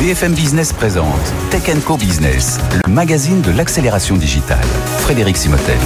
BFM 0.00 0.32
Business 0.32 0.72
présente 0.72 1.34
Tech 1.50 1.62
Co 1.84 1.98
Business, 1.98 2.58
le 2.86 2.90
magazine 2.90 3.42
de 3.42 3.50
l'accélération 3.50 4.16
digitale. 4.16 4.64
Frédéric 5.00 5.36
Simotel. 5.36 5.76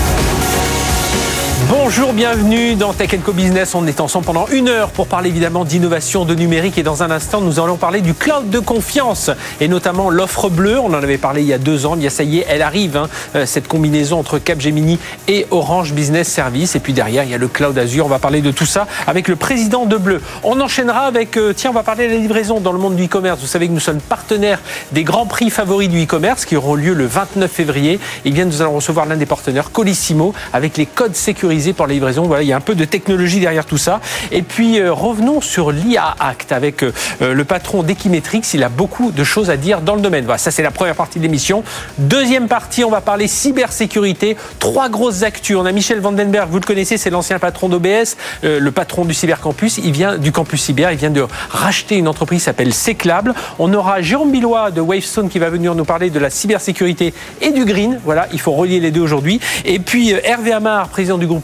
Bonjour, 1.77 2.13
bienvenue 2.13 2.77
dans 2.77 2.93
Tech 2.93 3.19
Co 3.25 3.33
Business. 3.33 3.75
On 3.75 3.85
est 3.89 4.01
ensemble 4.01 4.25
pendant 4.25 4.47
une 4.47 4.69
heure 4.69 4.91
pour 4.91 5.09
parler 5.09 5.29
évidemment 5.29 5.65
d'innovation, 5.65 6.25
de 6.25 6.33
numérique 6.33 6.79
et 6.79 6.85
dans 6.85 7.03
un 7.03 7.11
instant 7.11 7.41
nous 7.41 7.59
allons 7.59 7.77
parler 7.77 8.01
du 8.01 8.15
cloud 8.15 8.49
de 8.49 8.61
confiance 8.61 9.29
et 9.61 9.67
notamment 9.67 10.09
l'offre 10.09 10.49
bleue. 10.49 10.79
On 10.79 10.87
en 10.87 10.95
avait 10.95 11.19
parlé 11.19 11.43
il 11.43 11.49
y 11.49 11.53
a 11.53 11.59
deux 11.59 11.85
ans. 11.85 11.99
A 12.01 12.11
ça 12.11 12.23
y 12.23 12.39
est, 12.39 12.47
elle 12.49 12.63
arrive, 12.63 12.97
hein, 12.97 13.09
euh, 13.35 13.45
cette 13.45 13.67
combinaison 13.67 14.21
entre 14.21 14.39
Capgemini 14.39 15.01
et 15.27 15.47
Orange 15.51 15.95
Business 15.95 16.29
Service. 16.29 16.77
Et 16.77 16.81
puis 16.81 16.93
derrière, 16.93 17.25
il 17.25 17.31
y 17.31 17.35
a 17.35 17.39
le 17.39 17.49
cloud 17.49 17.77
Azure. 17.77 18.07
On 18.07 18.09
va 18.09 18.21
parler 18.21 18.41
de 18.41 18.53
tout 18.53 18.67
ça 18.67 18.87
avec 19.09 19.27
le 19.27 19.35
président 19.35 19.85
de 19.85 19.97
Bleu. 19.97 20.23
On 20.45 20.61
enchaînera 20.61 21.01
avec, 21.01 21.37
euh, 21.37 21.53
tiens, 21.55 21.71
on 21.71 21.75
va 21.75 21.83
parler 21.83 22.07
de 22.07 22.13
la 22.13 22.19
livraison 22.19 22.61
dans 22.61 22.73
le 22.73 22.79
monde 22.79 22.95
du 22.95 23.07
e-commerce. 23.07 23.41
Vous 23.41 23.49
savez 23.49 23.67
que 23.67 23.73
nous 23.73 23.81
sommes 23.81 24.01
partenaires 24.01 24.61
des 24.93 25.03
grands 25.03 25.27
prix 25.27 25.51
favoris 25.51 25.89
du 25.89 26.05
e-commerce 26.05 26.45
qui 26.45 26.57
auront 26.57 26.77
lieu 26.77 26.95
le 26.95 27.07
29 27.07 27.51
février. 27.51 27.99
Et 28.25 28.31
bien, 28.31 28.45
nous 28.45 28.63
allons 28.63 28.77
recevoir 28.77 29.07
l'un 29.07 29.17
des 29.17 29.27
partenaires, 29.27 29.73
Colissimo, 29.73 30.35
avec 30.53 30.77
les 30.77 30.87
codes 30.87 31.17
sécurisés 31.17 31.64
pour 31.73 31.87
les 31.87 31.95
livraisons. 31.95 32.25
Voilà, 32.25 32.43
il 32.43 32.49
y 32.49 32.53
a 32.53 32.57
un 32.57 32.61
peu 32.61 32.75
de 32.75 32.85
technologie 32.85 33.41
derrière 33.41 33.65
tout 33.65 33.79
ça. 33.79 34.01
Et 34.31 34.43
puis 34.43 34.79
euh, 34.79 34.93
revenons 34.93 35.41
sur 35.41 35.71
l'IA 35.71 36.15
Act 36.21 36.53
avec 36.53 36.83
euh, 36.83 36.93
le 37.21 37.45
patron 37.45 37.83
d'Equimetrix. 37.83 38.43
Il 38.55 38.63
a 38.63 38.69
beaucoup 38.69 39.11
de 39.11 39.25
choses 39.25 39.51
à 39.51 39.57
dire 39.57 39.81
dans 39.81 39.95
le 39.95 40.01
domaine. 40.01 40.25
Voilà, 40.25 40.39
ça 40.39 40.51
c'est 40.51 40.63
la 40.63 40.71
première 40.71 40.95
partie 40.95 41.19
de 41.19 41.25
l'émission. 41.25 41.65
Deuxième 41.99 42.49
partie, 42.49 42.85
on 42.85 42.91
va 42.91 43.01
parler 43.01 43.29
cybersécurité. 43.29 44.37
Trois 44.59 44.89
grosses 44.89 45.23
actus. 45.23 45.57
On 45.57 45.67
a 45.67 45.73
Michel 45.73 46.01
Vandenberg, 46.01 46.49
vous 46.51 46.59
le 46.59 46.67
connaissez, 46.67 46.97
c'est 46.97 47.11
l'ancien 47.11 47.39
patron 47.39 47.69
d'OBS, 47.69 48.17
euh, 48.45 48.61
le 48.61 48.71
patron 48.71 49.05
du 49.05 49.15
cybercampus. 49.15 49.79
Il 49.79 49.93
vient 49.93 50.19
du 50.19 50.33
campus 50.33 50.63
cyber. 50.63 50.93
Il 50.93 50.99
vient 50.99 51.11
de 51.11 51.25
racheter 51.51 51.97
une 51.97 52.09
entreprise 52.09 52.41
qui 52.41 52.45
s'appelle 52.45 52.75
Seclable. 52.75 53.35
On 53.59 53.73
aura 53.73 54.03
Jérôme 54.03 54.31
Billois 54.31 54.71
de 54.71 54.81
Wavestone 54.81 55.29
qui 55.29 55.39
va 55.39 55.51
venir 55.51 55.75
nous 55.75 55.85
parler 55.85 56.11
de 56.11 56.19
la 56.19 56.31
cybersécurité 56.31 57.15
et 57.41 57.51
du 57.51 57.65
green. 57.65 58.01
Voilà, 58.05 58.29
il 58.33 58.41
faut 58.41 58.53
relier 58.53 58.81
les 58.81 58.91
deux 58.91 59.01
aujourd'hui. 59.01 59.41
Et 59.65 59.79
puis 59.79 60.11
Hervé 60.11 60.53
Amar, 60.53 60.89
président 60.89 61.19
du 61.19 61.27
groupe 61.27 61.44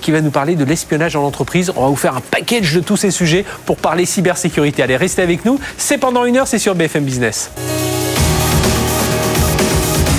Qui 0.00 0.10
va 0.10 0.20
nous 0.20 0.30
parler 0.30 0.56
de 0.56 0.64
l'espionnage 0.64 1.16
en 1.16 1.24
entreprise. 1.24 1.72
On 1.76 1.82
va 1.82 1.88
vous 1.88 1.96
faire 1.96 2.16
un 2.16 2.20
package 2.20 2.74
de 2.74 2.80
tous 2.80 2.96
ces 2.96 3.10
sujets 3.10 3.44
pour 3.66 3.76
parler 3.76 4.04
cybersécurité. 4.06 4.82
Allez, 4.82 4.96
restez 4.96 5.22
avec 5.22 5.44
nous. 5.44 5.58
C'est 5.76 5.98
pendant 5.98 6.24
une 6.24 6.36
heure, 6.36 6.46
c'est 6.46 6.58
sur 6.58 6.74
BFM 6.74 7.04
Business. 7.04 7.50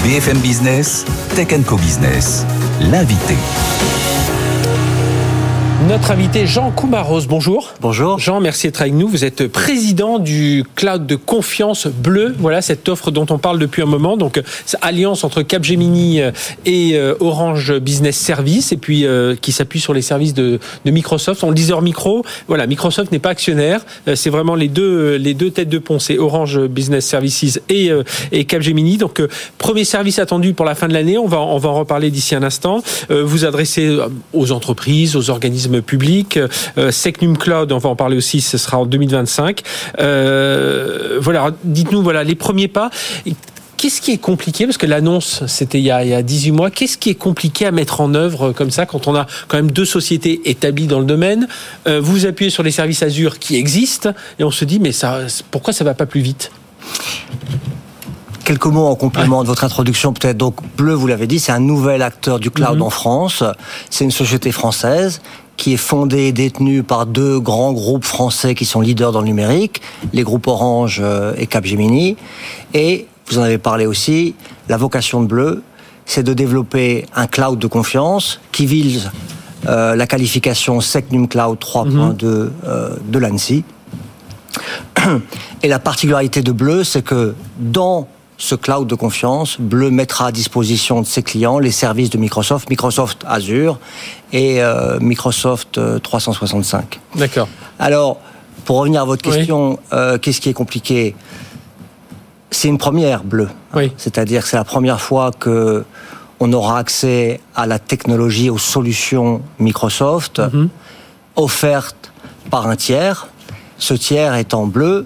BFM 0.03 0.37
Business, 0.39 1.05
Tech 1.35 1.49
Co 1.65 1.75
Business, 1.75 2.45
l'invité. 2.79 3.35
Notre 5.87 6.11
invité 6.11 6.45
Jean 6.45 6.71
Koumaros, 6.71 7.21
bonjour. 7.29 7.73
Bonjour. 7.79 8.19
Jean, 8.19 8.41
merci 8.41 8.67
d'être 8.67 8.81
avec 8.81 8.93
nous. 8.93 9.07
Vous 9.07 9.23
êtes 9.23 9.47
président 9.47 10.19
du 10.19 10.65
cloud 10.75 11.07
de 11.07 11.15
confiance 11.15 11.87
bleu. 11.87 12.35
Voilà 12.37 12.61
cette 12.61 12.89
offre 12.89 13.11
dont 13.11 13.25
on 13.29 13.37
parle 13.37 13.59
depuis 13.59 13.81
un 13.81 13.85
moment. 13.85 14.17
Donc, 14.17 14.41
alliance 14.81 15.23
entre 15.23 15.41
Capgemini 15.41 16.21
euh, 16.21 16.31
et 16.65 16.95
euh, 16.95 17.15
Orange 17.21 17.79
Business 17.79 18.17
Service, 18.17 18.73
et 18.73 18.77
puis 18.77 19.05
euh, 19.05 19.35
qui 19.39 19.53
s'appuie 19.53 19.79
sur 19.79 19.93
les 19.93 20.01
services 20.01 20.33
de, 20.33 20.59
Microsoft. 20.85 21.45
On 21.45 21.49
le 21.49 21.55
disait 21.55 21.71
hors 21.71 21.81
micro. 21.81 22.25
Voilà, 22.49 22.67
Microsoft 22.67 23.13
n'est 23.13 23.19
pas 23.19 23.29
actionnaire. 23.29 23.85
C'est 24.15 24.29
vraiment 24.29 24.55
les 24.55 24.67
deux 24.67 25.15
les 25.15 25.33
deux 25.33 25.49
têtes 25.49 25.69
de 25.69 25.79
pont, 25.79 25.97
c'est 25.99 26.17
Orange 26.17 26.59
Business 26.59 27.05
Services 27.05 27.61
et 27.69 27.91
et 28.31 28.45
Capgemini. 28.45 28.97
Donc, 28.97 29.21
premier 29.57 29.85
service 29.85 30.19
attendu 30.19 30.53
pour 30.53 30.65
la 30.65 30.75
fin 30.75 30.87
de 30.87 30.93
l'année. 30.93 31.17
On 31.17 31.27
va 31.27 31.39
on 31.39 31.57
va 31.57 31.69
en 31.69 31.75
reparler 31.75 32.11
d'ici 32.11 32.35
un 32.35 32.43
instant. 32.43 32.81
Vous 33.09 33.45
adressez 33.45 33.97
aux 34.33 34.51
entreprises, 34.51 35.15
aux 35.15 35.29
organismes 35.29 35.68
public. 35.81 36.39
Euh, 36.77 36.91
Secnum 36.91 37.37
Cloud, 37.37 37.71
on 37.71 37.77
va 37.77 37.89
en 37.89 37.95
parler 37.95 38.17
aussi, 38.17 38.41
ce 38.41 38.57
sera 38.57 38.77
en 38.77 38.85
2025. 38.85 39.61
Euh, 39.99 41.19
voilà, 41.21 41.51
dites-nous 41.63 42.01
voilà 42.01 42.23
les 42.23 42.35
premiers 42.35 42.67
pas. 42.67 42.89
Qu'est-ce 43.79 44.01
qui 44.01 44.11
est 44.11 44.17
compliqué? 44.17 44.65
Parce 44.65 44.77
que 44.77 44.85
l'annonce, 44.85 45.45
c'était 45.47 45.79
il, 45.79 45.85
y 45.85 45.91
a 45.91 46.21
18 46.21 46.51
mois. 46.51 46.69
Qu'est-ce 46.69 46.97
qui 46.97 47.11
est 47.11 47.15
compliqué 47.15 47.65
à 47.65 47.71
mettre 47.71 48.01
en 48.01 48.13
œuvre 48.13 48.51
comme 48.51 48.71
ça 48.71 48.85
quand 48.85 49.07
on 49.07 49.15
a 49.15 49.25
quand 49.47 49.55
même 49.55 49.71
deux 49.71 49.85
sociétés 49.85 50.41
établies 50.43 50.87
dans 50.87 50.99
le 50.99 51.05
domaine? 51.05 51.47
Euh, 51.87 52.01
Vous 52.01 52.25
appuyez 52.25 52.51
sur 52.51 52.61
les 52.61 52.71
services 52.71 53.03
Azure 53.03 53.39
qui 53.39 53.55
existent 53.55 54.13
et 54.37 54.43
on 54.43 54.51
se 54.51 54.65
dit, 54.65 54.81
mais 54.81 54.91
ça, 54.91 55.19
pourquoi 55.49 55.71
ça 55.71 55.85
va 55.85 55.93
pas 55.93 56.05
plus 56.05 56.19
vite? 56.19 56.51
Quelques 58.43 58.65
mots 58.65 58.87
en 58.87 58.95
complément 58.95 59.43
de 59.43 59.47
votre 59.47 59.63
introduction 59.63 60.11
peut-être. 60.11 60.35
Donc 60.35 60.57
Bleu, 60.75 60.93
vous 60.93 61.07
l'avez 61.07 61.27
dit, 61.27 61.39
c'est 61.39 61.53
un 61.53 61.61
nouvel 61.61 62.01
acteur 62.01 62.39
du 62.39 62.51
cloud 62.51 62.75
mhm. 62.75 62.81
en 62.81 62.89
France. 62.89 63.45
C'est 63.89 64.03
une 64.03 64.11
société 64.11 64.51
française 64.51 65.21
qui 65.59 65.73
est 65.73 65.77
fondée 65.77 66.27
et 66.27 66.31
détenue 66.31 66.83
par 66.83 67.05
deux 67.05 67.37
grands 67.39 67.73
groupes 67.73 68.05
français 68.05 68.55
qui 68.55 68.63
sont 68.63 68.79
leaders 68.79 69.11
dans 69.11 69.19
le 69.19 69.27
numérique, 69.27 69.81
les 70.13 70.23
groupes 70.23 70.47
Orange 70.47 71.01
euh, 71.03 71.33
et 71.37 71.47
Capgemini. 71.47 72.15
Et 72.73 73.07
vous 73.27 73.39
en 73.39 73.41
avez 73.41 73.57
parlé 73.57 73.85
aussi, 73.85 74.35
la 74.69 74.77
vocation 74.77 75.21
de 75.21 75.27
Bleu, 75.27 75.61
c'est 76.05 76.23
de 76.23 76.33
développer 76.33 77.05
un 77.13 77.27
cloud 77.27 77.59
de 77.59 77.67
confiance 77.67 78.39
qui 78.53 78.65
vise 78.65 79.11
euh, 79.67 79.97
la 79.97 80.07
qualification 80.07 80.79
SecNum 80.79 81.27
Cloud 81.27 81.59
3.2 81.59 81.89
mhm. 81.91 82.51
euh, 82.65 82.95
de 83.05 83.19
l'ANSI. 83.19 83.65
Et 85.61 85.67
la 85.67 85.79
particularité 85.79 86.41
de 86.41 86.53
Bleu, 86.53 86.85
c'est 86.85 87.03
que 87.03 87.35
dans 87.59 88.07
ce 88.39 88.55
cloud 88.55 88.87
de 88.87 88.95
confiance, 88.95 89.59
Bleu 89.59 89.91
mettra 89.91 90.27
à 90.27 90.31
disposition 90.31 91.01
de 91.01 91.05
ses 91.05 91.21
clients 91.21 91.59
les 91.59 91.71
services 91.71 92.09
de 92.09 92.17
Microsoft, 92.17 92.69
Microsoft 92.69 93.23
Azure 93.27 93.79
et 94.31 94.63
euh, 94.63 94.97
Microsoft 95.01 95.79
365. 96.01 96.99
Euh, 97.15 97.19
D'accord. 97.19 97.49
Alors, 97.77 98.17
pour 98.63 98.77
revenir 98.77 99.01
à 99.01 99.05
votre 99.05 99.21
question, 99.21 99.77
euh, 99.91 100.17
qu'est-ce 100.17 100.39
qui 100.39 100.47
est 100.47 100.53
compliqué? 100.53 101.15
C'est 102.49 102.69
une 102.69 102.77
première 102.77 103.25
Bleu. 103.25 103.49
Oui. 103.75 103.91
C'est-à-dire 103.97 104.43
que 104.43 104.47
c'est 104.47 104.57
la 104.57 104.63
première 104.63 105.01
fois 105.01 105.31
que 105.37 105.83
on 106.39 106.53
aura 106.53 106.79
accès 106.79 107.41
à 107.53 107.67
la 107.67 107.77
technologie, 107.77 108.49
aux 108.49 108.57
solutions 108.57 109.41
Microsoft 109.59 110.39
mhm. 110.39 110.69
offertes 111.35 112.13
par 112.49 112.67
un 112.67 112.77
tiers. 112.77 113.27
Ce 113.77 113.93
tiers 113.93 114.35
est 114.35 114.53
en 114.53 114.65
bleu 114.65 115.05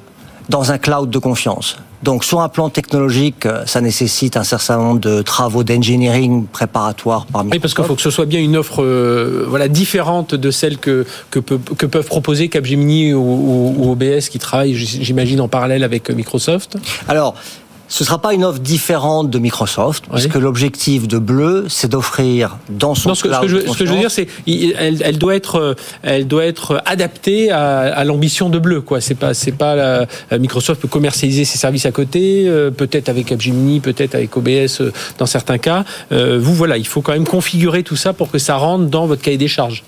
dans 0.49 0.72
un 0.72 0.77
cloud 0.77 1.09
de 1.09 1.17
confiance. 1.17 1.77
Donc 2.03 2.25
sur 2.25 2.41
un 2.41 2.50
plan 2.50 2.69
technologique, 2.69 3.46
euh, 3.46 3.66
ça 3.66 3.80
nécessite 3.80 4.36
un 4.36 4.44
certain 4.44 4.78
nombre 4.78 5.00
de 5.00 5.22
travaux 5.22 5.64
d'engineering 5.64 6.46
préparatoires 6.47 7.25
par 7.25 7.46
Oui, 7.46 7.59
parce 7.59 7.74
qu'il 7.74 7.86
faut 7.86 7.96
que 7.96 8.02
ce 8.02 8.09
soit 8.09 8.25
bien 8.25 8.41
une 8.41 8.58
offre 8.58 8.84
euh, 8.84 9.46
voilà, 9.47 9.69
différente 9.69 10.36
de 10.36 10.52
celle 10.52 10.78
que, 10.78 11.06
que, 11.31 11.40
que 11.40 11.86
peuvent 11.86 12.06
proposer 12.06 12.50
Capgemini 12.50 13.14
ou, 13.14 13.74
ou 13.78 13.91
OBS 13.91 14.28
qui 14.30 14.38
travaillent, 14.38 14.75
j'imagine, 14.75 15.40
en 15.40 15.47
parallèle 15.47 15.84
avec 15.84 16.09
Microsoft. 16.09 16.78
Alors, 17.08 17.36
ce 17.93 18.01
ne 18.01 18.07
sera 18.07 18.19
pas 18.19 18.33
une 18.33 18.43
offre 18.43 18.57
différente 18.57 19.29
de 19.29 19.37
Microsoft, 19.37 20.05
parce 20.09 20.25
que 20.25 20.39
l'objectif 20.39 21.07
de 21.07 21.19
Bleu, 21.19 21.65
c'est 21.69 21.91
d'offrir 21.91 22.57
dans 22.67 22.95
son 22.95 23.09
non, 23.09 23.15
ce, 23.15 23.21
que, 23.21 23.31
ce, 23.31 23.41
que 23.41 23.85
je, 23.85 23.91
veux 23.91 23.99
dire, 23.99 24.09
c'est 24.09 24.27
elle, 24.47 25.03
elle, 25.03 25.19
doit 25.19 25.35
être, 25.35 25.57
euh, 25.57 25.75
elle 26.01 26.27
doit 26.27 26.43
être 26.43 26.81
adaptée 26.87 27.51
à, 27.51 27.81
à 27.81 28.03
l'ambition 28.03 28.49
de 28.49 28.57
Bleu. 28.57 28.81
Quoi, 28.81 28.99
c'est 28.99 29.13
pas, 29.13 29.35
c'est 29.35 29.51
pas 29.51 29.75
la, 29.75 30.07
Microsoft 30.40 30.81
peut 30.81 30.87
commercialiser 30.87 31.45
ses 31.45 31.59
services 31.59 31.85
à 31.85 31.91
côté, 31.91 32.45
euh, 32.47 32.72
peut-être 32.72 33.09
avec 33.09 33.28
Capgemini, 33.28 33.79
peut-être 33.79 34.16
avec 34.16 34.35
OBS 34.35 34.81
euh, 34.81 34.91
dans 35.19 35.28
certains 35.28 35.59
cas. 35.59 35.85
vous, 36.09 36.55
voilà, 36.55 36.78
il 36.78 36.87
faut 36.87 37.01
quand 37.01 37.13
même 37.13 37.28
configurer 37.28 37.84
tout 37.84 37.96
ça 37.96 38.11
pour 38.11 38.31
que 38.31 38.39
ça 38.39 38.55
rentre 38.55 38.85
dans 38.85 39.05
votre 39.05 39.22
cahier 39.22 39.37
des 39.37 39.47
charges. 39.47 39.84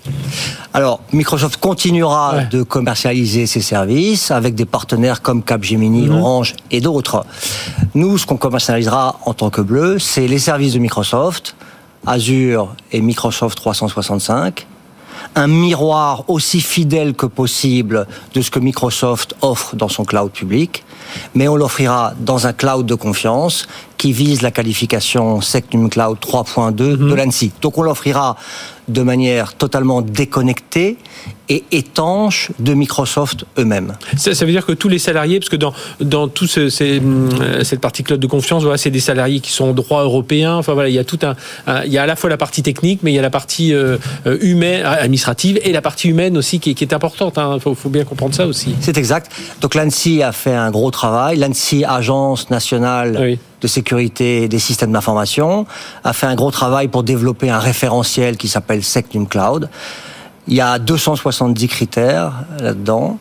Alors, 0.75 0.99
Microsoft 1.11 1.57
continuera 1.57 2.43
de 2.51 2.61
commercialiser 2.61 3.47
ses 3.47 3.61
services 3.61 4.29
avec 4.29 4.53
des 4.53 4.65
partenaires 4.65 5.23
comme 5.23 5.41
Capgemini, 5.41 6.03
mhm. 6.03 6.17
Orange 6.17 6.53
et 6.69 6.81
d'autres. 6.81 7.25
Nous, 7.95 8.17
ce 8.17 8.25
qu'on 8.25 8.35
commercialisera 8.35 9.19
en 9.25 9.33
tant 9.33 9.49
que 9.49 9.61
bleu, 9.61 9.99
c'est 9.99 10.27
les 10.27 10.37
services 10.37 10.73
de 10.73 10.79
Microsoft, 10.79 11.55
Azure 12.05 12.75
et 12.91 12.99
Microsoft 12.99 13.57
365, 13.57 14.67
un 15.35 15.47
miroir 15.47 16.25
aussi 16.27 16.59
fidèle 16.59 17.13
que 17.13 17.25
possible 17.25 18.05
de 18.33 18.41
ce 18.41 18.51
que 18.51 18.59
Microsoft 18.59 19.33
offre 19.41 19.77
dans 19.77 19.87
son 19.87 20.03
cloud 20.03 20.29
public, 20.29 20.83
mais 21.35 21.47
on 21.47 21.55
l'offrira 21.55 22.13
dans 22.19 22.47
un 22.47 22.51
cloud 22.51 22.85
de 22.85 22.95
confiance 22.95 23.65
qui 24.05 24.13
vise 24.13 24.43
la 24.43 24.51
qualification 24.51 25.41
Secnum 25.41 25.89
Cloud 25.89 26.19
3.2 26.21 26.75
de 26.75 26.95
mhm. 26.95 27.15
l'ANSI. 27.15 27.51
Donc 27.63 27.79
on 27.79 27.81
l'offrira 27.81 28.35
de 28.87 29.01
manière 29.01 29.55
totalement 29.55 30.03
déconnectée 30.03 30.97
et 31.49 31.63
étanche 31.71 32.51
de 32.59 32.75
Microsoft 32.75 33.45
eux-mêmes. 33.57 33.95
Ça, 34.15 34.31
veut 34.45 34.51
dire 34.51 34.63
que 34.63 34.73
tous 34.73 34.89
les 34.89 34.99
salariés, 34.99 35.39
parce 35.39 35.49
que 35.49 35.55
dans, 35.55 35.73
dans 35.99 36.27
tout 36.27 36.45
ce, 36.45 36.69
euh, 36.81 37.63
cette 37.63 37.81
partie 37.81 38.03
cloud 38.03 38.19
de 38.19 38.27
confiance, 38.27 38.61
voilà, 38.61 38.77
c'est 38.77 38.91
des 38.91 38.99
salariés 38.99 39.39
qui 39.39 39.51
sont 39.51 39.73
droit 39.73 40.03
européen. 40.03 40.55
Enfin 40.55 40.73
voilà, 40.73 40.89
il 40.89 40.95
y 40.95 40.99
a 40.99 41.03
tout 41.03 41.19
un, 41.23 41.83
il 41.85 41.91
y 41.91 41.97
a 41.97 42.03
à 42.03 42.05
la 42.05 42.15
fois 42.15 42.29
la 42.29 42.37
partie 42.37 42.61
technique, 42.61 42.99
mais 43.01 43.11
il 43.11 43.15
y 43.15 43.19
a 43.19 43.23
la 43.23 43.31
partie 43.31 43.73
euh, 43.73 43.97
humaine, 44.39 44.85
administrative 44.85 45.59
et 45.63 45.71
la 45.71 45.81
partie 45.81 46.09
humaine 46.09 46.37
aussi 46.37 46.59
qui, 46.59 46.69
est 46.79 46.93
importante. 46.93 47.33
Il 47.37 47.39
hein. 47.39 47.57
faut, 47.59 47.73
faut, 47.73 47.89
bien 47.89 48.03
comprendre 48.03 48.35
ça 48.35 48.45
aussi. 48.45 48.75
C'est 48.81 48.99
exact. 48.99 49.31
Donc 49.61 49.73
l'ANSI 49.73 50.21
a 50.21 50.31
fait 50.31 50.53
un 50.53 50.69
gros 50.69 50.91
travail. 50.91 51.37
L'ANSI, 51.37 51.85
agence 51.85 52.51
nationale 52.51 53.37
de 53.65 53.67
sécurité 53.67 54.47
des 54.47 54.59
systèmes 54.59 54.91
d'information, 54.91 55.65
a 56.03 56.13
fait 56.13 56.27
un 56.27 56.35
gros 56.35 56.51
travail 56.51 56.87
pour 56.87 57.01
développer 57.01 57.49
un 57.49 57.57
référentiel 57.57 58.37
qui 58.37 58.47
s'appelle 58.47 58.83
Secnum 58.83 59.27
Cloud. 59.27 59.69
Il 60.47 60.53
y 60.53 60.61
a 60.61 60.77
270 60.77 61.67
critères 61.67 62.33
là-dedans. 62.59 63.17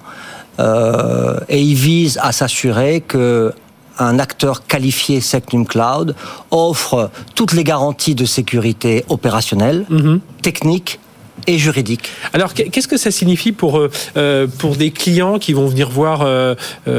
Euh, 0.60 1.40
et 1.48 1.60
il 1.60 1.74
vise 1.74 2.20
à 2.22 2.30
s'assurer 2.32 3.00
que 3.00 3.54
un 3.98 4.18
acteur 4.18 4.66
qualifié 4.66 5.20
Secnum 5.20 5.66
Cloud 5.66 6.14
offre 6.50 7.10
toutes 7.34 7.52
les 7.52 7.64
garanties 7.64 8.14
de 8.14 8.26
sécurité 8.26 9.04
opérationnelle, 9.08 9.86
mhm. 9.88 10.20
technique 10.42 11.00
et 11.46 11.58
juridique. 11.58 12.10
Alors, 12.32 12.54
qu'est-ce 12.54 12.88
que 12.88 12.96
ça 12.96 13.10
signifie 13.10 13.52
pour, 13.52 13.78
euh, 13.78 13.90
euh, 14.16 14.46
pour 14.46 14.76
des 14.76 14.90
clients 14.90 15.38
qui 15.38 15.52
vont 15.52 15.66
venir 15.66 15.90
voir 15.90 16.22
euh, 16.22 16.54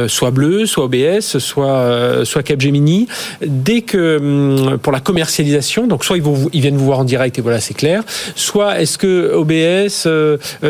soit 0.07 0.31
Bleu, 0.31 0.65
soit 0.65 0.85
OBS, 0.85 1.37
soit, 1.39 2.25
soit 2.25 2.43
Capgemini, 2.43 3.07
dès 3.45 3.81
que, 3.81 4.17
hum, 4.17 4.77
pour 4.77 4.91
la 4.91 4.99
commercialisation, 4.99 5.87
donc 5.87 6.03
soit 6.03 6.17
ils, 6.17 6.23
vont, 6.23 6.49
ils 6.53 6.61
viennent 6.61 6.77
vous 6.77 6.85
voir 6.85 6.99
en 6.99 7.03
direct 7.05 7.39
et 7.39 7.41
voilà, 7.41 7.59
c'est 7.59 7.73
clair, 7.73 8.03
soit 8.35 8.79
est-ce 8.81 8.97
que 8.97 9.33
OBS, 9.33 10.07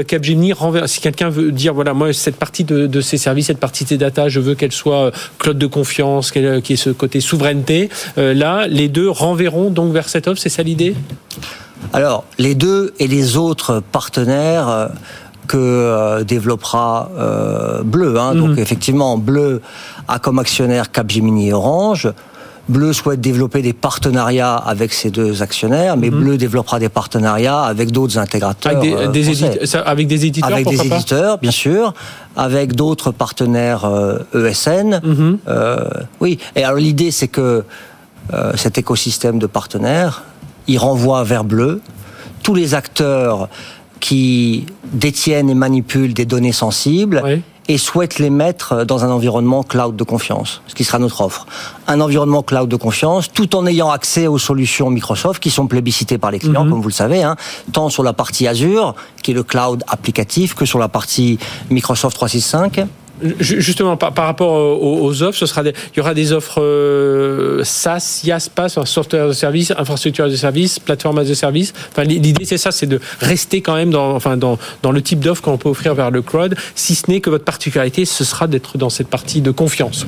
Capgemini, 0.06 0.54
si 0.86 1.02
quelqu'un 1.02 1.30
veut 1.30 1.52
dire, 1.52 1.74
voilà, 1.74 1.94
moi, 1.94 2.14
cette 2.14 2.38
partie 2.38 2.64
de, 2.64 2.88
de 2.88 3.02
ces 3.02 3.18
services, 3.18 3.48
cette 3.48 3.60
partie 3.60 3.84
de 3.84 3.90
ces 3.90 3.98
data, 3.98 4.30
je 4.30 4.40
veux 4.40 4.56
qu'elle 4.56 4.72
soit 4.72 5.12
cloud 5.40 5.58
de 5.58 5.68
confiance, 5.68 6.32
qu'elle 6.32 6.62
qui 6.62 6.74
ait 6.74 6.78
ce 6.78 6.92
côté 6.92 7.20
souveraineté, 7.20 7.90
là, 8.16 8.68
les 8.68 8.88
deux 8.88 9.10
renverront 9.10 9.70
donc 9.70 9.92
vers 9.92 10.08
cette 10.08 10.28
offre, 10.28 10.40
c'est 10.40 10.50
ça 10.50 10.64
l'idée? 10.64 10.96
Alors, 11.94 12.26
les 12.38 12.56
deux 12.56 12.94
et 13.00 13.08
les 13.08 13.38
autres 13.38 13.82
partenaires 13.92 14.70
euh, 14.70 14.88
que 15.48 15.58
euh, 15.58 16.24
développera 16.24 17.10
euh, 17.18 17.84
Bleu. 17.84 18.20
Hein. 18.20 18.36
Donc, 18.36 18.52
mhm. 18.52 18.60
effectivement, 18.60 19.18
Bleu 19.18 19.62
a 20.08 20.20
comme 20.20 20.40
actionnaire 20.40 20.92
Capgemini 20.92 21.50
et 21.50 21.54
Orange. 21.54 22.12
Bleu 22.68 22.94
souhaite 22.94 23.22
développer 23.22 23.62
des 23.62 23.74
partenariats 23.74 24.56
avec 24.56 24.92
ces 24.92 25.12
deux 25.12 25.44
actionnaires, 25.44 25.98
mais 25.98 26.10
mhm. 26.10 26.20
Bleu 26.20 26.38
développera 26.38 26.80
des 26.80 26.90
partenariats 26.90 27.62
avec 27.62 27.92
d'autres 27.92 28.18
intégrateurs. 28.18 28.76
Avec 28.76 29.12
des, 29.12 29.30
éditeurs, 29.30 29.88
avec 29.88 30.08
des 30.08 30.26
éditeurs, 30.26 30.52
avec 30.52 30.68
des 30.68 30.84
éditeurs 30.84 31.38
bien 31.38 31.52
sûr, 31.52 31.94
avec 32.36 32.74
d'autres 32.74 33.12
partenaires 33.12 33.88
ESN. 34.34 34.96
E 34.96 35.08
mhm. 35.08 35.38
oui. 36.22 36.40
Et 36.56 36.64
alors 36.64 36.80
l'idée, 36.80 37.12
c'est 37.12 37.28
que 37.28 37.64
cet 38.56 38.80
écosystème 38.80 39.38
de 39.38 39.46
partenaires 39.46 40.24
il 40.68 40.78
renvoie 40.78 41.24
vers 41.24 41.44
bleu 41.44 41.82
tous 42.44 42.54
les 42.54 42.76
acteurs 42.76 43.50
qui 44.00 44.68
détiennent 44.94 45.50
et 45.50 45.56
manipulent 45.56 46.14
des 46.14 46.26
données 46.26 46.52
sensibles 46.52 47.24
et 47.68 47.80
souhaitent 47.80 48.20
les 48.20 48.30
mettre 48.30 48.86
dans 48.86 49.04
un 49.04 49.10
environnement 49.10 49.64
cloud 49.64 49.96
de 49.96 50.04
confiance, 50.04 50.62
ce 50.68 50.76
qui 50.76 50.84
sera 50.84 51.00
notre 51.00 51.22
offre. 51.22 51.48
Un 51.88 52.00
environnement 52.00 52.44
cloud 52.44 52.70
de 52.70 52.76
confiance, 52.76 53.32
tout 53.32 53.56
en 53.56 53.66
ayant 53.66 53.90
accès 53.90 54.28
aux 54.28 54.38
solutions 54.38 54.92
Microsoft 54.92 55.42
qui 55.42 55.50
sont 55.50 55.66
plébiscitées 55.66 56.20
par 56.20 56.30
les 56.30 56.38
clients, 56.38 56.66
mhm. 56.66 56.72
comme 56.72 56.82
vous 56.82 56.90
le 56.90 56.94
savez, 56.94 57.24
hein, 57.24 57.36
tant 57.72 57.90
sur 57.90 58.04
la 58.04 58.14
partie 58.14 58.48
Azure, 58.48 58.94
qui 59.24 59.32
est 59.32 59.34
le 59.34 59.42
cloud 59.42 59.84
applicatif, 59.88 60.54
que 60.54 60.66
sur 60.66 60.78
la 60.78 60.88
partie 60.88 61.40
Microsoft 61.72 62.16
365 62.16 62.86
Justement, 63.40 63.96
par, 63.96 64.14
rapport 64.14 64.54
aux, 64.82 65.24
offres, 65.24 65.38
ce 65.38 65.46
sera 65.46 65.64
il 65.64 65.74
y 65.98 66.00
aura 66.00 66.14
des 66.14 66.34
offres 66.34 66.62
euh, 66.62 67.64
SaaS, 67.64 68.22
IaaS, 68.26 68.50
PaaS, 68.54 68.78
software 68.86 69.28
de 69.30 69.34
service, 69.34 69.72
infrastructure 69.78 70.30
de 70.30 70.36
service, 70.36 70.80
plateforme 70.80 71.24
de 71.24 71.34
service. 71.34 71.74
Enfin, 71.92 72.04
l'idée 72.04 72.46
c'est 72.46 72.58
ça, 72.58 72.72
c'est 72.72 72.88
de 72.88 73.00
rester 73.20 73.62
quand 73.62 73.76
même 73.76 73.92
dans, 73.92 74.16
enfin, 74.16 74.36
dans, 74.36 74.58
dans 74.82 74.92
le 74.92 75.02
type 75.02 75.20
d'offre 75.20 75.42
qu'on 75.42 75.58
peut 75.58 75.70
offrir 75.70 75.96
vers 75.96 76.12
le 76.12 76.22
cloud, 76.22 76.56
si 76.76 76.96
ce 76.96 77.10
n'est 77.10 77.22
que 77.22 77.30
votre 77.30 77.46
particularité, 77.46 78.04
ce 78.04 78.26
sera 78.26 78.48
d'être 78.48 78.78
dans 78.78 78.90
cette 78.90 79.08
partie 79.08 79.42
de 79.42 79.52
confiance. 79.52 80.06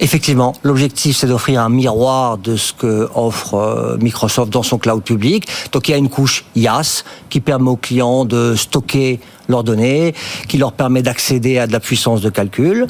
Effectivement, 0.00 0.54
l'objectif 0.64 1.16
c'est 1.16 1.28
d'offrir 1.28 1.62
un 1.62 1.68
miroir 1.68 2.36
de 2.36 2.56
ce 2.56 2.72
que 2.72 3.08
offre 3.14 3.54
euh, 3.54 3.96
Microsoft 3.98 4.52
dans 4.52 4.64
son 4.64 4.76
cloud 4.76 5.02
public. 5.02 5.46
Donc 5.72 5.88
il 5.88 5.92
y 5.92 5.94
a 5.94 5.96
une 5.96 6.08
couche 6.08 6.44
IaaS 6.56 7.04
qui 7.30 7.40
permet 7.40 7.70
aux 7.70 7.76
clients 7.76 8.24
de 8.24 8.54
stocker 8.56 9.20
leurs 9.48 9.64
données, 9.64 10.14
qui 10.48 10.58
leur 10.58 10.72
permet 10.72 11.02
d'accéder 11.02 11.58
à 11.58 11.66
de 11.66 11.72
la 11.72 11.80
puissance 11.80 12.20
de 12.20 12.30
calcul. 12.30 12.86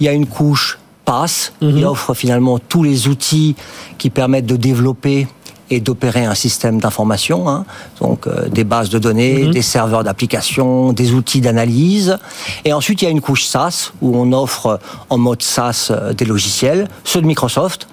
Il 0.00 0.06
y 0.06 0.08
a 0.08 0.12
une 0.12 0.26
couche 0.26 0.78
PaaS 1.04 1.52
qui 1.60 1.66
mhm. 1.66 1.84
offre 1.84 2.14
finalement 2.14 2.58
tous 2.58 2.82
les 2.82 3.08
outils 3.08 3.56
qui 3.98 4.10
permettent 4.10 4.46
de 4.46 4.56
développer 4.56 5.26
et 5.70 5.80
d'opérer 5.80 6.24
un 6.24 6.34
système 6.34 6.80
d'information, 6.80 7.48
hein. 7.48 7.64
donc 8.00 8.26
euh, 8.26 8.48
des 8.48 8.64
bases 8.64 8.88
de 8.88 8.98
données, 8.98 9.44
mhm. 9.44 9.50
des 9.50 9.62
serveurs 9.62 10.02
d'application, 10.02 10.92
des 10.92 11.12
outils 11.12 11.40
d'analyse. 11.40 12.18
Et 12.64 12.72
ensuite, 12.72 13.02
il 13.02 13.04
y 13.04 13.08
a 13.08 13.10
une 13.10 13.20
couche 13.20 13.44
SaaS 13.44 13.92
où 14.00 14.16
on 14.16 14.32
offre 14.32 14.80
en 15.10 15.18
mode 15.18 15.42
SaaS 15.42 15.88
euh, 15.90 16.12
des 16.12 16.24
logiciels, 16.24 16.88
ceux 17.04 17.20
de 17.20 17.26
Microsoft, 17.26 17.86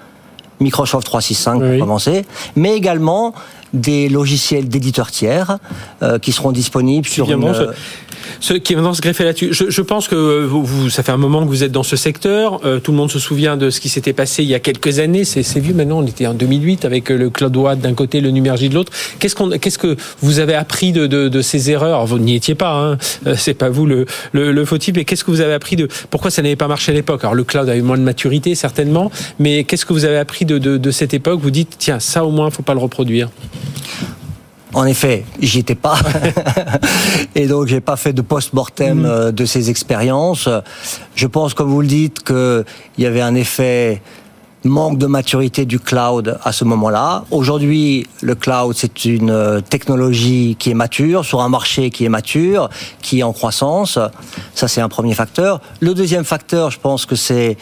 Microsoft 0.60 1.06
365 1.06 1.60
pour 1.60 1.78
commencer, 1.78 2.24
mais 2.54 2.74
également 2.74 3.34
des 3.74 4.08
logiciels 4.08 4.68
d'éditeurs 4.68 5.10
tiers 5.10 5.58
euh, 6.02 6.18
qui 6.18 6.32
seront 6.32 6.52
disponibles 6.52 7.06
sur 7.06 7.30
une, 7.30 7.74
ce 8.40 8.54
qui 8.54 8.72
est 8.72 8.76
maintenant 8.76 8.94
se 8.94 9.00
greffer 9.00 9.24
là-dessus. 9.24 9.52
Je, 9.52 9.82
pense 9.82 10.08
que 10.08 10.44
vous, 10.44 10.90
ça 10.90 11.02
fait 11.02 11.12
un 11.12 11.16
moment 11.16 11.42
que 11.42 11.48
vous 11.48 11.64
êtes 11.64 11.72
dans 11.72 11.82
ce 11.82 11.96
secteur. 11.96 12.60
Euh, 12.64 12.80
tout 12.80 12.92
le 12.92 12.96
monde 12.96 13.10
se 13.10 13.18
souvient 13.18 13.56
de 13.56 13.70
ce 13.70 13.80
qui 13.80 13.88
s'était 13.88 14.12
passé 14.12 14.42
il 14.42 14.48
y 14.48 14.54
a 14.54 14.60
quelques 14.60 14.98
années. 14.98 15.24
C'est 15.24 15.58
vieux 15.58 15.74
maintenant. 15.74 15.98
On 15.98 16.06
était 16.06 16.26
en 16.26 16.34
2008 16.34 16.84
avec 16.84 17.10
euh, 17.10 17.16
le 17.16 17.30
Cloud 17.30 17.56
Watt 17.56 17.78
d'un 17.80 17.94
côté, 17.94 18.20
le 18.20 18.30
Numergy 18.30 18.68
de 18.68 18.74
l'autre. 18.74 18.92
Qu'est-ce 19.18 19.34
qu'on, 19.34 19.50
qu'est-ce 19.50 19.78
que 19.78 19.96
vous 20.20 20.38
avez 20.38 20.54
appris 20.54 20.92
de, 20.92 21.40
ces 21.40 21.70
erreurs? 21.70 22.06
Vous 22.06 22.18
n'y 22.18 22.34
étiez 22.34 22.54
pas. 22.54 22.72
Hein. 22.72 22.98
Euh, 23.26 23.34
c'est 23.36 23.54
pas 23.54 23.68
vous 23.68 23.86
le, 23.86 24.06
le, 24.32 24.52
le 24.52 24.64
faux 24.64 24.78
type. 24.78 24.96
Mais 24.96 25.04
qu'est-ce 25.04 25.24
que 25.24 25.30
vous 25.30 25.40
avez 25.40 25.54
appris 25.54 25.76
de 25.76 25.88
pourquoi 26.10 26.30
ça 26.30 26.42
n'avait 26.42 26.56
pas 26.56 26.68
marché 26.68 26.92
à 26.92 26.94
l'époque? 26.94 27.22
Alors 27.22 27.34
le 27.34 27.44
cloud 27.44 27.68
a 27.68 27.76
eu 27.76 27.82
moins 27.82 27.98
de 27.98 28.02
maturité 28.02 28.54
certainement. 28.54 29.10
Mais 29.38 29.64
qu'est-ce 29.64 29.86
que 29.86 29.92
vous 29.92 30.04
avez 30.04 30.18
appris 30.18 30.44
de, 30.44 30.58
de, 30.58 30.76
de 30.76 30.90
cette 30.90 31.14
époque? 31.14 31.40
Vous 31.40 31.50
dites 31.50 31.76
tiens 31.78 32.00
ça 32.00 32.24
au 32.24 32.30
moins 32.30 32.50
faut 32.50 32.62
pas 32.62 32.74
le 32.74 32.80
reproduire. 32.80 33.28
En 34.74 34.84
effet, 34.84 35.24
j'y 35.40 35.60
étais 35.60 35.74
pas. 35.74 35.98
et 37.34 37.46
donc, 37.46 37.66
j'ai 37.66 37.80
pas 37.80 37.96
fait 37.96 38.12
de 38.12 38.22
post-mortem 38.22 38.98
mhm. 38.98 39.06
euh, 39.06 39.32
de 39.32 39.44
ces 39.44 39.70
expériences. 39.70 40.48
Je 41.14 41.26
pense, 41.26 41.54
comme 41.54 41.70
vous 41.70 41.80
le 41.80 41.86
dites, 41.86 42.22
qu'il 42.24 42.64
y 42.98 43.06
avait 43.06 43.20
un 43.20 43.34
effet 43.34 44.02
manque 44.64 44.98
de 44.98 45.06
maturité 45.06 45.64
du 45.64 45.78
cloud 45.78 46.38
à 46.42 46.52
ce 46.52 46.64
moment-là. 46.64 47.24
Aujourd'hui, 47.30 48.06
le 48.20 48.34
cloud, 48.34 48.74
c'est 48.76 49.04
une 49.04 49.30
euh, 49.30 49.60
technologie 49.60 50.56
qui 50.58 50.70
est 50.70 50.74
mature, 50.74 51.24
sur 51.24 51.40
un 51.40 51.48
marché 51.48 51.90
qui 51.90 52.04
est 52.04 52.08
mature, 52.08 52.68
qui 53.00 53.20
est 53.20 53.22
en 53.22 53.32
croissance. 53.32 53.98
Ça, 54.54 54.68
c'est 54.68 54.80
un 54.80 54.88
premier 54.88 55.14
facteur. 55.14 55.60
Le 55.80 55.94
deuxième 55.94 56.24
facteur, 56.24 56.70
je 56.70 56.80
pense 56.80 57.06
que 57.06 57.16
c'est 57.16 57.56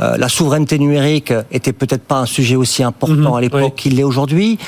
euh, 0.00 0.16
la 0.16 0.28
souveraineté 0.28 0.78
numérique 0.78 1.32
était 1.50 1.72
peut-être 1.72 2.02
pas 2.02 2.16
un 2.16 2.26
sujet 2.26 2.56
aussi 2.56 2.82
important 2.82 3.30
mhm, 3.30 3.34
à 3.34 3.40
l'époque 3.40 3.74
qu'il 3.76 3.96
l'est 3.96 4.04
aujourd'hui. 4.04 4.58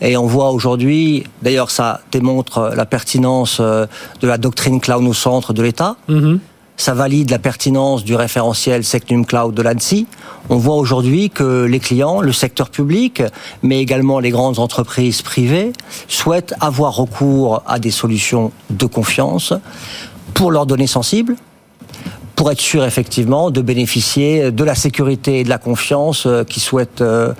Et 0.00 0.16
on 0.16 0.26
voit 0.26 0.50
aujourd'hui, 0.50 1.24
d'ailleurs, 1.42 1.70
ça 1.70 2.00
démontre 2.12 2.72
la 2.76 2.86
pertinence 2.86 3.58
euh, 3.60 3.86
de 4.20 4.28
la 4.28 4.38
doctrine 4.38 4.80
cloud 4.80 5.04
au 5.04 5.14
centre 5.14 5.52
de 5.52 5.62
l'État. 5.62 5.96
Mhm. 6.08 6.40
Ça 6.76 6.92
valide 6.92 7.30
la 7.30 7.38
pertinence 7.38 8.02
du 8.02 8.16
référentiel 8.16 8.82
Secnum 8.82 9.24
Cloud 9.24 9.54
de 9.54 9.62
l'ANSI. 9.62 10.08
On 10.50 10.56
voit 10.56 10.74
aujourd'hui 10.74 11.30
que 11.30 11.64
les 11.64 11.78
clients, 11.78 12.20
le 12.20 12.32
secteur 12.32 12.68
public, 12.68 13.22
mais 13.62 13.80
également 13.80 14.18
les 14.18 14.30
grandes 14.30 14.58
entreprises 14.58 15.22
privées, 15.22 15.72
souhaitent 16.08 16.52
avoir 16.60 16.96
recours 16.96 17.62
à 17.66 17.78
des 17.78 17.92
solutions 17.92 18.50
de 18.70 18.86
confiance 18.86 19.52
pour 20.34 20.50
leurs 20.50 20.66
données 20.66 20.88
sensibles, 20.88 21.36
pour 22.36 22.50
être 22.50 22.60
sûr 22.60 22.84
effectivement 22.84 23.50
de 23.50 23.60
bénéficier 23.60 24.50
de 24.50 24.64
la 24.64 24.74
sécurité 24.74 25.40
et 25.40 25.44
de 25.44 25.48
la 25.48 25.58
confiance 25.58 26.26
euh, 26.26 26.44
qu'ils 26.44 26.62
souhaitent 26.62 27.00
euh, 27.00 27.32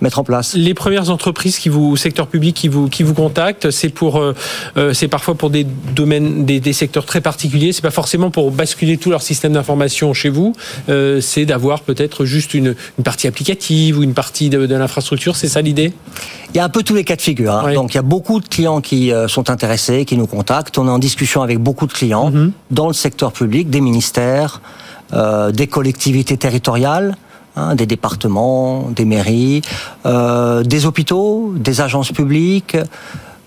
mettre 0.00 0.18
en 0.18 0.24
place. 0.24 0.54
Les 0.54 0.74
premières 0.74 1.10
entreprises 1.10 1.58
qui 1.58 1.68
vous, 1.68 1.96
secteur 1.96 2.26
public 2.26 2.54
qui 2.54 2.68
vous 2.68 2.88
qui 2.88 3.02
vous 3.02 3.14
contactent, 3.14 3.70
c'est 3.70 3.88
pour 3.88 4.16
euh, 4.16 4.34
euh, 4.76 4.92
c'est 4.92 5.08
parfois 5.08 5.34
pour 5.34 5.50
des 5.50 5.64
domaines, 5.94 6.44
des, 6.44 6.60
des 6.60 6.72
secteurs 6.72 7.04
très 7.04 7.20
particuliers. 7.20 7.72
C'est 7.72 7.82
pas 7.82 7.90
forcément 7.90 8.30
pour 8.30 8.50
basculer 8.50 8.96
tout 8.96 9.10
leur 9.10 9.22
système 9.22 9.52
d'information 9.52 10.14
chez 10.14 10.28
vous. 10.28 10.54
Euh, 10.88 11.20
c'est 11.20 11.44
d'avoir 11.44 11.80
peut-être 11.80 12.24
juste 12.24 12.54
une, 12.54 12.74
une, 12.98 13.04
partie 13.04 13.26
applicative 13.26 13.98
ou 13.98 14.02
une 14.02 14.14
partie 14.14 14.50
de, 14.50 14.66
de 14.66 14.74
l'infrastructure. 14.74 15.36
C'est 15.36 15.48
ça 15.48 15.62
l'idée? 15.62 15.92
Il 16.54 16.56
y 16.56 16.60
a 16.60 16.64
un 16.64 16.68
peu 16.68 16.82
tous 16.82 16.94
les 16.94 17.04
cas 17.04 17.16
de 17.16 17.22
figure. 17.22 17.52
Hein. 17.52 17.74
Donc 17.74 17.94
il 17.94 17.96
y 17.96 18.00
a 18.00 18.02
beaucoup 18.02 18.40
de 18.40 18.48
clients 18.48 18.80
qui 18.80 19.12
euh, 19.12 19.28
sont 19.28 19.50
intéressés, 19.50 20.04
qui 20.04 20.16
nous 20.16 20.26
contactent. 20.26 20.78
On 20.78 20.86
est 20.86 20.90
en 20.90 20.98
discussion 20.98 21.42
avec 21.42 21.58
beaucoup 21.58 21.86
de 21.86 21.92
clients 21.92 22.30
mm-hmm. 22.30 22.50
dans 22.70 22.88
le 22.88 22.94
secteur 22.94 23.32
public, 23.32 23.68
des 23.70 23.80
ministères, 23.80 24.60
euh, 25.12 25.50
des 25.52 25.66
collectivités 25.66 26.36
territoriales. 26.36 27.16
Hein, 27.56 27.74
des 27.74 27.86
départements, 27.86 28.88
des 28.94 29.04
mairies, 29.04 29.62
euh, 30.06 30.62
des 30.62 30.86
hôpitaux, 30.86 31.52
des 31.56 31.80
agences 31.80 32.12
publiques, 32.12 32.76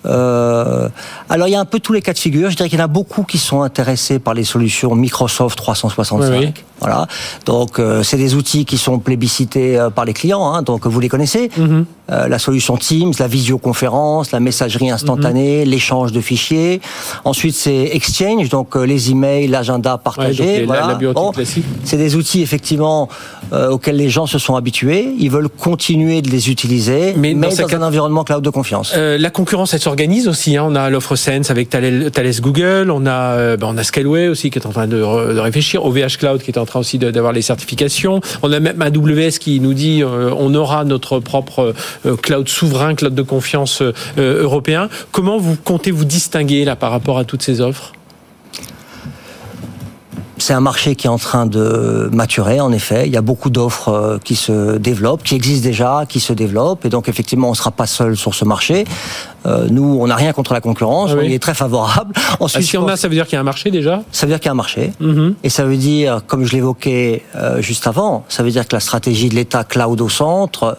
Euh, 0.03 0.89
alors 1.29 1.48
il 1.48 1.51
y 1.51 1.55
a 1.55 1.60
un 1.60 1.65
peu 1.65 1.79
tous 1.79 1.93
les 1.93 2.01
cas 2.01 2.13
de 2.13 2.17
figure. 2.17 2.50
Je 2.50 2.55
dirais 2.55 2.70
qu'il 2.70 2.79
y 2.79 2.81
en 2.81 2.86
a 2.86 2.88
beaucoup 2.88 3.22
qui 3.22 3.38
sont 3.38 3.62
intéressés 3.62 4.17
par 4.17 4.34
les 4.34 4.43
solutions 4.43 4.96
Microsoft 4.96 5.55
365. 5.55 6.31
Oui, 6.31 6.46
oui. 6.48 6.53
Voilà. 6.79 7.05
Donc 7.46 7.77
euh, 7.77 8.01
c'est 8.01 8.17
des 8.17 8.34
outils 8.34 8.65
qui 8.65 8.79
sont 8.79 8.98
plébiscités 8.98 9.77
par 9.93 10.05
les 10.05 10.13
clients. 10.13 10.51
Hein, 10.51 10.63
donc 10.63 10.88
vous 10.88 11.00
les 11.00 11.08
connaissez. 11.08 11.51
Mhm. 11.55 11.86
Euh, 12.12 12.27
la 12.27 12.39
solution 12.39 12.77
Teams, 12.77 13.13
la 13.20 13.27
visioconférence, 13.27 14.32
la 14.32 14.39
messagerie 14.39 14.89
instantanée, 14.89 15.63
Mhm. 15.63 15.70
l'échange 15.72 16.12
de 16.12 16.22
fichiers. 16.22 16.82
Ensuite 17.25 17.56
c'est 17.56 17.89
Exchange, 17.94 18.50
donc 18.50 18.75
euh, 18.75 18.84
les 18.84 19.12
emails, 19.12 19.48
l'agenda 19.48 19.94
Ouais, 19.94 20.00
partagé. 20.03 20.60
la- 20.62 20.65
voilà. 20.65 21.00
Bon, 21.13 21.32
c'est 21.84 21.98
des 21.98 22.15
outils 22.15 22.41
effectivement 22.41 23.08
euh, 23.53 23.70
auxquels 23.70 23.98
les 23.98 24.10
gens 24.10 24.27
se 24.27 24.39
sont 24.39 24.56
habitués. 24.56 25.13
Ils 25.20 25.30
veulent 25.30 25.50
continuer 25.50 26.22
de 26.22 26.30
les 26.30 26.50
utiliser, 26.50 27.13
Mais 27.18 27.34
mais, 27.34 27.48
dans 27.56 27.75
un 27.75 27.82
environnement 27.82 28.24
cloud 28.24 28.44
de 28.44 28.50
confiance. 28.50 28.96
La 28.96 29.30
concurrence, 29.30 29.74
elle 29.74 29.80
s'organise 29.82 30.27
aussi. 30.27 30.56
Hein. 30.58 30.65
On 30.70 30.75
a 30.75 30.89
l'offre 30.89 31.15
Sense 31.15 31.50
avec 31.51 31.70
Thales, 31.70 32.12
Google. 32.41 32.89
On 32.91 33.06
a, 33.06 33.58
ben, 33.58 33.68
on 33.70 33.77
a 33.77 33.84
Scaleway 33.84 34.27
aussi 34.30 34.50
qui 34.51 34.60
est 34.60 34.65
en 34.65 34.72
train 34.72 34.88
de, 34.88 34.98
de 34.98 35.39
réfléchir. 35.39 35.86
OVH 35.86 36.18
Cloud 36.18 36.41
qui 36.41 36.51
est 36.51 36.58
en 36.58 36.65
train 36.65 36.80
aussi 36.80 36.98
d'avoir 36.98 37.34
les 37.34 37.41
certifications. 37.41 38.22
On 38.41 38.51
a 38.51 38.60
même 38.60 38.82
AWS 38.82 39.38
qui 39.39 39.60
nous 39.60 39.74
dit 39.74 40.01
on 40.06 40.53
aura 40.56 40.84
notre 40.86 41.20
propre 41.20 41.74
cloud 42.22 42.48
souverain, 42.48 42.96
cloud 42.96 43.15
de 43.15 43.22
confiance 43.22 43.81
euh, 43.81 43.93
euh, 44.17 44.43
européen. 44.43 44.89
Comment 45.12 45.38
vous 45.38 45.55
comptez 45.55 45.91
vous 45.91 46.05
distinguer 46.05 46.65
là 46.65 46.75
par 46.75 46.91
rapport 46.91 47.17
à 47.17 47.25
toutes 47.25 47.43
ces 47.43 47.62
offres? 47.62 47.93
C'est 50.38 50.53
un 50.53 50.60
marché 50.60 50.96
qui 50.96 51.05
est 51.05 51.10
en 51.10 51.20
train 51.20 51.46
de 51.46 52.10
maturer, 52.12 52.60
en 52.60 52.72
effet. 52.72 53.05
Il 53.05 53.13
y 53.13 53.17
a 53.17 53.22
beaucoup 53.22 53.51
d'offres 53.51 53.89
euh, 53.89 54.17
qui 54.17 54.36
se 54.36 54.77
développent, 54.77 55.22
qui 55.22 55.36
existent 55.36 55.67
déjà, 55.67 56.05
qui 56.10 56.20
se 56.20 56.34
développent. 56.34 56.84
Et 56.84 56.89
donc, 56.89 57.08
effectivement, 57.08 57.48
on 57.48 57.51
ne 57.51 57.55
sera 57.55 57.70
pas 57.70 57.86
seul 57.86 58.17
sur 58.17 58.34
ce 58.34 58.43
marché. 58.43 58.86
Euh, 59.45 59.67
nous, 59.71 59.98
on 60.00 60.07
n'a 60.07 60.15
rien 60.15 60.33
contre 60.33 60.53
la 60.53 60.62
concurrence. 60.62 61.10
Ah 61.13 61.17
oui. 61.17 61.24
On 61.25 61.29
y 61.29 61.33
est 61.33 61.39
très 61.39 61.53
favorable. 61.53 62.13
Ah, 62.31 62.38
Ensuite, 62.39 62.63
Si 62.63 62.77
on 62.77 62.88
a, 62.88 62.95
ça 62.95 63.07
veut 63.07 63.13
dire 63.15 63.25
qu'il 63.25 63.33
y 63.33 63.38
a 63.38 63.41
un 63.41 63.43
marché 63.43 63.71
déjà 63.71 64.03
ça 64.12 64.25
veut 64.25 64.31
dire 64.31 64.39
qu'il 64.39 64.45
y 64.48 64.50
a 64.50 64.51
un 64.53 64.55
marché. 64.55 64.93
Mhm. 65.00 65.36
Et 65.43 65.50
ça 65.50 65.63
veut 65.65 65.75
dire, 65.77 66.21
comme 66.27 66.45
je 66.45 66.53
l'évoquais 66.53 67.24
euh, 67.36 67.62
juste 67.62 67.88
avant, 67.88 68.24
ça 68.29 68.41
veut 68.43 68.51
dire 68.51 68.67
que 68.67 68.75
la 68.75 68.79
stratégie 68.79 69.29
de 69.29 69.36
l'État 69.36 69.63
cloud 69.63 70.00
au 70.01 70.10
centre 70.10 70.77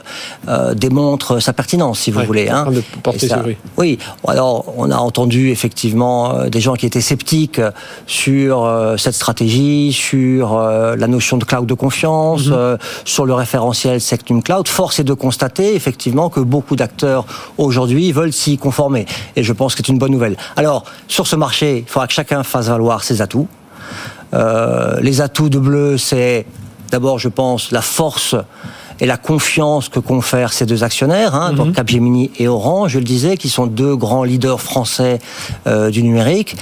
euh, 0.48 0.74
démontre 0.74 1.40
sa 1.40 1.52
pertinence, 1.52 2.00
si 2.00 2.10
vous 2.10 2.20
Ouais, 2.20 2.26
voulez. 2.26 2.44
de 2.46 2.78
Et 2.78 2.82
porter 3.02 3.28
ça-. 3.28 3.42
Oui. 3.76 3.98
Alors, 4.26 4.72
on 4.76 4.90
a 4.90 4.96
entendu 4.96 5.50
effectivement 5.50 6.44
des 6.48 6.60
gens 6.60 6.74
qui 6.74 6.86
étaient 6.86 7.00
sceptiques 7.00 7.60
sur 8.06 8.68
cette 8.96 9.14
stratégie, 9.14 9.92
sur 9.92 10.58
la 10.58 11.06
notion 11.06 11.36
de 11.36 11.44
cloud 11.44 11.66
de 11.66 11.74
confiance, 11.74 12.46
Mhm. 12.46 12.78
sur 13.04 13.26
le 13.26 13.34
référentiel 13.34 14.00
Sectum 14.00 14.42
Cloud. 14.42 14.68
Force 14.68 14.98
est 15.00 15.04
de 15.04 15.14
constater 15.14 15.74
effectivement 15.74 16.28
que 16.30 16.40
beaucoup 16.40 16.76
d'acteurs 16.76 17.24
aujourd'hui 17.58 18.12
veulent 18.12 18.32
s'y 18.32 18.51
conformer. 18.58 19.06
Et 19.36 19.42
je 19.42 19.52
pense 19.52 19.74
que 19.74 19.82
c'est 19.84 19.92
une 19.92 19.98
bonne 19.98 20.12
nouvelle. 20.12 20.36
Alors, 20.56 20.84
sur 21.08 21.26
ce 21.26 21.36
marché, 21.36 21.84
il 21.86 21.90
faudra 21.90 22.06
que 22.06 22.12
chacun 22.12 22.42
fasse 22.42 22.68
valoir 22.68 23.04
ses 23.04 23.20
atouts. 23.22 23.48
Euh, 24.34 24.98
les 25.00 25.20
atouts 25.20 25.50
de 25.50 25.58
Bleu, 25.58 25.98
c'est 25.98 26.46
d'abord, 26.90 27.18
je 27.18 27.28
pense, 27.28 27.70
la 27.70 27.82
force 27.82 28.36
et 29.00 29.06
la 29.06 29.16
confiance 29.16 29.88
que 29.88 29.98
confèrent 30.00 30.52
ces 30.52 30.66
deux 30.66 30.84
actionnaires, 30.84 31.34
hein, 31.34 31.52
donc 31.52 31.74
Capgemini 31.74 32.30
et 32.38 32.48
Orange, 32.48 32.92
je 32.92 32.98
le 32.98 33.04
disais, 33.04 33.36
qui 33.36 33.48
sont 33.48 33.66
deux 33.66 33.96
grands 33.96 34.24
leaders 34.24 34.60
français 34.60 35.18
euh, 35.66 35.90
du 35.90 36.02
numérique. 36.02 36.56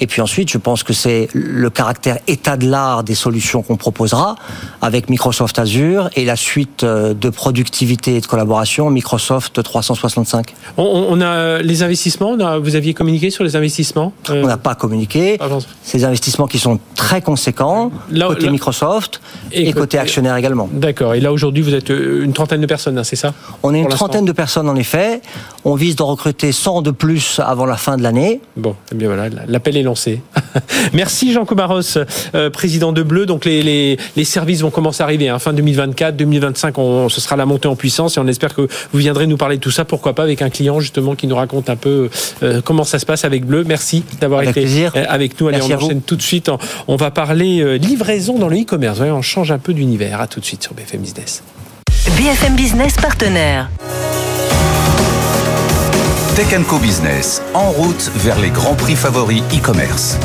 Et 0.00 0.06
puis 0.08 0.20
ensuite, 0.20 0.50
je 0.50 0.58
pense 0.58 0.82
que 0.82 0.92
c'est 0.92 1.28
le 1.32 1.70
caractère 1.70 2.18
état 2.26 2.56
de 2.56 2.68
l'art 2.68 3.04
des 3.04 3.14
solutions 3.14 3.62
qu'on 3.62 3.76
proposera 3.76 4.34
avec 4.80 5.08
Microsoft 5.08 5.58
Azure 5.60 6.10
et 6.16 6.24
la 6.24 6.34
suite 6.34 6.82
euh, 6.82 7.14
de 7.14 7.30
productivité 7.30 8.16
et 8.16 8.20
de 8.20 8.26
collaboration 8.26 8.90
Microsoft 8.90 9.62
365. 9.62 10.54
on, 10.76 10.82
on- 10.82 11.06
on 11.12 11.20
a 11.20 11.62
les 11.62 11.82
investissements. 11.84 12.30
on 12.30 12.40
a- 12.40 12.58
vous 12.58 12.74
aviez 12.74 12.94
communiqué 12.94 13.30
sur 13.30 13.44
les 13.44 13.54
investissements 13.54 14.12
Euh, 14.30 14.42
On 14.42 14.46
n'a 14.48 14.56
pas 14.56 14.74
communiqué. 14.74 15.36
pardon. 15.38 15.58
Ces 15.84 16.04
investissements 16.04 16.46
qui 16.48 16.58
sont 16.58 16.78
très 16.96 17.20
conséquents, 17.22 17.90
Là- 18.10 18.26
côté 18.28 18.46
là- 18.46 18.50
Microsoft 18.52 19.20
Et 19.52 19.60
et, 19.62 19.64
côté- 19.66 19.80
côté 19.82 19.98
actionnaire 19.98 20.36
également. 20.36 20.68
D'accord. 20.72 21.14
Et 21.14 21.20
là 21.20 21.32
aujourd'hui, 21.32 21.62
vous 21.62 21.71
êtes 21.74 21.90
euh, 21.90 22.24
une 22.24 22.32
trentaine 22.32 22.60
de 22.60 22.66
personnes, 22.66 22.98
hein, 22.98 23.04
c'est 23.04 23.16
ça 23.16 23.34
On 23.62 23.74
est 23.74 23.80
une 23.80 23.88
trentaine 23.88 24.24
de 24.24 24.32
personnes 24.32 24.68
en 24.68 24.76
effet. 24.76 25.20
On 25.64 25.74
vise 25.74 25.96
de 25.96 26.02
recruter 26.02 26.52
100 26.52 26.82
de 26.82 26.90
plus 26.90 27.40
avant 27.44 27.66
la 27.66 27.76
fin 27.76 27.96
de 27.96 28.02
l'année. 28.02 28.40
Bon, 28.56 28.74
eh 28.90 28.94
bien 28.94 29.08
voilà, 29.08 29.28
l'appel 29.46 29.76
est 29.76 29.82
lancé. 29.82 30.20
Merci 30.92 31.32
Jean 31.32 31.44
Comaros, 31.44 31.98
euh, 32.34 32.50
président 32.50 32.92
de 32.92 33.02
Bleu. 33.02 33.26
Donc 33.26 33.44
les, 33.44 33.62
les, 33.62 33.96
les 34.16 34.24
services 34.24 34.60
vont 34.60 34.70
commencer 34.70 35.02
à 35.02 35.06
arriver. 35.06 35.28
Hein. 35.28 35.38
Fin 35.38 35.52
2024, 35.52 36.16
2025, 36.16 36.78
on, 36.78 37.08
ce 37.08 37.20
sera 37.20 37.36
la 37.36 37.46
montée 37.46 37.68
en 37.68 37.76
puissance 37.76 38.16
et 38.16 38.20
on 38.20 38.26
espère 38.26 38.54
que 38.54 38.62
vous 38.62 38.98
viendrez 38.98 39.26
nous 39.26 39.36
parler 39.36 39.56
de 39.56 39.60
tout 39.60 39.70
ça. 39.70 39.84
Pourquoi 39.84 40.14
pas 40.14 40.22
avec 40.24 40.42
un 40.42 40.50
client 40.50 40.80
justement 40.80 41.14
qui 41.14 41.26
nous 41.26 41.36
raconte 41.36 41.70
un 41.70 41.76
peu 41.76 42.10
euh, 42.42 42.60
comment 42.64 42.84
ça 42.84 42.98
se 42.98 43.06
passe 43.06 43.24
avec 43.24 43.44
Bleu. 43.46 43.64
Merci 43.66 44.04
d'avoir 44.20 44.42
été 44.42 44.52
plaisir. 44.52 44.92
euh, 44.96 45.04
avec 45.08 45.40
nous. 45.40 45.48
Allez, 45.48 45.58
Merci 45.58 45.74
on 45.74 45.78
vous. 45.78 45.84
enchaîne 45.86 46.02
tout 46.02 46.16
de 46.16 46.22
suite. 46.22 46.48
On, 46.48 46.58
on 46.88 46.96
va 46.96 47.10
parler 47.10 47.78
livraison 47.78 48.38
dans 48.38 48.48
le 48.48 48.56
e-commerce. 48.60 49.00
On 49.00 49.22
change 49.22 49.52
un 49.52 49.58
peu 49.58 49.72
d'univers. 49.72 50.20
À 50.20 50.26
tout 50.26 50.40
de 50.40 50.44
suite 50.44 50.62
sur 50.62 50.74
BFM 50.74 51.00
Business. 51.00 51.42
BFM 52.10 52.56
Business 52.56 52.94
partenaire. 52.96 53.68
Tech 56.34 56.48
Co 56.66 56.78
Business, 56.78 57.40
en 57.54 57.70
route 57.70 58.10
vers 58.16 58.40
les 58.40 58.50
grands 58.50 58.74
prix 58.74 58.96
favoris 58.96 59.40
e-commerce. 59.54 60.16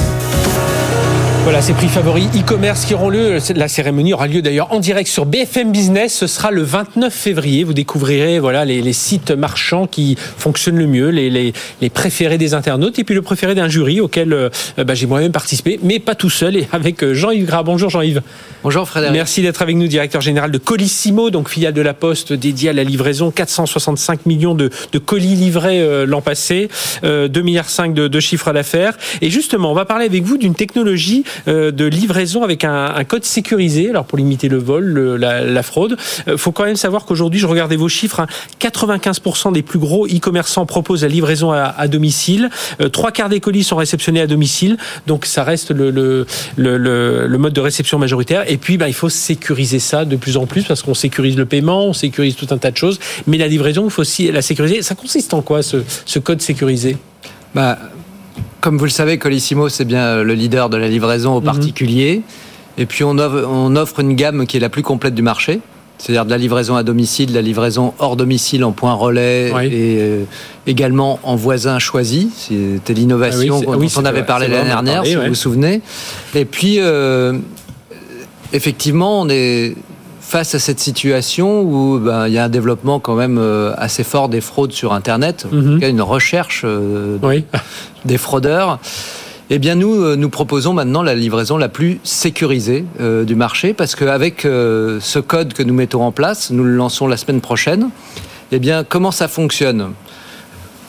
Voilà, 1.47 1.61
ces 1.61 1.71
prix 1.71 1.87
favoris 1.87 2.27
e-commerce 2.35 2.83
qui 2.83 2.93
auront 2.93 3.07
lieu. 3.07 3.37
La 3.55 3.69
cérémonie 3.69 4.13
aura 4.13 4.27
lieu 4.27 4.41
d'ailleurs 4.41 4.73
en 4.73 4.81
direct 4.81 5.09
sur 5.09 5.25
BFM 5.25 5.71
Business. 5.71 6.13
Ce 6.13 6.27
sera 6.27 6.51
le 6.51 6.61
29 6.61 7.13
février. 7.13 7.63
Vous 7.63 7.73
découvrirez 7.73 8.37
voilà 8.39 8.65
les, 8.65 8.81
les 8.81 8.91
sites 8.91 9.31
marchands 9.31 9.87
qui 9.87 10.17
fonctionnent 10.37 10.77
le 10.77 10.87
mieux, 10.87 11.07
les, 11.07 11.29
les, 11.29 11.53
les 11.79 11.89
préférés 11.89 12.37
des 12.37 12.53
internautes 12.53 12.99
et 12.99 13.05
puis 13.05 13.15
le 13.15 13.21
préféré 13.21 13.55
d'un 13.55 13.69
jury 13.69 14.01
auquel 14.01 14.33
euh, 14.33 14.49
bah, 14.77 14.93
j'ai 14.93 15.05
moi-même 15.05 15.31
participé, 15.31 15.79
mais 15.83 15.99
pas 15.99 16.15
tout 16.15 16.29
seul 16.29 16.57
et 16.57 16.67
avec 16.73 17.01
euh, 17.01 17.13
Jean-Yves 17.13 17.45
Gras. 17.45 17.63
Bonjour 17.63 17.89
Jean-Yves. 17.89 18.21
Bonjour 18.63 18.85
Frédéric. 18.85 19.13
Merci 19.13 19.41
d'être 19.41 19.61
avec 19.61 19.77
nous, 19.77 19.87
directeur 19.87 20.19
général 20.19 20.51
de 20.51 20.57
Colissimo, 20.57 21.29
donc 21.29 21.47
filiale 21.47 21.73
de 21.73 21.81
la 21.81 21.93
Poste 21.93 22.33
dédiée 22.33 22.71
à 22.71 22.73
la 22.73 22.83
livraison. 22.83 23.31
465 23.31 24.25
millions 24.25 24.53
de, 24.53 24.69
de 24.91 24.99
colis 24.99 25.35
livrés 25.35 25.79
euh, 25.79 26.05
l'an 26.05 26.19
passé, 26.19 26.67
euh, 27.05 27.29
2 27.29 27.41
milliards 27.41 27.69
5 27.69 27.93
de, 27.93 28.09
de 28.09 28.19
chiffre 28.19 28.51
d'affaires. 28.51 28.97
Et 29.21 29.29
justement, 29.29 29.71
on 29.71 29.75
va 29.75 29.85
parler 29.85 30.05
avec 30.05 30.23
vous 30.23 30.37
d'une 30.37 30.55
technologie 30.55 31.23
de 31.45 31.85
livraison 31.85 32.43
avec 32.43 32.63
un, 32.63 32.93
un 32.95 33.03
code 33.03 33.23
sécurisé, 33.23 33.89
alors 33.89 34.05
pour 34.05 34.17
limiter 34.17 34.47
le 34.49 34.57
vol, 34.57 34.83
le- 34.85 35.17
la, 35.17 35.41
la 35.43 35.63
fraude. 35.63 35.97
Il 36.27 36.37
faut 36.37 36.51
quand 36.51 36.65
même 36.65 36.75
savoir 36.75 37.05
qu'aujourd'hui, 37.05 37.39
je 37.39 37.45
regardais 37.47 37.75
vos 37.75 37.89
chiffres, 37.89 38.19
hein, 38.21 38.27
95% 38.59 39.51
des 39.53 39.61
plus 39.61 39.79
gros 39.79 40.07
e-commerçants 40.07 40.65
proposent 40.65 41.03
la 41.03 41.07
livraison 41.09 41.51
à, 41.51 41.63
à 41.77 41.87
domicile. 41.87 42.49
Euh, 42.81 42.89
trois 42.89 43.11
quarts 43.11 43.29
des 43.29 43.39
colis 43.39 43.63
sont 43.63 43.75
réceptionnés 43.77 44.21
à 44.21 44.27
domicile, 44.27 44.77
donc 45.05 45.25
ça 45.25 45.43
reste 45.43 45.71
le, 45.71 45.91
le- 45.91 46.25
le 46.57 47.37
mode 47.37 47.53
de 47.53 47.61
réception 47.61 47.97
majoritaire. 47.99 48.49
Et 48.49 48.57
puis, 48.57 48.77
bah, 48.77 48.87
il 48.87 48.93
faut 48.93 49.09
sécuriser 49.09 49.79
ça 49.79 50.05
de 50.05 50.15
plus 50.15 50.37
en 50.37 50.45
plus 50.45 50.63
parce 50.63 50.81
qu'on 50.81 50.93
sécurise 50.93 51.35
le 51.37 51.45
paiement, 51.45 51.85
on 51.85 51.93
sécurise 51.93 52.35
tout 52.35 52.47
un 52.51 52.57
tas 52.57 52.71
de 52.71 52.77
choses, 52.77 52.99
mais 53.27 53.37
la 53.37 53.47
livraison, 53.47 53.85
il 53.85 53.91
faut 53.91 54.01
aussi 54.01 54.31
la 54.31 54.41
sécuriser. 54.41 54.81
Ça 54.81 54.95
consiste 54.95 55.33
en 55.33 55.41
quoi 55.41 55.61
ce, 55.63 55.77
ce 56.05 56.19
code 56.19 56.41
sécurisé? 56.41 56.97
Bah, 57.55 57.77
comme 58.61 58.77
vous 58.77 58.85
le 58.85 58.91
savez, 58.91 59.17
Colissimo, 59.17 59.69
c'est 59.69 59.85
bien 59.85 60.23
le 60.23 60.33
leader 60.33 60.69
de 60.69 60.77
la 60.77 60.87
livraison 60.87 61.35
aux 61.35 61.41
particuliers. 61.41 62.21
Et 62.77 62.85
puis 62.85 63.03
on 63.03 63.17
offre, 63.17 63.47
on 63.49 63.75
offre 63.75 63.99
une 63.99 64.13
gamme 64.15 64.45
qui 64.45 64.57
est 64.57 64.59
la 64.59 64.69
plus 64.69 64.83
complète 64.83 65.15
du 65.15 65.21
marché. 65.21 65.59
C'est-à-dire 65.97 66.25
de 66.25 66.29
la 66.29 66.37
livraison 66.37 66.75
à 66.75 66.83
domicile, 66.83 67.29
de 67.29 67.33
la 67.33 67.41
livraison 67.41 67.93
hors 67.97 68.15
domicile 68.15 68.63
en 68.63 68.71
point 68.71 68.93
relais 68.93 69.51
Oui. 69.55 69.65
et 69.65 69.97
euh, 69.99 70.23
également 70.67 71.19
en 71.23 71.35
voisin 71.35 71.79
choisi. 71.79 72.29
C'était 72.37 72.93
l'innovation 72.93 73.55
Ah 73.55 73.59
oui, 73.59 73.65
dont 73.65 73.79
oui, 73.79 73.93
on 73.97 74.05
avait 74.05 74.23
parlé 74.23 74.47
l'année 74.47 74.65
dernière, 74.69 74.95
parlé, 74.97 75.09
si 75.09 75.17
ouais. 75.17 75.23
vous 75.23 75.29
vous 75.29 75.35
souvenez. 75.35 75.81
Et 76.35 76.45
puis, 76.45 76.75
euh, 76.77 77.33
effectivement, 78.53 79.21
on 79.21 79.29
est 79.29 79.75
face 80.29 80.55
à 80.55 80.59
cette 80.59 80.81
situation 80.81 81.61
où 81.61 81.99
ben, 81.99 82.27
il 82.27 82.33
y 82.33 82.37
a 82.37 82.43
un 82.43 82.49
développement 82.49 82.99
quand 82.99 83.15
même 83.15 83.37
euh, 83.37 83.73
assez 83.77 84.03
fort 84.03 84.27
des 84.27 84.41
fraudes 84.41 84.73
sur 84.73 84.91
Internet, 84.91 85.45
en 85.49 85.55
Mhm. 85.55 85.73
tout 85.75 85.79
cas 85.79 85.89
une 85.89 86.01
recherche 86.01 86.63
euh, 86.65 87.17
Oui. 87.23 87.45
des 88.05 88.17
fraudeurs. 88.17 88.79
Eh 89.49 89.59
bien, 89.59 89.75
nous, 89.75 89.95
euh, 90.03 90.17
nous 90.17 90.27
proposons 90.29 90.73
maintenant 90.73 91.01
la 91.01 91.15
livraison 91.15 91.55
la 91.55 91.69
plus 91.69 92.01
sécurisée 92.03 92.83
euh, 92.99 93.23
du 93.23 93.35
marché 93.35 93.73
parce 93.73 93.95
qu'avec 93.95 94.43
euh, 94.43 94.99
ce 94.99 95.19
code 95.19 95.53
que 95.53 95.63
nous 95.63 95.73
mettons 95.73 96.03
en 96.03 96.11
place, 96.11 96.51
nous 96.51 96.65
le 96.65 96.75
lançons 96.75 97.07
la 97.07 97.15
semaine 97.15 97.39
prochaine. 97.39 97.89
Eh 98.51 98.59
bien, 98.59 98.83
comment 98.83 99.11
ça 99.11 99.29
fonctionne? 99.29 99.93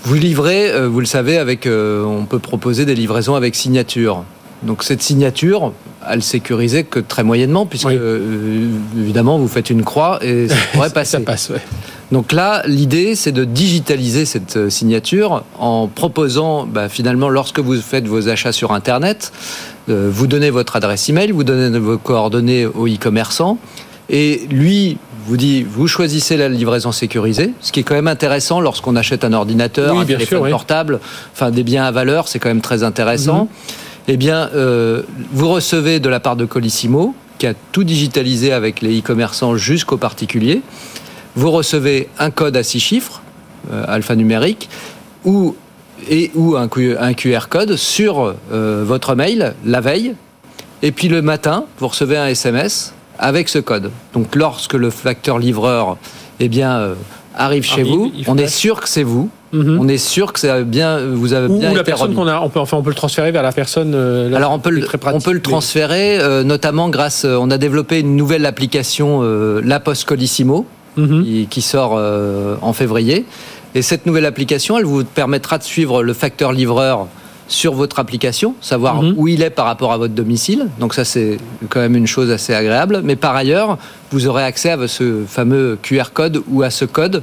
Vous 0.02 0.14
livrez, 0.14 0.86
vous 0.88 1.00
le 1.00 1.06
savez, 1.06 1.38
avec, 1.38 1.66
on 1.68 2.24
peut 2.24 2.38
proposer 2.38 2.84
des 2.86 2.94
livraisons 2.94 3.34
avec 3.34 3.54
signature. 3.56 4.24
Donc 4.62 4.82
cette 4.82 5.02
signature, 5.02 5.72
elle 6.10 6.22
sécurisée 6.22 6.84
que 6.84 6.98
très 7.00 7.22
moyennement, 7.22 7.64
puisque 7.66 7.86
Oui. 7.88 7.96
euh, 7.98 8.68
évidemment 8.98 9.38
vous 9.38 9.48
faites 9.48 9.70
une 9.70 9.84
croix 9.84 10.18
et 10.22 10.48
ça 10.48 10.54
pourrait 10.72 10.90
passer. 10.90 11.12
Ça 11.12 11.20
passe, 11.20 11.50
ouais. 11.50 11.60
Donc 12.10 12.32
là, 12.32 12.62
l'idée, 12.66 13.14
c'est 13.14 13.32
de 13.32 13.44
digitaliser 13.44 14.24
cette 14.24 14.56
euh, 14.56 14.70
signature 14.70 15.44
en 15.58 15.86
proposant, 15.88 16.64
bah, 16.66 16.88
finalement, 16.88 17.28
lorsque 17.28 17.60
vous 17.60 17.74
faites 17.80 18.06
vos 18.06 18.28
achats 18.30 18.52
sur 18.52 18.72
Internet, 18.72 19.30
euh, 19.90 20.08
vous 20.10 20.26
donnez 20.26 20.48
votre 20.50 20.74
adresse 20.76 21.08
email, 21.10 21.30
vous 21.32 21.44
donnez 21.44 21.78
vos 21.78 21.98
coordonnées 21.98 22.64
au 22.66 22.86
e-commerçant, 22.88 23.58
et 24.08 24.46
lui 24.50 24.96
vous 25.26 25.36
dit, 25.36 25.62
vous 25.62 25.86
choisissez 25.86 26.38
la 26.38 26.48
livraison 26.48 26.90
sécurisée, 26.92 27.52
ce 27.60 27.70
qui 27.72 27.80
est 27.80 27.82
quand 27.82 27.94
même 27.94 28.08
intéressant 28.08 28.60
lorsqu'on 28.62 28.96
achète 28.96 29.22
un 29.24 29.34
ordinateur, 29.34 29.94
Oui, 29.94 30.02
un 30.02 30.06
téléphone 30.06 30.26
sûr, 30.26 30.40
oui. 30.40 30.50
portable, 30.50 31.00
enfin 31.34 31.50
des 31.50 31.62
biens 31.62 31.84
à 31.84 31.90
valeur, 31.90 32.26
c'est 32.28 32.38
quand 32.38 32.48
même 32.48 32.62
très 32.62 32.82
intéressant. 32.82 33.42
Mhm. 33.42 33.48
Eh 34.10 34.16
bien, 34.16 34.48
euh, 34.54 35.02
vous 35.32 35.48
recevez 35.48 36.00
de 36.00 36.08
la 36.08 36.18
part 36.18 36.34
de 36.34 36.46
Colissimo, 36.46 37.14
qui 37.36 37.46
a 37.46 37.52
tout 37.72 37.84
digitalisé 37.84 38.52
avec 38.52 38.80
les 38.80 39.00
e-commerçants 39.00 39.56
jusqu'aux 39.56 39.98
particuliers, 39.98 40.62
vous 41.36 41.50
recevez 41.50 42.08
un 42.18 42.30
code 42.30 42.56
à 42.56 42.62
six 42.62 42.80
chiffres, 42.80 43.20
euh, 43.70 43.84
alphanumérique, 43.86 44.70
ou 45.26 45.54
et 46.08 46.30
ou 46.34 46.56
un, 46.56 46.68
QR 46.68 47.48
code 47.50 47.76
sur 47.76 48.34
euh, 48.50 48.82
votre 48.86 49.14
mail 49.14 49.54
la 49.66 49.82
veille. 49.82 50.14
Et 50.80 50.90
puis 50.90 51.08
le 51.08 51.20
matin, 51.20 51.64
vous 51.78 51.88
recevez 51.88 52.16
un 52.16 52.28
SMS 52.28 52.94
avec 53.18 53.50
ce 53.50 53.58
code. 53.58 53.90
Donc 54.14 54.34
lorsque 54.36 54.74
le 54.74 54.88
facteur 54.88 55.38
livreur 55.38 55.98
eh 56.40 56.48
bien, 56.48 56.94
arrive 57.38 57.64
chez 57.64 57.80
Arrive, 57.80 57.86
vous, 57.94 58.12
il 58.16 58.24
on 58.28 58.36
est 58.36 58.46
sûr 58.48 58.80
que 58.80 58.88
c'est 58.88 59.02
vous. 59.02 59.30
Mhm. 59.52 59.78
On 59.80 59.88
est 59.88 59.96
sûr 59.96 60.32
que 60.34 60.40
ça 60.40 60.56
a 60.56 60.62
bien, 60.62 60.98
vous 61.06 61.32
avez 61.32 61.48
bien 61.48 61.72
ou 61.72 61.74
la 61.74 61.82
personne 61.84 62.14
qu'on 62.14 62.26
a, 62.26 62.38
on 62.40 62.50
peut, 62.50 62.60
enfin, 62.60 62.76
on 62.76 62.82
peut 62.82 62.90
le 62.90 62.94
transférer 62.96 63.30
vers 63.32 63.42
la 63.42 63.52
personne. 63.52 63.92
euh, 63.94 64.34
Alors 64.34 64.52
on 64.52 64.58
peut, 64.58 64.70
c'est 64.74 64.80
le, 64.92 64.98
pratique, 64.98 65.08
on 65.16 65.20
peut 65.24 65.30
le 65.32 65.36
mais- 65.38 65.42
transférer, 65.42 66.18
euh, 66.20 66.42
notamment 66.44 66.90
grâce, 66.90 67.24
euh, 67.24 67.38
on 67.40 67.50
a 67.50 67.56
développé 67.56 68.00
une 68.00 68.14
nouvelle 68.16 68.44
application, 68.44 69.22
La 69.64 69.80
Poste 69.80 70.04
Colissimo, 70.04 70.66
Mhm. 70.98 71.24
qui, 71.24 71.46
qui 71.48 71.62
sort 71.62 71.92
en 72.60 72.72
février. 72.74 73.24
Et 73.74 73.82
cette 73.82 74.04
nouvelle 74.06 74.26
application, 74.26 74.76
elle 74.78 74.84
vous 74.84 75.04
permettra 75.04 75.56
de 75.58 75.62
suivre 75.62 76.02
le 76.02 76.12
facteur 76.12 76.52
livreur 76.52 77.06
sur 77.46 77.72
votre 77.72 77.98
application, 77.98 78.54
savoir 78.60 79.02
Mhm. 79.02 79.14
où 79.16 79.28
il 79.28 79.42
est 79.42 79.48
par 79.50 79.64
rapport 79.64 79.92
à 79.92 79.96
votre 79.96 80.12
domicile. 80.14 80.66
Donc 80.80 80.92
ça, 80.92 81.04
c'est 81.04 81.38
quand 81.70 81.80
même 81.80 81.96
une 81.96 82.06
chose 82.06 82.30
assez 82.30 82.52
agréable. 82.52 83.00
Mais 83.04 83.16
par 83.16 83.34
ailleurs, 83.36 83.78
vous 84.10 84.26
aurez 84.26 84.42
accès 84.44 84.70
à 84.70 84.88
ce 84.88 85.22
fameux 85.28 85.78
QR 85.82 86.10
code 86.12 86.42
ou 86.48 86.62
à 86.62 86.70
ce 86.70 86.84
code 86.84 87.22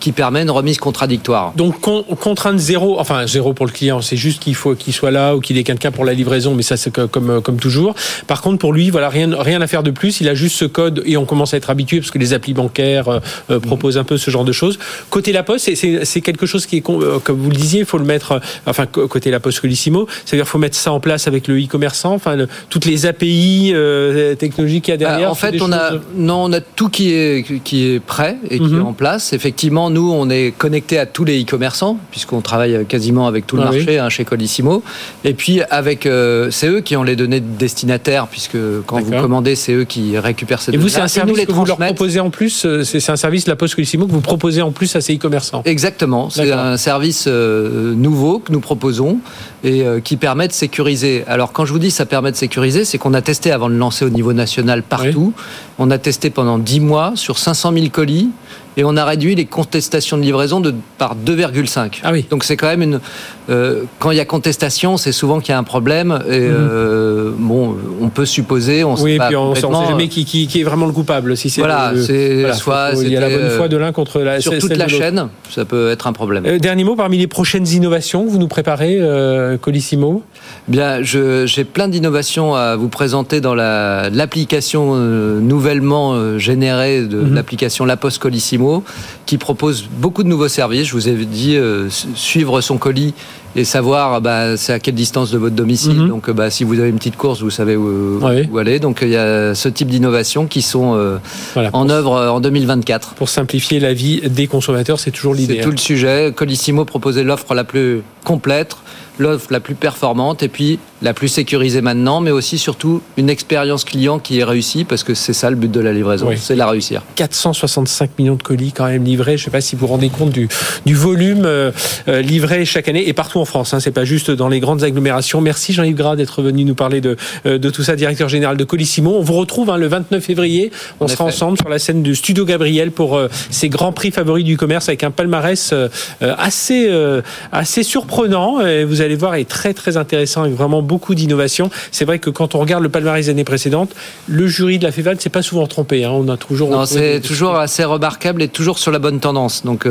qui 0.00 0.12
permet 0.12 0.42
une 0.42 0.50
remise 0.50 0.76
contradictoire. 0.76 1.54
Donc 1.56 1.80
con- 1.80 2.02
contrainte 2.20 2.58
zéro, 2.58 3.00
enfin 3.00 3.26
zéro 3.26 3.54
pour 3.54 3.64
le 3.64 3.72
client, 3.72 4.02
c'est 4.02 4.18
juste 4.18 4.42
qu'il 4.42 4.54
faut 4.54 4.74
qu'il 4.74 4.92
soit 4.92 5.10
là 5.10 5.34
ou 5.34 5.40
qu'il 5.40 5.56
ait 5.56 5.62
quelqu'un 5.64 5.92
pour 5.92 6.04
la 6.04 6.12
livraison, 6.12 6.54
mais 6.54 6.62
ça 6.62 6.76
c'est 6.76 6.90
que- 6.92 7.06
comme 7.06 7.40
comme 7.40 7.56
toujours. 7.56 7.94
Par 8.26 8.42
contre 8.42 8.58
pour 8.58 8.74
lui, 8.74 8.90
voilà 8.90 9.08
rien 9.08 9.30
rien 9.40 9.62
à 9.62 9.66
faire 9.66 9.82
de 9.82 9.90
plus, 9.90 10.20
il 10.20 10.28
a 10.28 10.34
juste 10.34 10.56
ce 10.56 10.66
code 10.66 11.02
et 11.06 11.16
on 11.16 11.24
commence 11.24 11.54
à 11.54 11.56
être 11.56 11.70
habitué 11.70 12.00
parce 12.00 12.10
que 12.10 12.18
les 12.18 12.34
applis 12.34 12.52
bancaires 12.52 13.08
euh, 13.08 13.20
euh, 13.50 13.60
proposent 13.60 13.96
un 13.96 14.04
peu 14.04 14.18
ce 14.18 14.30
genre 14.30 14.44
de 14.44 14.52
choses. 14.52 14.78
Côté 15.08 15.32
La 15.32 15.42
Poste, 15.42 15.70
c'est- 15.74 16.20
quelque 16.20 16.44
chose 16.44 16.66
qui 16.66 16.76
est 16.78 16.90
euh, 16.90 17.18
comme 17.20 17.38
vous 17.38 17.48
le 17.50 17.56
disiez, 17.56 17.80
il 17.80 17.86
faut 17.86 17.96
le 17.98 18.04
mettre 18.04 18.32
euh, 18.32 18.38
enfin 18.66 18.84
côté 18.84 19.30
La 19.30 19.40
Poste 19.40 19.60
Colissimo, 19.60 20.06
c'est-à-dire 20.26 20.46
faut 20.46 20.58
mettre 20.58 20.76
ça 20.76 20.92
en 20.92 21.00
place 21.00 21.28
avec 21.28 21.48
le 21.48 21.58
e-commerçant, 21.58 22.12
enfin 22.12 22.36
le- 22.36 22.48
toutes 22.68 22.84
les 22.84 23.06
API 23.06 23.70
euh, 23.72 24.34
technologiques 24.34 24.84
qu'il 24.84 24.92
y 24.92 24.96
a 24.96 24.98
derrière. 24.98 25.28
Euh, 25.28 25.32
en 25.32 25.34
fait, 25.34 25.62
on 25.62 25.72
a, 25.72 25.92
non, 26.24 26.44
on 26.44 26.52
a 26.52 26.60
tout 26.60 26.88
qui 26.88 27.12
est, 27.12 27.60
qui 27.62 27.86
est 27.86 28.00
prêt 28.00 28.36
et 28.50 28.58
qui 28.58 28.64
Mhm. 28.64 28.78
est 28.78 28.82
en 28.82 28.92
place. 28.92 29.32
Effectivement, 29.32 29.90
nous, 29.90 30.10
on 30.12 30.28
est 30.30 30.52
connecté 30.56 30.98
à 30.98 31.06
tous 31.06 31.24
les 31.24 31.42
e-commerçants, 31.42 31.98
puisqu'on 32.10 32.40
travaille 32.40 32.84
quasiment 32.86 33.26
avec 33.26 33.46
tout 33.46 33.56
le 33.56 33.62
Ah 33.62 33.68
oui. 33.70 33.76
marché 33.78 33.98
hein, 33.98 34.08
chez 34.08 34.24
Colissimo. 34.24 34.82
Et 35.24 35.34
puis, 35.34 35.60
avec, 35.70 36.06
euh, 36.06 36.50
c'est 36.50 36.68
eux 36.68 36.80
qui 36.80 36.96
ont 36.96 37.02
les 37.02 37.16
données 37.16 37.40
de 37.40 37.56
destinataires, 37.58 38.26
puisque 38.26 38.56
quand 38.86 39.00
vous 39.00 39.12
commandez, 39.12 39.54
c'est 39.54 39.72
eux 39.72 39.84
qui 39.84 40.18
récupèrent 40.18 40.60
ces 40.62 40.70
Et 40.70 40.72
données. 40.72 40.82
vous, 40.82 40.88
c'est 40.88 41.00
un 41.00 41.08
service 41.08 41.36
les 41.36 41.46
que 41.46 41.52
vous 41.52 41.64
leur 41.64 41.76
proposez 41.76 42.20
en 42.20 42.30
plus, 42.30 42.64
euh, 42.64 42.82
c'est 42.84 43.10
un 43.10 43.16
service 43.16 43.46
La 43.46 43.56
Poste 43.56 43.74
Colissimo 43.74 44.06
que 44.06 44.12
vous 44.12 44.20
proposez 44.20 44.62
en 44.62 44.72
plus 44.72 44.94
à 44.96 45.00
ces 45.00 45.14
e-commerçants. 45.16 45.62
Exactement, 45.64 46.30
c'est 46.30 46.50
un 46.52 46.76
service 46.76 47.24
euh, 47.28 47.94
nouveau 47.94 48.38
que 48.38 48.52
nous 48.52 48.60
proposons 48.60 49.18
et 49.62 49.82
euh, 49.82 50.00
qui 50.00 50.16
permet 50.16 50.48
de 50.48 50.52
sécuriser. 50.52 51.24
Alors 51.26 51.52
quand 51.52 51.64
je 51.66 51.72
vous 51.72 51.78
dis 51.78 51.90
ça 51.90 52.06
permet 52.06 52.30
de 52.30 52.36
sécuriser, 52.36 52.84
c'est 52.84 52.98
qu'on 52.98 53.14
a 53.14 53.22
testé 53.22 53.50
avant 53.52 53.68
de 53.68 53.74
lancer 53.74 54.04
au 54.04 54.10
niveau 54.10 54.32
national 54.32 54.82
partout. 54.82 55.32
On 55.78 55.90
a 55.90 55.98
testé 55.98 56.13
pendant 56.30 56.58
10 56.58 56.80
mois 56.80 57.12
sur 57.16 57.38
500 57.38 57.72
000 57.72 57.86
colis 57.90 58.28
et 58.76 58.82
on 58.84 58.96
a 58.96 59.04
réduit 59.04 59.36
les 59.36 59.44
contestations 59.44 60.16
de 60.16 60.22
livraison 60.22 60.58
de, 60.60 60.74
par 60.98 61.14
2,5. 61.14 62.00
Ah 62.02 62.10
oui. 62.12 62.26
Donc 62.28 62.42
c'est 62.42 62.56
quand 62.56 62.66
même 62.66 62.82
une... 62.82 63.00
euh, 63.48 63.82
quand 64.00 64.10
il 64.10 64.16
y 64.16 64.20
a 64.20 64.24
contestation, 64.24 64.96
c'est 64.96 65.12
souvent 65.12 65.38
qu'il 65.38 65.50
y 65.50 65.54
a 65.54 65.58
un 65.58 65.62
problème 65.62 66.18
et 66.28 66.40
Mhm. 66.40 66.48
euh, 66.50 67.30
bon, 67.38 67.76
on 68.00 68.08
peut 68.08 68.26
supposer, 68.26 68.82
on 68.82 68.94
Oui, 68.94 69.00
sait 69.02 69.14
et 69.14 69.18
pas 69.18 69.26
puis 69.28 69.36
on 69.36 69.50
ne 69.50 69.54
sait 69.54 69.60
jamais 69.88 70.08
qui, 70.08 70.24
qui- 70.24 70.48
qui 70.48 70.60
est 70.60 70.64
vraiment 70.64 70.86
le 70.86 70.92
coupable. 70.92 71.36
Si 71.36 71.50
c'est 71.50 71.60
Voilà, 71.60 71.92
c'est 72.04 72.40
voilà, 72.40 72.54
soit 72.54 72.90
faut- 72.94 73.02
il 73.02 73.12
y 73.12 73.16
a 73.16 73.20
la 73.20 73.28
bonne 73.28 73.50
foi 73.50 73.66
euh, 73.66 73.68
de 73.68 73.76
l'un 73.76 73.92
contre 73.92 74.20
la 74.20 74.40
sur 74.40 74.58
toute 74.58 74.76
la 74.76 74.88
chaîne, 74.88 75.28
ça 75.50 75.64
peut 75.64 75.90
être 75.90 76.06
un 76.08 76.12
problème. 76.12 76.44
Euh, 76.46 76.58
dernier 76.58 76.82
mot 76.84 76.96
parmi 76.96 77.18
les 77.18 77.28
prochaines 77.28 77.68
innovations 77.68 78.24
que 78.24 78.30
vous 78.30 78.38
nous 78.38 78.48
préparez, 78.48 78.96
euh, 79.00 79.56
Colissimo. 79.56 80.24
Bien, 80.68 81.02
j'ai 81.02 81.64
plein 81.64 81.88
d'innovations 81.88 82.54
à 82.54 82.74
vous 82.76 82.88
présenter 82.88 83.40
dans 83.40 83.54
la- 83.54 84.08
l'application 84.10 84.92
euh, 84.94 85.38
nouvellement 85.40 86.14
euh, 86.14 86.38
générée 86.38 87.02
de 87.02 87.20
Mhm. 87.20 87.34
l'application 87.34 87.84
La 87.84 87.96
Poste 87.98 88.18
Colissimo, 88.18 88.82
qui 89.26 89.36
propose 89.38 89.86
beaucoup 89.98 90.22
de 90.22 90.28
nouveaux 90.28 90.48
services. 90.48 90.88
Je 90.88 90.92
vous 90.94 91.08
ai 91.08 91.12
dit 91.26 91.56
euh, 91.56 91.90
su- 91.90 92.08
suivre 92.14 92.60
son 92.62 92.78
colis 92.78 93.12
et 93.56 93.64
savoir 93.64 94.20
bah, 94.20 94.56
c'est 94.56 94.72
à 94.72 94.78
quelle 94.78 94.94
distance 94.94 95.30
de 95.30 95.38
votre 95.38 95.54
domicile. 95.54 95.94
Mhm. 95.94 96.08
Donc, 96.08 96.30
bah, 96.30 96.50
si 96.50 96.64
vous 96.64 96.78
avez 96.80 96.88
une 96.88 96.96
petite 96.98 97.16
course, 97.16 97.40
vous 97.42 97.50
savez 97.50 97.76
où, 97.76 98.20
aller. 98.58 98.78
Donc, 98.78 99.00
il 99.02 99.08
y 99.10 99.16
a 99.16 99.54
ce 99.54 99.68
type 99.68 99.88
d'innovations 99.88 100.46
qui 100.46 100.62
sont 100.62 100.94
euh, 100.96 101.18
Voilà, 101.54 101.70
en 101.72 101.88
œuvre 101.88 102.12
en 102.30 102.40
2024. 102.40 103.14
pour 103.14 103.28
simplifier 103.28 103.80
la 103.80 103.92
vie 103.92 104.20
des 104.28 104.46
consommateurs, 104.46 104.98
c'est 104.98 105.10
toujours 105.10 105.34
l'idée. 105.34 105.56
C'est 105.56 105.62
tout 105.62 105.70
le 105.70 105.76
sujet. 105.76 106.32
Colissimo 106.34 106.84
proposait 106.84 107.24
l'offre 107.24 107.54
la 107.54 107.64
plus 107.64 108.02
complète, 108.24 108.76
l'offre 109.18 109.48
la 109.50 109.60
plus 109.60 109.74
performante 109.74 110.42
et 110.42 110.48
puis 110.48 110.78
la 111.02 111.12
plus 111.12 111.28
sécurisée 111.28 111.82
maintenant, 111.82 112.20
mais 112.20 112.30
aussi 112.30 112.56
surtout 112.56 113.02
une 113.18 113.28
expérience 113.28 113.84
client 113.84 114.18
qui 114.18 114.38
est 114.40 114.44
réussie 114.44 114.84
parce 114.84 115.04
que 115.04 115.12
c'est 115.14 115.34
ça 115.34 115.50
le 115.50 115.56
but 115.56 115.70
de 115.70 115.80
la 115.80 115.92
livraison, 115.92 116.28
Oui. 116.28 116.36
c'est 116.40 116.56
la 116.56 116.66
réussir. 116.66 117.02
465 117.16 118.10
millions 118.18 118.34
de 118.36 118.42
colis 118.42 118.72
quand 118.72 118.86
même 118.86 119.04
livrés. 119.04 119.36
Je 119.36 119.42
ne 119.42 119.44
sais 119.44 119.50
pas 119.50 119.60
si 119.60 119.76
vous 119.76 119.80
vous 119.86 119.92
rendez 119.92 120.08
compte 120.08 120.30
du, 120.30 120.48
du 120.86 120.94
volume 120.94 121.44
euh, 121.44 121.70
euh, 122.08 122.22
livré 122.22 122.64
chaque 122.64 122.88
année 122.88 123.06
et 123.06 123.12
partout 123.12 123.38
en 123.38 123.43
France. 123.44 123.74
Hein, 123.74 123.80
c'est 123.80 123.90
pas 123.90 124.04
juste 124.04 124.30
dans 124.30 124.48
les 124.48 124.60
grandes 124.60 124.82
agglomérations. 124.82 125.40
Merci 125.40 125.72
Jean-Yves 125.72 125.96
Gras 125.96 126.16
d'être 126.16 126.42
venu 126.42 126.64
nous 126.64 126.74
parler 126.74 127.00
de, 127.00 127.16
euh, 127.46 127.58
de 127.58 127.70
tout 127.70 127.82
ça, 127.82 127.96
directeur 127.96 128.28
général 128.28 128.56
de 128.56 128.64
Colissimo. 128.64 129.14
On 129.16 129.22
vous 129.22 129.34
retrouve 129.34 129.70
hein, 129.70 129.76
le 129.76 129.86
29 129.86 130.22
février. 130.22 130.70
On 131.00 131.04
En 131.04 131.08
sera 131.08 131.24
effet. 131.24 131.34
ensemble 131.34 131.58
sur 131.58 131.68
la 131.68 131.78
scène 131.78 132.02
du 132.02 132.14
Studio 132.14 132.44
Gabriel 132.44 132.90
pour 132.90 133.16
euh, 133.16 133.28
ces 133.50 133.68
grands 133.68 133.92
prix 133.92 134.10
favoris 134.10 134.44
du 134.44 134.56
commerce 134.56 134.88
avec 134.88 135.04
un 135.04 135.10
palmarès 135.10 135.70
euh, 135.72 135.88
assez 136.20 136.86
euh, 136.88 137.22
assez 137.52 137.82
surprenant. 137.82 138.60
Et 138.64 138.84
vous 138.84 139.00
allez 139.00 139.16
voir, 139.16 139.34
est 139.34 139.48
très 139.48 139.74
très 139.74 139.96
intéressant 139.96 140.42
avec 140.42 140.54
vraiment 140.54 140.82
beaucoup 140.82 141.14
d'innovation. 141.14 141.70
C'est 141.90 142.04
vrai 142.04 142.18
que 142.18 142.30
quand 142.30 142.54
on 142.54 142.60
regarde 142.60 142.82
le 142.82 142.88
palmarès 142.88 143.26
des 143.26 143.30
années 143.30 143.44
précédentes, 143.44 143.90
le 144.26 144.46
jury 144.46 144.78
de 144.78 144.84
la 144.84 144.92
FEVAL 144.92 145.20
s'est 145.20 145.30
pas 145.30 145.42
souvent 145.42 145.66
trompé. 145.66 146.04
Hein. 146.04 146.10
On 146.12 146.28
a 146.28 146.36
toujours 146.36 146.70
Non, 146.70 146.86
c'est 146.86 147.20
toujours 147.20 147.56
assez 147.56 147.84
remarquable 147.84 148.42
et 148.42 148.48
toujours 148.48 148.78
sur 148.78 148.90
la 148.90 148.98
bonne 148.98 149.20
tendance. 149.20 149.64
Donc 149.64 149.86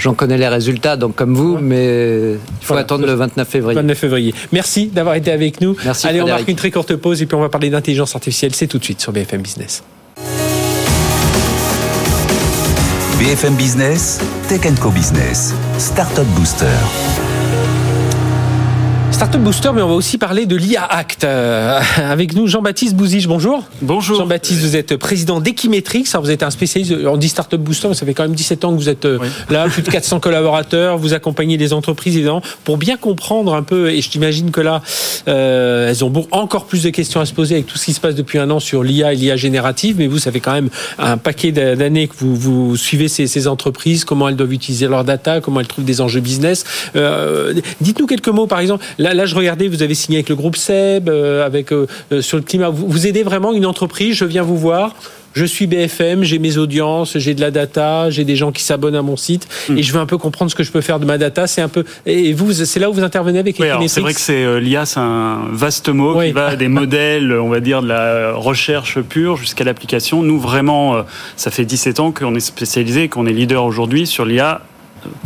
j'en 0.00 0.14
connais 0.14 0.38
les 0.38 0.48
résultats, 0.48 0.96
donc 0.96 1.14
comme 1.14 1.34
vous, 1.34 1.58
mais 1.60 2.32
il 2.32 2.38
faut 2.60 2.68
Voilà. 2.68 2.82
attendre 2.82 3.06
le 3.06 3.12
29 3.14 3.46
février. 3.48 3.76
29 3.80 3.98
février. 3.98 4.34
Merci 4.52 4.86
d'avoir 4.86 5.14
été 5.14 5.30
avec 5.30 5.60
nous. 5.60 5.76
Merci, 5.84 6.06
Allez, 6.08 6.22
on 6.22 6.26
marque 6.26 6.48
une 6.48 6.56
très 6.56 6.70
courte 6.70 6.96
pause 6.96 7.22
et 7.22 7.26
puis 7.26 7.36
on 7.36 7.40
va 7.40 7.48
parler 7.48 7.70
d'intelligence 7.70 8.14
artificielle. 8.14 8.54
C'est 8.54 8.66
tout 8.66 8.78
de 8.78 8.84
suite 8.84 9.00
sur 9.00 9.12
BFM 9.12 9.42
Business. 9.42 9.82
BFM 13.18 13.54
Business, 13.54 14.18
Tech 14.48 14.62
Co 14.80 14.88
Business, 14.90 15.52
Startup 15.78 16.24
Booster. 16.34 16.64
Startup 19.12 19.40
Booster, 19.42 19.70
mais 19.74 19.82
on 19.82 19.88
va 19.88 19.94
aussi 19.94 20.16
parler 20.16 20.46
de 20.46 20.56
l'IA 20.56 20.82
Act. 20.84 21.24
Euh, 21.24 21.78
avec 21.98 22.34
nous, 22.34 22.46
Jean-Baptiste 22.46 22.94
Bouzige, 22.96 23.26
bonjour. 23.28 23.64
Bonjour. 23.82 24.16
Jean-Baptiste, 24.16 24.60
vous 24.62 24.76
êtes 24.76 24.96
président 24.96 25.40
d'Equimetrix. 25.40 26.04
Vous 26.22 26.30
êtes 26.30 26.42
un 26.42 26.50
spécialiste, 26.50 26.94
on 27.06 27.18
dit 27.18 27.28
Startup 27.28 27.60
Booster, 27.60 27.88
mais 27.88 27.94
ça 27.94 28.06
fait 28.06 28.14
quand 28.14 28.22
même 28.22 28.34
17 28.34 28.64
ans 28.64 28.72
que 28.72 28.78
vous 28.78 28.88
êtes 28.88 29.04
euh, 29.04 29.18
Oui. 29.20 29.28
là, 29.50 29.68
plus 29.68 29.82
de 29.82 29.90
400 29.90 30.20
collaborateurs, 30.20 30.96
vous 30.96 31.12
accompagnez 31.12 31.58
les 31.58 31.72
entreprises, 31.74 32.16
évidemment, 32.16 32.40
pour 32.64 32.78
bien 32.78 32.96
comprendre 32.96 33.54
un 33.54 33.62
peu, 33.62 33.90
et 33.90 34.00
je 34.00 34.08
t'imagine 34.08 34.50
que 34.52 34.60
là, 34.62 34.80
euh, 35.28 35.90
elles 35.90 36.02
ont 36.04 36.12
encore 36.30 36.64
plus 36.64 36.82
de 36.84 36.90
questions 36.90 37.20
à 37.20 37.26
se 37.26 37.34
poser 37.34 37.56
avec 37.56 37.66
tout 37.66 37.76
ce 37.76 37.84
qui 37.86 37.92
se 37.92 38.00
passe 38.00 38.14
depuis 38.14 38.38
un 38.38 38.48
an 38.50 38.58
sur 38.60 38.82
l'IA 38.82 39.12
et 39.12 39.16
l'IA 39.16 39.36
générative, 39.36 39.96
mais 39.98 40.06
vous, 40.06 40.18
ça 40.18 40.32
fait 40.32 40.40
quand 40.40 40.52
même 40.54 40.70
un 40.98 41.18
paquet 41.18 41.52
d'a- 41.52 41.76
d'années 41.76 42.08
que 42.08 42.14
vous, 42.16 42.34
vous 42.36 42.76
suivez 42.76 43.08
ces, 43.08 43.26
ces 43.26 43.48
entreprises, 43.48 44.04
comment 44.04 44.28
elles 44.30 44.36
doivent 44.36 44.52
utiliser 44.52 44.86
leur 44.88 45.04
data, 45.04 45.40
comment 45.42 45.60
elles 45.60 45.66
trouvent 45.68 45.84
des 45.84 46.00
enjeux 46.00 46.20
business. 46.20 46.64
Euh, 46.96 47.52
Dites-nous 47.82 48.06
quelques 48.06 48.28
mots, 48.28 48.46
par 48.46 48.60
exemple. 48.60 48.84
Là, 49.00 49.14
là, 49.14 49.24
je 49.24 49.34
regardais, 49.34 49.66
vous 49.66 49.82
avez 49.82 49.94
signé 49.94 50.18
avec 50.18 50.28
le 50.28 50.36
groupe 50.36 50.56
SEB, 50.56 51.08
euh, 51.08 51.46
avec 51.46 51.72
euh, 51.72 51.86
euh, 52.12 52.20
sur 52.20 52.36
le 52.36 52.42
climat. 52.42 52.68
Vous, 52.68 52.86
vous 52.86 53.06
aidez 53.06 53.22
vraiment 53.22 53.54
une 53.54 53.64
entreprise. 53.64 54.14
Je 54.14 54.26
viens 54.26 54.42
vous 54.42 54.58
voir. 54.58 54.94
Je 55.32 55.46
suis 55.46 55.66
BFM, 55.66 56.22
j'ai 56.22 56.38
mes 56.38 56.58
audiences, 56.58 57.16
j'ai 57.16 57.34
de 57.34 57.40
la 57.40 57.50
data, 57.50 58.10
j'ai 58.10 58.24
des 58.24 58.36
gens 58.36 58.50
qui 58.52 58.62
s'abonnent 58.64 58.96
à 58.96 59.02
mon 59.02 59.16
site 59.16 59.46
et 59.74 59.80
je 59.80 59.92
veux 59.92 60.00
un 60.00 60.06
peu 60.06 60.18
comprendre 60.18 60.50
ce 60.50 60.56
que 60.56 60.64
je 60.64 60.72
peux 60.72 60.80
faire 60.80 60.98
de 60.98 61.04
ma 61.04 61.18
data. 61.18 61.46
C'est 61.46 61.62
un 61.62 61.68
peu 61.68 61.84
et 62.04 62.32
vous, 62.32 62.52
c'est 62.52 62.80
là 62.80 62.90
où 62.90 62.92
vous 62.92 63.04
intervenez 63.04 63.38
avec 63.38 63.56
Oui, 63.60 63.66
alors 63.66 63.76
Equimetrix 63.76 63.94
c'est 63.94 64.00
vrai 64.00 64.12
que 64.12 64.20
c'est 64.20 64.60
l'IA, 64.60 64.86
c'est 64.86 64.98
un 64.98 65.42
vaste 65.52 65.88
mot 65.88 66.18
Oui. 66.18 66.26
qui 66.26 66.32
va 66.32 66.56
des 66.56 66.66
modèles, 66.80 67.32
on 67.32 67.48
va 67.48 67.60
dire 67.60 67.80
de 67.80 67.86
la 67.86 68.32
recherche 68.32 69.00
pure 69.02 69.36
jusqu'à 69.36 69.62
l'application. 69.62 70.24
Nous 70.24 70.40
vraiment, 70.40 70.96
ça 71.36 71.52
fait 71.52 71.64
17 71.64 72.00
ans 72.00 72.10
qu'on 72.10 72.34
est 72.34 72.40
spécialisé, 72.40 73.08
qu'on 73.08 73.24
est 73.26 73.32
leader 73.32 73.64
aujourd'hui 73.64 74.08
sur 74.08 74.24
l'IA 74.24 74.62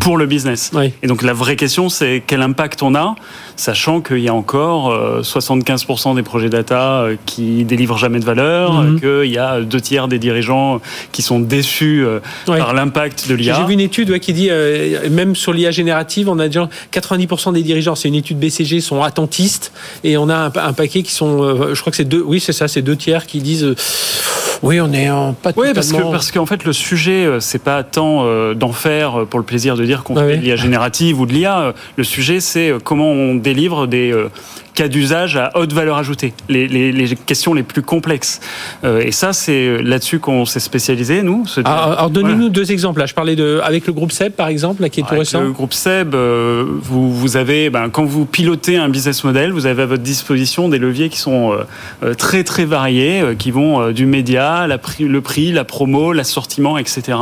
pour 0.01 0.17
le 0.17 0.27
business. 0.27 0.71
Oui. 0.75 0.93
Et 1.03 1.07
donc 1.07 1.23
la 1.23 1.33
vraie 1.33 1.57
question, 1.57 1.89
c'est 1.89 2.23
quel 2.27 2.43
impact 2.43 2.83
on 2.83 2.95
a, 2.95 3.15
sachant 3.57 4.01
qu'il 4.01 4.19
y 4.21 4.29
a 4.29 4.35
encore 4.35 4.91
euh, 4.91 5.23
75% 5.23 6.15
des 6.15 6.23
projets 6.23 6.49
data 6.49 7.03
euh, 7.03 7.17
qui 7.27 7.65
délivrent 7.65 7.99
jamais 7.99 8.19
de 8.21 8.25
valeur, 8.25 8.73
Mhm. 8.75 9.01
euh, 9.05 9.23
qu'il 9.23 9.33
y 9.33 9.39
a 9.39 9.61
deux 9.61 9.81
tiers 9.81 10.09
des 10.09 10.19
dirigeants 10.19 10.81
qui 11.13 11.23
sont 11.23 11.41
déçus 11.41 12.05
euh, 12.05 12.21
par 12.47 12.75
l'impact 12.75 13.29
de 13.29 13.37
J'ai 13.37 13.43
l'IA. 13.53 13.65
vu 13.65 13.73
une 13.75 13.81
étude 13.81 14.11
ouais, 14.11 14.21
qui 14.21 14.33
dit, 14.33 14.49
euh, 14.51 15.09
même 15.11 15.35
sur 15.37 15.53
l'IA 15.53 15.71
générative, 15.71 16.29
on 16.29 16.39
a 16.39 16.47
déjà 16.47 16.69
90% 16.93 17.53
des 17.53 17.63
dirigeants, 17.63 17.95
c'est 17.95 18.09
une 18.09 18.15
étude 18.15 18.39
BCG, 18.39 18.81
sont 18.81 19.03
attentistes, 19.03 19.73
et 20.03 20.17
on 20.17 20.29
a 20.29 20.37
un, 20.37 20.51
pa- 20.51 20.65
un 20.65 20.73
paquet 20.73 21.03
qui 21.03 21.13
sont, 21.13 21.43
euh, 21.43 21.75
je 21.75 21.81
crois 21.81 21.91
que 21.91 21.97
c'est 21.97 22.05
deux, 22.05 22.23
oui 22.25 22.41
c'est 22.41 22.53
ça, 22.53 22.69
c'est 22.69 22.83
deux 22.83 22.97
tiers 22.97 23.27
qui 23.27 23.39
disent, 23.41 23.65
euh, 23.65 23.75
oui 24.63 24.81
on 24.81 24.93
est 24.93 25.11
en 25.11 25.33
pas 25.33 25.51
Oui, 25.57 25.69
parce 25.75 25.87
que 25.89 25.93
totalement- 25.93 26.11
parce 26.13 26.31
qu'en 26.33 26.47
fait 26.47 26.65
le 26.65 26.73
sujet 26.73 27.25
euh, 27.25 27.41
c'est 27.41 27.63
pas 27.63 27.83
tant 27.83 28.25
euh, 28.25 28.55
d'en 28.55 28.73
faire 28.73 29.21
euh, 29.21 29.25
pour 29.25 29.39
le 29.39 29.45
plaisir 29.45 29.64
de 29.75 29.85
dire 29.85 30.05
qu'on 30.05 30.17
Ah 30.17 30.21
fait 30.21 30.33
oui. 30.35 30.39
de 30.39 30.43
l'IA 30.45 30.57
générative 30.57 31.19
ou 31.19 31.25
de 31.27 31.33
l'IA. 31.33 31.61
euh, 31.61 31.73
Le 31.97 32.05
sujet 32.05 32.41
c'est 32.41 32.69
euh, 32.71 32.79
comment 32.79 33.11
on 33.11 33.35
délivre 33.35 33.87
des 33.87 34.13
euh, 34.13 34.29
cas 34.75 34.89
d'usage 34.89 35.37
à 35.37 35.51
haute 35.55 35.73
valeur 35.73 35.97
ajoutée, 35.97 36.35
les, 36.49 36.67
les, 36.69 36.93
les 36.93 37.15
questions 37.17 37.55
les 37.55 37.63
plus 37.63 37.83
complexes. 37.83 38.41
Euh, 38.85 39.01
et 39.01 39.13
ça 39.13 39.33
c'est 39.33 39.53
euh, 39.67 39.79
là-dessus 39.83 40.19
qu'on 40.19 40.45
s'est 40.47 40.61
spécialisé 40.61 41.23
nous. 41.23 41.45
Ah, 41.65 41.93
alors 41.93 42.11
donnez-nous 42.11 42.37
Voilà. 42.37 42.49
deux 42.51 42.73
exemples. 42.73 43.01
Là, 43.01 43.07
je 43.07 43.15
parlais 43.15 43.37
de 43.37 43.61
avec 43.63 43.87
le 43.87 43.93
groupe 43.93 44.13
SEB 44.13 44.33
par 44.33 44.49
exemple, 44.49 44.83
là, 44.83 44.89
qui 44.89 45.01
est 45.01 45.03
tout 45.05 45.11
Avec 45.11 45.21
récent. 45.21 45.41
le 45.41 45.53
groupe 45.53 45.73
SEB, 45.73 46.15
euh, 46.15 46.65
vous, 46.83 47.13
vous 47.15 47.37
avez, 47.37 47.71
ben, 47.71 47.89
quand 47.89 48.05
vous 48.05 48.27
pilotez 48.27 48.77
un 48.77 48.89
business 48.89 49.23
model, 49.25 49.53
vous 49.53 49.67
avez 49.67 49.83
à 49.83 49.87
votre 49.87 50.03
disposition 50.03 50.69
des 50.69 50.79
leviers 50.79 51.09
qui 51.09 51.19
sont 51.19 51.53
euh, 51.53 51.65
euh, 52.03 52.15
très 52.15 52.43
très 52.45 52.65
variés, 52.65 53.21
euh, 53.21 53.35
qui 53.35 53.51
vont 53.51 53.91
du 53.93 54.07
média, 54.07 54.67
la 54.67 54.79
pri- 54.79 55.07
le 55.07 55.21
prix, 55.21 55.53
la 55.53 55.65
promo, 55.65 56.13
l'assortiment, 56.13 56.79
etc. 56.79 57.17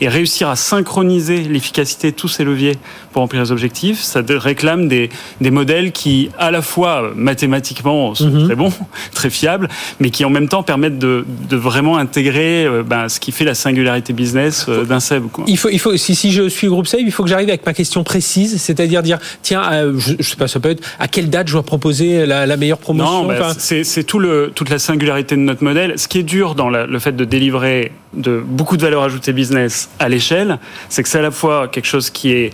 Et 0.00 0.08
réussir 0.08 0.48
à 0.48 0.56
synchroniser 0.56 1.40
l'efficacité 1.42 2.10
de 2.10 2.16
tous 2.16 2.28
ces 2.28 2.44
leviers 2.44 2.76
pour 3.12 3.22
remplir 3.22 3.42
les 3.42 3.52
objectifs, 3.52 4.00
ça 4.00 4.22
réclame 4.28 4.88
des, 4.88 5.10
des 5.40 5.50
modèles 5.50 5.92
qui, 5.92 6.30
à 6.38 6.50
la 6.50 6.62
fois 6.62 6.85
mathématiquement, 7.14 8.14
sont 8.14 8.26
Mhm. 8.30 8.44
très 8.46 8.54
bons, 8.56 8.72
très 9.14 9.30
fiables, 9.30 9.68
mais 10.00 10.10
qui 10.10 10.24
en 10.24 10.30
même 10.30 10.48
temps 10.48 10.62
permettent 10.62 10.98
de, 10.98 11.24
de 11.48 11.56
vraiment 11.56 11.96
intégrer 11.98 12.64
euh, 12.66 12.82
ben, 12.82 13.08
ce 13.08 13.20
qui 13.20 13.32
fait 13.32 13.44
la 13.44 13.54
singularité 13.54 14.12
business 14.12 14.66
euh, 14.68 14.84
d'un 14.84 15.00
SEB. 15.00 15.24
Quoi. 15.32 15.44
Il 15.46 15.58
faut, 15.58 15.68
il 15.70 15.78
faut, 15.78 15.96
si, 15.96 16.14
si 16.14 16.32
je 16.32 16.48
suis 16.48 16.68
groupe 16.68 16.86
SAVE, 16.86 17.00
il 17.02 17.12
faut 17.12 17.22
que 17.22 17.28
j'arrive 17.28 17.48
avec 17.48 17.64
ma 17.66 17.74
question 17.74 18.02
précise, 18.04 18.60
c'est-à-dire 18.60 19.02
dire, 19.02 19.18
tiens, 19.42 19.62
euh, 19.72 19.92
je, 19.98 20.14
je 20.18 20.28
sais 20.30 20.36
pas, 20.36 20.48
ça 20.48 20.60
peut 20.60 20.70
être 20.70 20.82
à 20.98 21.08
quelle 21.08 21.30
date 21.30 21.48
je 21.48 21.52
dois 21.52 21.62
proposer 21.62 22.26
la, 22.26 22.46
la 22.46 22.56
meilleure 22.56 22.78
promotion. 22.78 23.22
Non, 23.22 23.28
bah, 23.28 23.34
enfin, 23.40 23.54
c'est 23.58 24.04
tout 24.04 24.18
le, 24.18 24.50
toute 24.54 24.70
la 24.70 24.78
singularité 24.78 25.36
de 25.36 25.40
notre 25.40 25.62
modèle. 25.64 25.94
Ce 25.98 26.08
qui 26.08 26.18
est 26.18 26.22
dur 26.22 26.54
dans 26.54 26.68
la- 26.70 26.86
le 26.86 26.98
fait 26.98 27.12
de 27.14 27.24
délivrer 27.24 27.92
de 28.14 28.42
beaucoup 28.44 28.76
de 28.76 28.82
valeur 28.82 29.02
ajoutée 29.02 29.32
business 29.32 29.88
à 29.98 30.08
l'échelle, 30.08 30.58
c'est 30.88 31.02
que 31.02 31.08
c'est 31.08 31.18
à 31.18 31.22
la 31.22 31.30
fois 31.30 31.68
quelque 31.68 31.86
chose 31.86 32.10
qui 32.10 32.32
est 32.32 32.52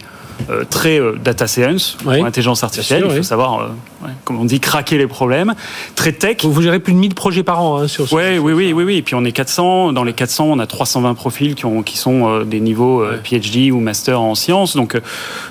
euh, 0.50 0.64
très 0.68 0.98
euh, 0.98 1.14
data 1.22 1.46
science, 1.46 1.96
Oui. 2.04 2.20
intelligence 2.20 2.64
artificielle, 2.64 3.00
sûr, 3.00 3.08
il 3.08 3.12
faut 3.12 3.18
oui. 3.18 3.24
savoir, 3.24 3.70
ouais, 4.02 4.10
comme 4.24 4.38
on 4.38 4.44
dit, 4.44 4.60
craquer 4.60 4.98
les 4.98 5.06
problèmes, 5.06 5.54
très 5.94 6.12
tech. 6.12 6.38
vous, 6.42 6.52
vous 6.52 6.62
gérez 6.62 6.80
plus 6.80 6.92
de 6.92 6.98
1000 6.98 7.14
projets 7.14 7.42
par 7.42 7.62
an 7.62 7.78
hein, 7.78 7.88
sur 7.88 8.08
ce. 8.08 8.14
Ouais, 8.14 8.38
oui, 8.38 8.52
oui, 8.52 8.72
oui, 8.72 8.84
oui. 8.84 8.96
Et 8.96 9.02
puis 9.02 9.14
on 9.14 9.24
est 9.24 9.32
400. 9.32 9.92
Dans 9.92 10.04
les 10.04 10.12
400, 10.12 10.46
on 10.46 10.58
a 10.58 10.66
320 10.66 11.14
profils 11.14 11.54
qui, 11.54 11.66
ont, 11.66 11.82
qui 11.82 11.96
sont 11.98 12.28
euh, 12.28 12.44
des 12.44 12.60
niveaux 12.60 13.02
euh, 13.02 13.18
PhD 13.22 13.70
ou 13.72 13.80
master 13.80 14.20
en 14.20 14.34
sciences. 14.34 14.76
Donc 14.76 14.94
euh, 14.94 15.00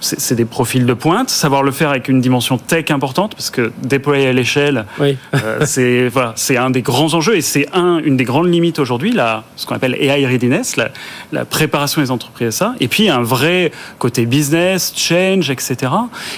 c'est 0.01 0.35
des 0.35 0.45
profils 0.45 0.85
de 0.85 0.93
pointe. 0.93 1.29
Savoir 1.29 1.63
le 1.63 1.71
faire 1.71 1.89
avec 1.89 2.07
une 2.07 2.21
dimension 2.21 2.57
tech 2.57 2.91
importante, 2.91 3.35
parce 3.35 3.49
que 3.49 3.71
déployer 3.83 4.27
à 4.27 4.33
l'échelle, 4.33 4.85
Oui. 4.99 5.17
c'est 5.65 6.07
voilà, 6.07 6.35
un 6.57 6.69
des 6.69 6.81
grands 6.81 7.13
enjeux 7.13 7.35
et 7.35 7.41
c'est 7.41 7.67
un, 7.73 7.99
une 8.03 8.17
des 8.17 8.23
grandes 8.23 8.51
limites 8.51 8.79
aujourd'hui, 8.79 9.15
ce 9.55 9.65
qu'on 9.65 9.75
appelle 9.75 9.95
AI 9.95 10.25
readiness, 10.25 10.75
la, 10.75 10.89
la 11.31 11.45
préparation 11.45 12.01
des 12.01 12.11
entreprises 12.11 12.47
à 12.47 12.51
ça. 12.51 12.75
Et 12.79 12.87
puis 12.87 13.09
un 13.09 13.21
vrai 13.21 13.71
côté 13.99 14.25
business, 14.25 14.93
change, 14.95 15.49
etc. 15.49 15.91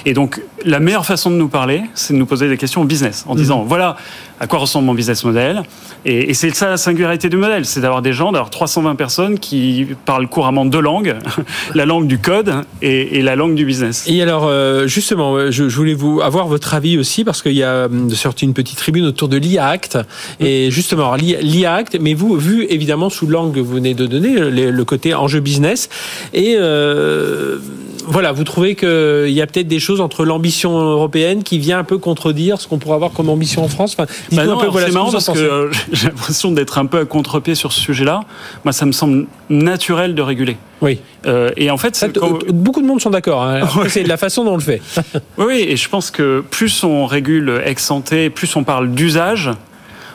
Et 0.06 0.14
donc 0.14 0.40
la 0.64 0.80
meilleure 0.80 1.06
façon 1.06 1.30
de 1.30 1.36
nous 1.36 1.48
parler, 1.48 1.82
c'est 2.04 2.14
de 2.14 2.18
nous 2.18 2.26
poser 2.26 2.48
des 2.48 2.56
questions 2.56 2.82
au 2.82 2.84
business, 2.84 3.24
en 3.28 3.34
disant 3.34 3.62
voilà 3.62 3.96
à 4.40 4.46
quoi 4.46 4.58
ressemble 4.58 4.86
mon 4.86 4.94
business 4.94 5.24
model. 5.24 5.62
Et, 6.04 6.30
et 6.30 6.34
c'est 6.34 6.54
ça 6.54 6.68
la 6.68 6.76
singularité 6.76 7.28
du 7.28 7.36
modèle, 7.36 7.64
c'est 7.64 7.80
d'avoir 7.80 8.02
des 8.02 8.12
gens, 8.12 8.32
d'avoir 8.32 8.50
320 8.50 8.94
personnes 8.94 9.38
qui 9.38 9.86
parlent 10.04 10.28
couramment 10.28 10.64
deux 10.64 10.80
langues, 10.80 11.16
la 11.74 11.86
langue 11.86 12.06
du 12.06 12.18
code 12.18 12.52
et, 12.82 13.18
et 13.18 13.22
la 13.22 13.36
langue 13.36 13.54
du 13.54 13.64
business. 13.64 14.04
Et 14.06 14.20
alors, 14.22 14.46
euh, 14.46 14.86
justement, 14.86 15.34
euh, 15.34 15.50
je, 15.50 15.64
voulais 15.64 15.94
vous 15.94 16.20
avoir 16.20 16.46
votre 16.46 16.74
avis 16.74 16.98
aussi 16.98 17.24
parce 17.24 17.42
qu'il 17.42 17.52
y 17.52 17.62
a 17.62 17.86
hum, 17.86 18.10
sorti 18.10 18.44
une 18.44 18.54
petite 18.54 18.78
tribune 18.78 19.06
autour 19.06 19.28
de 19.28 19.36
l'IA 19.36 19.66
Act. 19.66 19.98
Et 20.40 20.70
justement, 20.70 21.12
alors, 21.12 21.16
l'IA 21.16 21.74
Act, 21.74 21.96
mais 22.00 22.14
vous, 22.14 22.36
vu 22.36 22.66
évidemment 22.68 23.10
sous 23.10 23.26
l'angle 23.26 23.54
que 23.54 23.60
vous 23.60 23.74
venez 23.74 23.94
de 23.94 24.06
donner, 24.06 24.34
le, 24.34 24.70
le 24.70 24.84
côté 24.84 25.14
enjeu 25.14 25.40
business. 25.40 25.88
Et 26.32 26.56
euh, 26.58 27.58
voilà, 28.06 28.32
vous 28.32 28.44
trouvez 28.44 28.74
qu'il 28.74 29.30
y 29.30 29.40
a 29.40 29.46
peut-être 29.46 29.68
des 29.68 29.80
choses 29.80 30.00
entre 30.00 30.24
l'ambition 30.24 30.78
européenne 30.78 31.42
qui 31.42 31.58
vient 31.58 31.78
un 31.78 31.84
peu 31.84 31.98
contredire 31.98 32.60
ce 32.60 32.68
qu'on 32.68 32.78
pourrait 32.78 32.94
avoir 32.96 33.12
comme 33.12 33.28
ambition 33.28 33.64
en 33.64 33.68
France? 33.68 33.96
Enfin, 33.98 34.06
Bah 34.32 34.44
non, 34.44 34.58
un 34.58 34.64
peu, 34.64 34.66
voilà, 34.68 34.86
c'est 34.86 34.92
ce 34.92 34.96
marrant 34.96 35.08
en 35.08 35.12
parce 35.12 35.26
que 35.30 35.38
euh, 35.38 35.70
j'ai 35.92 36.08
l'impression 36.08 36.52
d'être 36.52 36.78
un 36.78 36.86
peu 36.86 36.98
à 37.00 37.04
contre-pied 37.04 37.54
sur 37.54 37.72
ce 37.72 37.80
sujet-là. 37.80 38.20
Moi, 38.64 38.72
ça 38.72 38.86
me 38.86 38.92
semble 38.92 39.26
naturel 39.48 40.14
de 40.14 40.22
réguler. 40.22 40.56
Oui. 40.80 40.98
Euh, 41.26 41.50
et 41.56 41.70
en 41.70 41.76
fait, 41.76 41.98
quand- 42.14 42.32
euh, 42.44 42.52
beaucoup 42.52 42.82
de 42.82 42.86
monde 42.86 43.00
sont 43.00 43.10
d'accord. 43.10 43.42
hein. 43.42 43.60
C'est 43.88 44.02
de 44.02 44.08
la 44.08 44.16
façon 44.16 44.44
dont 44.44 44.52
on 44.52 44.56
le 44.56 44.62
fait. 44.62 44.82
oui, 45.38 45.64
et 45.68 45.76
je 45.76 45.88
pense 45.88 46.10
que 46.10 46.42
plus 46.50 46.84
on 46.84 47.06
régule 47.06 47.62
ex 47.64 47.84
santé, 47.84 48.28
plus 48.30 48.54
on 48.56 48.64
parle 48.64 48.90
d'usage, 48.90 49.50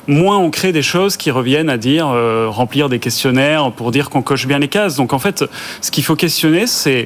moins 0.08 0.38
on 0.38 0.50
crée 0.52 0.72
des 0.72 0.82
choses 0.82 1.18
qui 1.18 1.32
reviennent 1.32 1.70
à 1.70 1.78
dire 1.78 2.08
euh, 2.10 2.48
remplir 2.50 2.90
des 2.90 3.00
questionnaires 3.00 3.72
pour 3.72 3.92
dire 3.92 4.10
qu'on 4.10 4.22
coche 4.22 4.48
bien 4.48 4.60
les 4.60 4.68
cases. 4.68 4.96
Donc 4.96 5.14
en 5.14 5.20
fait, 5.20 5.46
ce 5.82 5.92
qu'il 5.92 6.04
faut 6.04 6.16
questionner, 6.16 6.68
c'est 6.68 7.06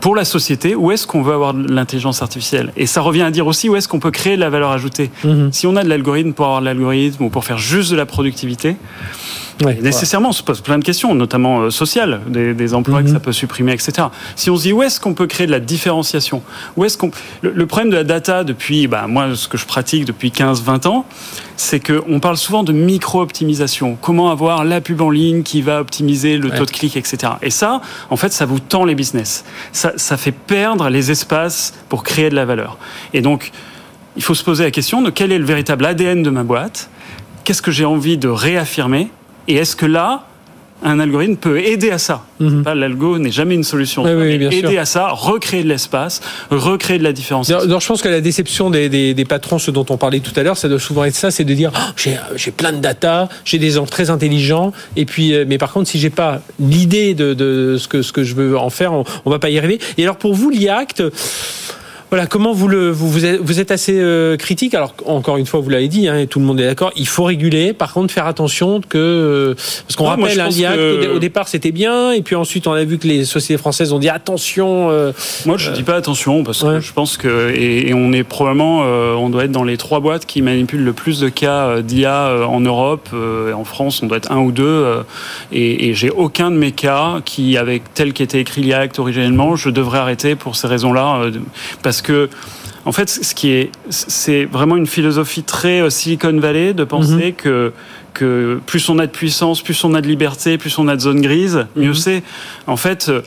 pour 0.00 0.14
la 0.14 0.24
société, 0.24 0.74
où 0.74 0.90
est-ce 0.92 1.06
qu'on 1.06 1.22
veut 1.22 1.34
avoir 1.34 1.54
de 1.54 1.72
l'intelligence 1.72 2.22
artificielle 2.22 2.72
Et 2.76 2.86
ça 2.86 3.00
revient 3.00 3.22
à 3.22 3.30
dire 3.30 3.46
aussi 3.46 3.68
où 3.68 3.76
est-ce 3.76 3.88
qu'on 3.88 4.00
peut 4.00 4.10
créer 4.10 4.36
de 4.36 4.40
la 4.40 4.50
valeur 4.50 4.70
ajoutée. 4.70 5.10
Mhm. 5.24 5.52
Si 5.52 5.66
on 5.66 5.76
a 5.76 5.84
de 5.84 5.88
l'algorithme 5.88 6.32
pour 6.32 6.46
avoir 6.46 6.60
de 6.60 6.66
l'algorithme 6.66 7.24
ou 7.24 7.30
pour 7.30 7.44
faire 7.44 7.58
juste 7.58 7.90
de 7.90 7.96
la 7.96 8.06
productivité, 8.06 8.76
Ouais. 9.64 9.78
nécessairement, 9.80 10.30
on 10.30 10.32
se 10.32 10.42
pose 10.42 10.60
plein 10.60 10.78
de 10.78 10.84
questions, 10.84 11.14
notamment 11.14 11.60
euh, 11.60 11.70
sociales, 11.70 12.20
des, 12.26 12.54
des 12.54 12.74
emplois 12.74 13.00
Mhm. 13.00 13.06
que 13.06 13.12
ça 13.12 13.20
peut 13.20 13.32
supprimer, 13.32 13.72
etc. 13.72 14.08
Si 14.36 14.50
on 14.50 14.56
se 14.56 14.62
dit 14.62 14.72
où 14.72 14.82
est-ce 14.82 14.98
qu'on 15.00 15.14
peut 15.14 15.26
créer 15.26 15.46
de 15.46 15.52
la 15.52 15.60
différenciation, 15.60 16.42
où 16.76 16.84
est-ce 16.84 16.98
qu'on 16.98 17.10
le, 17.42 17.52
le 17.52 17.66
problème 17.66 17.90
de 17.90 17.96
la 17.96 18.04
data 18.04 18.42
depuis, 18.44 18.86
bah, 18.88 19.06
moi, 19.08 19.36
ce 19.36 19.46
que 19.48 19.56
je 19.58 19.66
pratique 19.66 20.04
depuis 20.06 20.30
15-20 20.30 20.86
ans, 20.86 21.06
c'est 21.56 21.78
que 21.80 22.02
on 22.08 22.18
parle 22.20 22.36
souvent 22.36 22.64
de 22.64 22.72
micro-optimisation. 22.72 23.96
Comment 24.00 24.30
avoir 24.30 24.64
la 24.64 24.80
pub 24.80 25.00
en 25.00 25.10
ligne 25.10 25.42
qui 25.42 25.62
va 25.62 25.80
optimiser 25.80 26.36
le 26.36 26.48
Ouais. 26.50 26.58
taux 26.58 26.66
de 26.66 26.70
clic, 26.70 26.96
etc. 26.96 27.34
Et 27.42 27.50
ça, 27.50 27.80
en 28.10 28.16
fait, 28.16 28.32
ça 28.32 28.46
vous 28.46 28.58
tend 28.60 28.84
les 28.84 28.94
business. 28.94 29.44
Ça, 29.72 29.92
ça 29.96 30.16
fait 30.16 30.32
perdre 30.32 30.88
les 30.88 31.10
espaces 31.10 31.74
pour 31.88 32.02
créer 32.02 32.28
de 32.28 32.34
la 32.34 32.44
valeur. 32.44 32.76
Et 33.12 33.20
donc, 33.20 33.52
il 34.16 34.22
faut 34.22 34.34
se 34.34 34.44
poser 34.44 34.64
la 34.64 34.70
question 34.70 35.00
de 35.02 35.10
quel 35.10 35.32
est 35.32 35.38
le 35.38 35.44
véritable 35.44 35.84
ADN 35.86 36.22
de 36.22 36.30
ma 36.30 36.42
boîte? 36.42 36.90
Qu'est-ce 37.44 37.62
que 37.62 37.70
j'ai 37.70 37.84
envie 37.84 38.18
de 38.18 38.28
réaffirmer? 38.28 39.10
Et 39.48 39.54
est-ce 39.56 39.76
que 39.76 39.86
là, 39.86 40.24
un 40.82 40.98
algorithme 41.00 41.36
peut 41.36 41.60
aider 41.60 41.90
à 41.90 41.98
ça 41.98 42.22
Mhm. 42.40 42.64
L'algo 42.74 43.18
n'est 43.18 43.30
jamais 43.30 43.54
une 43.54 43.64
solution. 43.64 44.02
Oui, 44.02 44.38
sûr. 44.38 44.52
aider 44.52 44.76
à 44.76 44.84
ça, 44.84 45.08
recréer 45.10 45.62
de 45.62 45.68
l'espace, 45.68 46.20
recréer 46.50 46.98
de 46.98 47.04
la 47.04 47.12
différenciation. 47.12 47.64
Alors, 47.64 47.80
je 47.80 47.86
pense 47.86 48.02
que 48.02 48.08
la 48.08 48.20
déception 48.20 48.68
des, 48.70 48.88
des, 48.88 49.14
des 49.14 49.24
patrons, 49.24 49.58
ce 49.58 49.70
dont 49.70 49.86
on 49.88 49.96
parlait 49.96 50.20
tout 50.20 50.32
à 50.38 50.42
l'heure, 50.42 50.56
ça 50.58 50.68
doit 50.68 50.80
souvent 50.80 51.04
être 51.04 51.14
ça, 51.14 51.30
c'est 51.30 51.44
de 51.44 51.54
dire 51.54 51.70
j'ai 51.96 52.16
j'ai 52.36 52.50
plein 52.50 52.72
de 52.72 52.78
data, 52.78 53.28
j'ai 53.44 53.58
des 53.58 53.70
gens 53.70 53.86
très 53.86 54.10
intelligents, 54.10 54.72
et 54.96 55.04
puis 55.06 55.32
euh, 55.32 55.44
mais 55.46 55.56
par 55.58 55.72
contre 55.72 55.88
si 55.88 55.98
j'ai 55.98 56.10
pas 56.10 56.42
l'idée 56.60 57.14
de, 57.14 57.32
de 57.34 57.76
ce 57.78 57.86
que 57.88 58.02
ce 58.02 58.12
que 58.12 58.24
je 58.24 58.34
veux 58.34 58.58
en 58.58 58.68
faire, 58.68 58.92
on, 58.92 59.04
on 59.24 59.30
va 59.30 59.38
pas 59.38 59.50
y 59.50 59.56
arriver. 59.58 59.78
Et 59.96 60.02
alors 60.02 60.16
pour 60.16 60.34
vous, 60.34 60.50
l'IACT. 60.50 61.02
Voilà, 62.14 62.28
comment 62.28 62.52
vous 62.52 62.68
le 62.68 62.90
vous, 62.92 63.08
vous 63.10 63.24
êtes, 63.24 63.40
vous 63.40 63.58
êtes 63.58 63.72
assez 63.72 63.98
euh, 63.98 64.36
critique. 64.36 64.72
Alors 64.74 64.94
encore 65.04 65.36
une 65.36 65.46
fois, 65.46 65.58
vous 65.58 65.68
l'avez 65.68 65.88
dit, 65.88 66.06
hein, 66.06 66.16
et 66.16 66.28
tout 66.28 66.38
le 66.38 66.44
monde 66.44 66.60
est 66.60 66.64
d'accord. 66.64 66.92
Il 66.94 67.08
faut 67.08 67.24
réguler. 67.24 67.72
Par 67.72 67.92
contre, 67.92 68.14
faire 68.14 68.28
attention 68.28 68.80
que 68.88 68.98
euh, 68.98 69.54
parce 69.56 69.96
qu'on 69.96 70.04
rappelle, 70.04 70.30
je 70.32 70.64
hein, 70.64 70.74
que- 70.76 70.94
au, 70.96 71.00
dé- 71.00 71.08
au 71.08 71.18
départ 71.18 71.48
c'était 71.48 71.72
bien, 71.72 72.12
et 72.12 72.22
puis 72.22 72.36
ensuite 72.36 72.68
on 72.68 72.72
a 72.72 72.84
vu 72.84 72.98
que 72.98 73.08
les 73.08 73.24
sociétés 73.24 73.58
françaises 73.58 73.92
ont 73.92 73.98
dit 73.98 74.08
attention. 74.10 74.90
euh, 74.92 75.10
Moi, 75.44 75.56
je 75.58 75.72
dis 75.72 75.82
pas 75.82 75.96
attention 75.96 76.44
parce 76.44 76.62
que 76.62 76.78
je 76.78 76.92
pense 76.92 77.16
que 77.16 77.50
et, 77.52 77.88
et 77.88 77.94
on 77.94 78.12
est 78.12 78.22
probablement, 78.22 78.82
euh, 78.84 79.14
on 79.14 79.28
doit 79.28 79.46
être 79.46 79.50
dans 79.50 79.64
les 79.64 79.76
trois 79.76 79.98
boîtes 79.98 80.24
qui 80.24 80.40
manipulent 80.40 80.84
le 80.84 80.92
plus 80.92 81.18
de 81.18 81.28
cas 81.28 81.66
euh, 81.66 81.82
d'IA 81.82 82.28
euh, 82.28 82.44
en 82.44 82.60
Europe. 82.60 83.08
euh, 83.12 83.50
et 83.50 83.52
en 83.54 83.64
France, 83.64 84.04
on 84.04 84.06
doit 84.06 84.18
être 84.18 84.30
un 84.30 84.38
ou 84.38 84.52
deux. 84.52 84.62
euh, 84.64 85.02
et 85.50 85.88
et 85.88 85.94
j'ai 85.94 86.10
aucun 86.10 86.52
de 86.52 86.56
mes 86.56 86.70
cas 86.70 87.16
qui, 87.24 87.56
avec 87.56 87.92
tel 87.92 88.12
qu'était 88.12 88.38
écrit 88.40 88.60
l'IACT 88.62 89.00
originellement, 89.00 89.56
je 89.56 89.68
devrais 89.68 89.98
arrêter 89.98 90.36
pour 90.36 90.54
ces 90.54 90.68
raisons-là, 90.68 91.22
euh, 91.24 91.30
parce 91.82 92.02
que. 92.02 92.03
En 92.86 92.92
fait, 92.92 93.08
ce 93.08 93.34
qui 93.34 93.50
est, 93.50 93.70
c'est 93.88 94.44
vraiment 94.44 94.76
une 94.76 94.86
philosophie 94.86 95.42
très 95.42 95.80
euh, 95.80 95.88
Silicon 95.90 96.38
Valley 96.38 96.74
de 96.74 96.84
penser 96.84 97.32
que 97.32 97.72
que 98.12 98.60
plus 98.66 98.88
on 98.88 98.98
a 99.00 99.06
de 99.06 99.10
puissance, 99.10 99.60
plus 99.60 99.82
on 99.84 99.92
a 99.94 100.00
de 100.00 100.06
liberté, 100.06 100.56
plus 100.56 100.78
on 100.78 100.86
a 100.86 100.94
de 100.94 101.00
zones 101.00 101.20
grises, 101.20 101.66
mieux 101.76 101.88
Mhm. 101.88 101.94
c'est. 101.94 102.22
En 102.68 102.76
fait, 102.76 103.08
euh, 103.08 103.22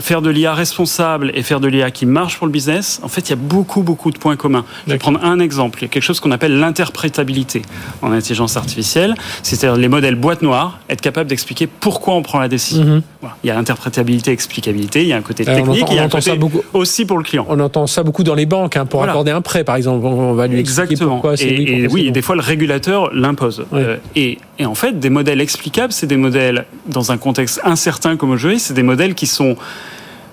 faire 0.00 0.22
de 0.22 0.30
l'IA 0.30 0.54
responsable 0.54 1.30
et 1.34 1.42
faire 1.42 1.60
de 1.60 1.68
l'IA 1.68 1.90
qui 1.90 2.06
marche 2.06 2.36
pour 2.38 2.46
le 2.46 2.52
business, 2.52 3.00
en 3.02 3.08
fait, 3.08 3.22
il 3.22 3.30
y 3.30 3.32
a 3.32 3.36
beaucoup, 3.36 3.82
beaucoup 3.82 4.10
de 4.10 4.18
points 4.18 4.36
communs. 4.36 4.64
Je 4.86 4.92
vais 4.92 4.98
prendre 4.98 5.22
un 5.24 5.40
exemple. 5.40 5.78
Il 5.80 5.82
y 5.82 5.84
a 5.86 5.88
quelque 5.88 6.02
chose 6.02 6.20
qu'on 6.20 6.30
appelle 6.30 6.58
l'interprétabilité 6.58 7.62
en 8.02 8.12
intelligence 8.12 8.56
artificielle. 8.56 9.14
C'est-à-dire 9.42 9.76
les 9.78 9.88
modèles 9.88 10.14
boîte 10.14 10.42
noire, 10.42 10.80
être 10.88 11.00
capable 11.00 11.28
d'expliquer 11.30 11.66
pourquoi 11.66 12.14
on 12.14 12.22
prend 12.22 12.38
la 12.38 12.48
décision. 12.48 12.84
Mhm. 12.84 13.02
Voilà. 13.20 13.36
Il 13.44 13.48
y 13.48 13.50
a 13.50 13.58
interprétabilité, 13.58 14.30
explicabilité, 14.32 15.02
il 15.02 15.08
y 15.08 15.12
a 15.12 15.16
un 15.16 15.22
côté 15.22 15.46
Alors, 15.48 15.60
on 15.60 15.64
technique, 15.72 15.82
entend- 15.84 15.92
il 15.92 15.96
y 15.96 15.98
a 15.98 16.02
on 16.02 16.04
un 16.04 16.06
entend 16.06 16.18
côté 16.18 16.30
ça 16.30 16.36
beaucoup. 16.36 16.60
aussi 16.74 17.04
pour 17.04 17.18
le 17.18 17.24
client. 17.24 17.46
On 17.48 17.58
entend 17.60 17.86
ça 17.86 18.02
beaucoup 18.02 18.22
dans 18.24 18.34
les 18.34 18.46
banques 18.46 18.76
hein, 18.76 18.86
pour 18.86 19.00
Voilà. 19.00 19.12
accorder 19.12 19.30
un 19.32 19.40
prêt, 19.40 19.64
par 19.64 19.76
exemple. 19.76 20.04
On 20.06 20.34
va 20.34 20.46
lui 20.46 20.60
expliquer 20.60 20.82
Exactement. 20.92 21.12
pourquoi 21.14 21.36
c'est 21.36 21.46
et, 21.46 21.82
et 21.84 21.88
oui, 21.88 22.06
et 22.06 22.10
des 22.10 22.22
fois 22.22 22.34
le 22.36 22.42
régulateur 22.42 23.10
l'impose. 23.14 23.64
Oui. 23.72 23.80
Euh, 23.80 23.96
et, 24.16 24.38
et 24.58 24.66
en 24.66 24.74
fait, 24.74 24.98
des 24.98 25.10
modèles 25.10 25.40
explicables, 25.40 25.92
c'est 25.92 26.06
des 26.06 26.16
modèles 26.16 26.66
dans 26.86 27.12
un 27.12 27.18
contexte 27.18 27.60
incertain 27.64 28.16
comme 28.16 28.30
aujourd'hui, 28.30 28.58
c'est 28.58 28.74
des 28.74 28.82
modèles 28.82 29.14
qui 29.14 29.26
sont 29.26 29.56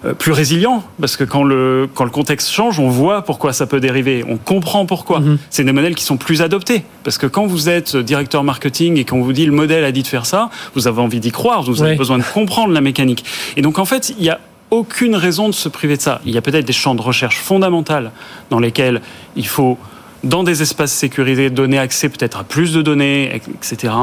euh, 0.04 0.14
plus 0.14 0.32
résilients 0.32 0.84
parce 1.00 1.16
que 1.16 1.24
quand 1.24 1.44
le 1.44 1.88
quand 1.94 2.04
le 2.06 2.10
contexte 2.10 2.50
change, 2.50 2.80
on 2.80 2.90
voit 2.90 3.22
pourquoi 3.22 3.54
ça 3.54 3.68
peut 3.68 3.80
dériver, 3.80 4.26
on 4.28 4.38
comprend 4.38 4.86
pourquoi. 4.86 5.20
Mhm. 5.20 5.38
C'est 5.50 5.64
des 5.64 5.72
modèles 5.72 5.96
qui 5.96 6.04
sont 6.04 6.18
plus 6.18 6.42
adoptés 6.42 6.84
parce 7.04 7.18
que 7.18 7.28
quand 7.28 7.46
vous 7.46 7.70
êtes 7.70 7.96
directeur 7.96 8.44
marketing 8.44 8.98
et 8.98 9.06
qu'on 9.06 9.22
vous 9.22 9.34
dit 9.34 9.46
le 9.46 9.52
modèle 9.52 9.84
a 9.84 9.92
dit 9.92 10.02
de 10.02 10.08
faire 10.08 10.26
ça, 10.26 10.50
vous 10.74 10.88
avez 10.88 11.02
envie 11.02 11.20
d'y 11.20 11.32
croire, 11.32 11.62
vous 11.62 11.84
avez 11.84 11.96
besoin 11.96 12.18
de 12.18 12.24
comprendre 12.24 12.74
la 12.74 12.82
mécanique. 12.82 13.24
Et 13.58 13.62
donc 13.62 13.80
en 13.80 13.86
fait, 13.86 14.14
il 14.18 14.26
y 14.26 14.30
a 14.30 14.40
aucune 14.72 15.16
raison 15.16 15.48
de 15.50 15.54
se 15.54 15.70
priver 15.70 15.98
de 15.98 16.02
ça. 16.02 16.20
Il 16.26 16.34
y 16.34 16.38
a 16.38 16.42
peut-être 16.42 16.66
des 16.66 16.74
champs 16.74 16.96
de 16.96 17.02
recherche 17.02 17.38
fondamentales 17.38 18.12
dans 18.50 18.60
lesquels 18.60 19.02
il 19.36 19.48
faut 19.48 19.78
dans 20.26 20.44
des 20.44 20.62
espaces 20.62 20.92
sécurisés, 20.92 21.50
donner 21.50 21.78
accès 21.78 22.10
peut-être 22.10 22.40
à 22.40 22.44
plus 22.44 22.74
de 22.74 22.82
données, 22.82 23.34
etc. 23.36 23.94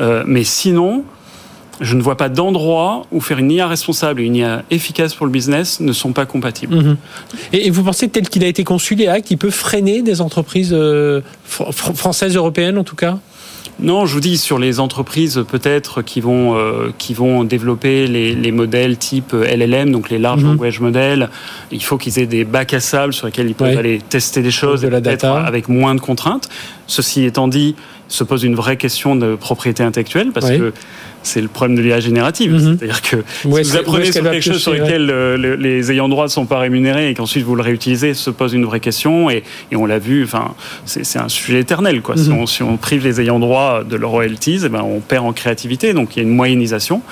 Euh, 0.00 0.22
mais 0.26 0.44
sinon, 0.44 1.04
je 1.80 1.94
ne 1.94 2.02
vois 2.02 2.16
pas 2.16 2.28
d'endroit 2.28 3.06
où 3.12 3.20
faire 3.20 3.38
une 3.38 3.50
IA 3.50 3.66
responsable 3.66 4.20
et 4.20 4.24
une 4.24 4.36
IA 4.36 4.62
efficace 4.70 5.14
pour 5.14 5.26
le 5.26 5.32
business 5.32 5.80
ne 5.80 5.92
sont 5.92 6.12
pas 6.12 6.24
compatibles. 6.24 6.74
Mhm. 6.74 6.96
Et, 7.52 7.70
vous 7.70 7.82
pensez 7.82 8.08
tel 8.08 8.28
qu'il 8.28 8.44
a 8.44 8.46
été 8.46 8.64
conçu, 8.64 8.96
actes, 9.06 9.30
il 9.30 9.36
peut 9.36 9.50
freiner 9.50 10.02
des 10.02 10.20
entreprises 10.20 10.70
euh, 10.72 11.20
fr- 11.48 11.70
fr- 11.70 11.94
françaises, 11.94 12.34
européennes 12.34 12.78
en 12.78 12.84
tout 12.84 12.96
cas? 12.96 13.18
Non, 13.78 14.06
je 14.06 14.14
vous 14.14 14.20
dis 14.20 14.38
sur 14.38 14.58
les 14.58 14.80
entreprises 14.80 15.44
peut-être 15.48 16.02
qui 16.02 16.20
vont 16.20 16.56
euh, 16.56 16.90
qui 16.98 17.14
vont 17.14 17.44
développer 17.44 18.06
les, 18.06 18.34
les 18.34 18.52
modèles 18.52 18.96
type 18.96 19.32
LLM, 19.32 19.90
donc 19.90 20.10
les 20.10 20.18
large 20.18 20.42
Mhm. 20.42 20.50
language 20.50 20.80
models. 20.80 21.28
Il 21.72 21.82
faut 21.82 21.98
qu'ils 21.98 22.18
aient 22.18 22.26
des 22.26 22.44
bacs 22.44 22.74
à 22.74 22.80
sable 22.80 23.12
sur 23.12 23.26
lesquels 23.26 23.48
ils 23.48 23.54
peuvent 23.54 23.68
Ouais. 23.68 23.76
aller 23.76 23.98
tester 24.08 24.42
des 24.42 24.50
choses, 24.50 24.80
De 24.82 24.88
la 24.88 25.00
data. 25.00 25.36
avec 25.40 25.68
moins 25.68 25.94
de 25.94 26.00
contraintes. 26.00 26.48
Ceci 26.86 27.24
étant 27.24 27.48
dit, 27.48 27.74
se 28.08 28.22
pose 28.24 28.44
une 28.44 28.54
vraie 28.54 28.76
question 28.76 29.16
de 29.16 29.34
propriété 29.34 29.82
intellectuelle 29.82 30.30
parce 30.32 30.48
que 30.50 30.72
c'est 31.26 31.40
le 31.40 31.48
problème 31.48 31.76
de 31.76 31.82
l'IA 31.82 31.98
générative. 32.00 32.52
Mhm. 32.52 32.76
C'est-à-dire 32.78 33.02
que 33.02 33.16
Où 33.44 33.56
si 33.56 33.62
vous 33.70 33.76
apprenez 33.76 34.12
sur 34.12 34.22
quelque 34.22 34.40
chose 34.42 34.62
sur 34.62 34.72
lequel 34.72 35.10
euh, 35.10 35.36
le- 35.36 35.56
les 35.56 35.90
ayants 35.90 36.08
droit 36.08 36.24
ne 36.24 36.30
sont 36.30 36.46
pas 36.46 36.58
rémunérés 36.58 37.10
et 37.10 37.14
qu'ensuite 37.14 37.44
vous 37.44 37.56
le 37.56 37.62
réutilisez, 37.62 38.14
se 38.14 38.30
pose 38.30 38.54
une 38.54 38.64
vraie 38.64 38.80
question. 38.80 39.28
Et, 39.28 39.42
et 39.72 39.76
on 39.76 39.86
l'a 39.86 39.98
vu, 39.98 40.22
enfin, 40.24 40.54
c'est 40.84 41.18
un 41.18 41.28
sujet 41.28 41.60
éternel. 41.60 42.00
Quoi. 42.00 42.16
Si, 42.16 42.30
Mhm. 42.30 42.38
on, 42.38 42.46
si 42.46 42.62
on 42.62 42.76
prive 42.76 43.04
les 43.04 43.20
ayants 43.20 43.38
droit 43.40 43.82
de 43.84 43.96
leurs 43.96 44.10
royalties, 44.10 44.60
eh 44.64 44.68
ben, 44.68 44.82
on 44.82 45.00
perd 45.00 45.26
en 45.26 45.32
créativité. 45.32 45.92
Donc 45.94 46.16
il 46.16 46.20
y 46.22 46.24
a 46.24 46.28
une 46.28 46.34
moyennisation. 46.34 47.02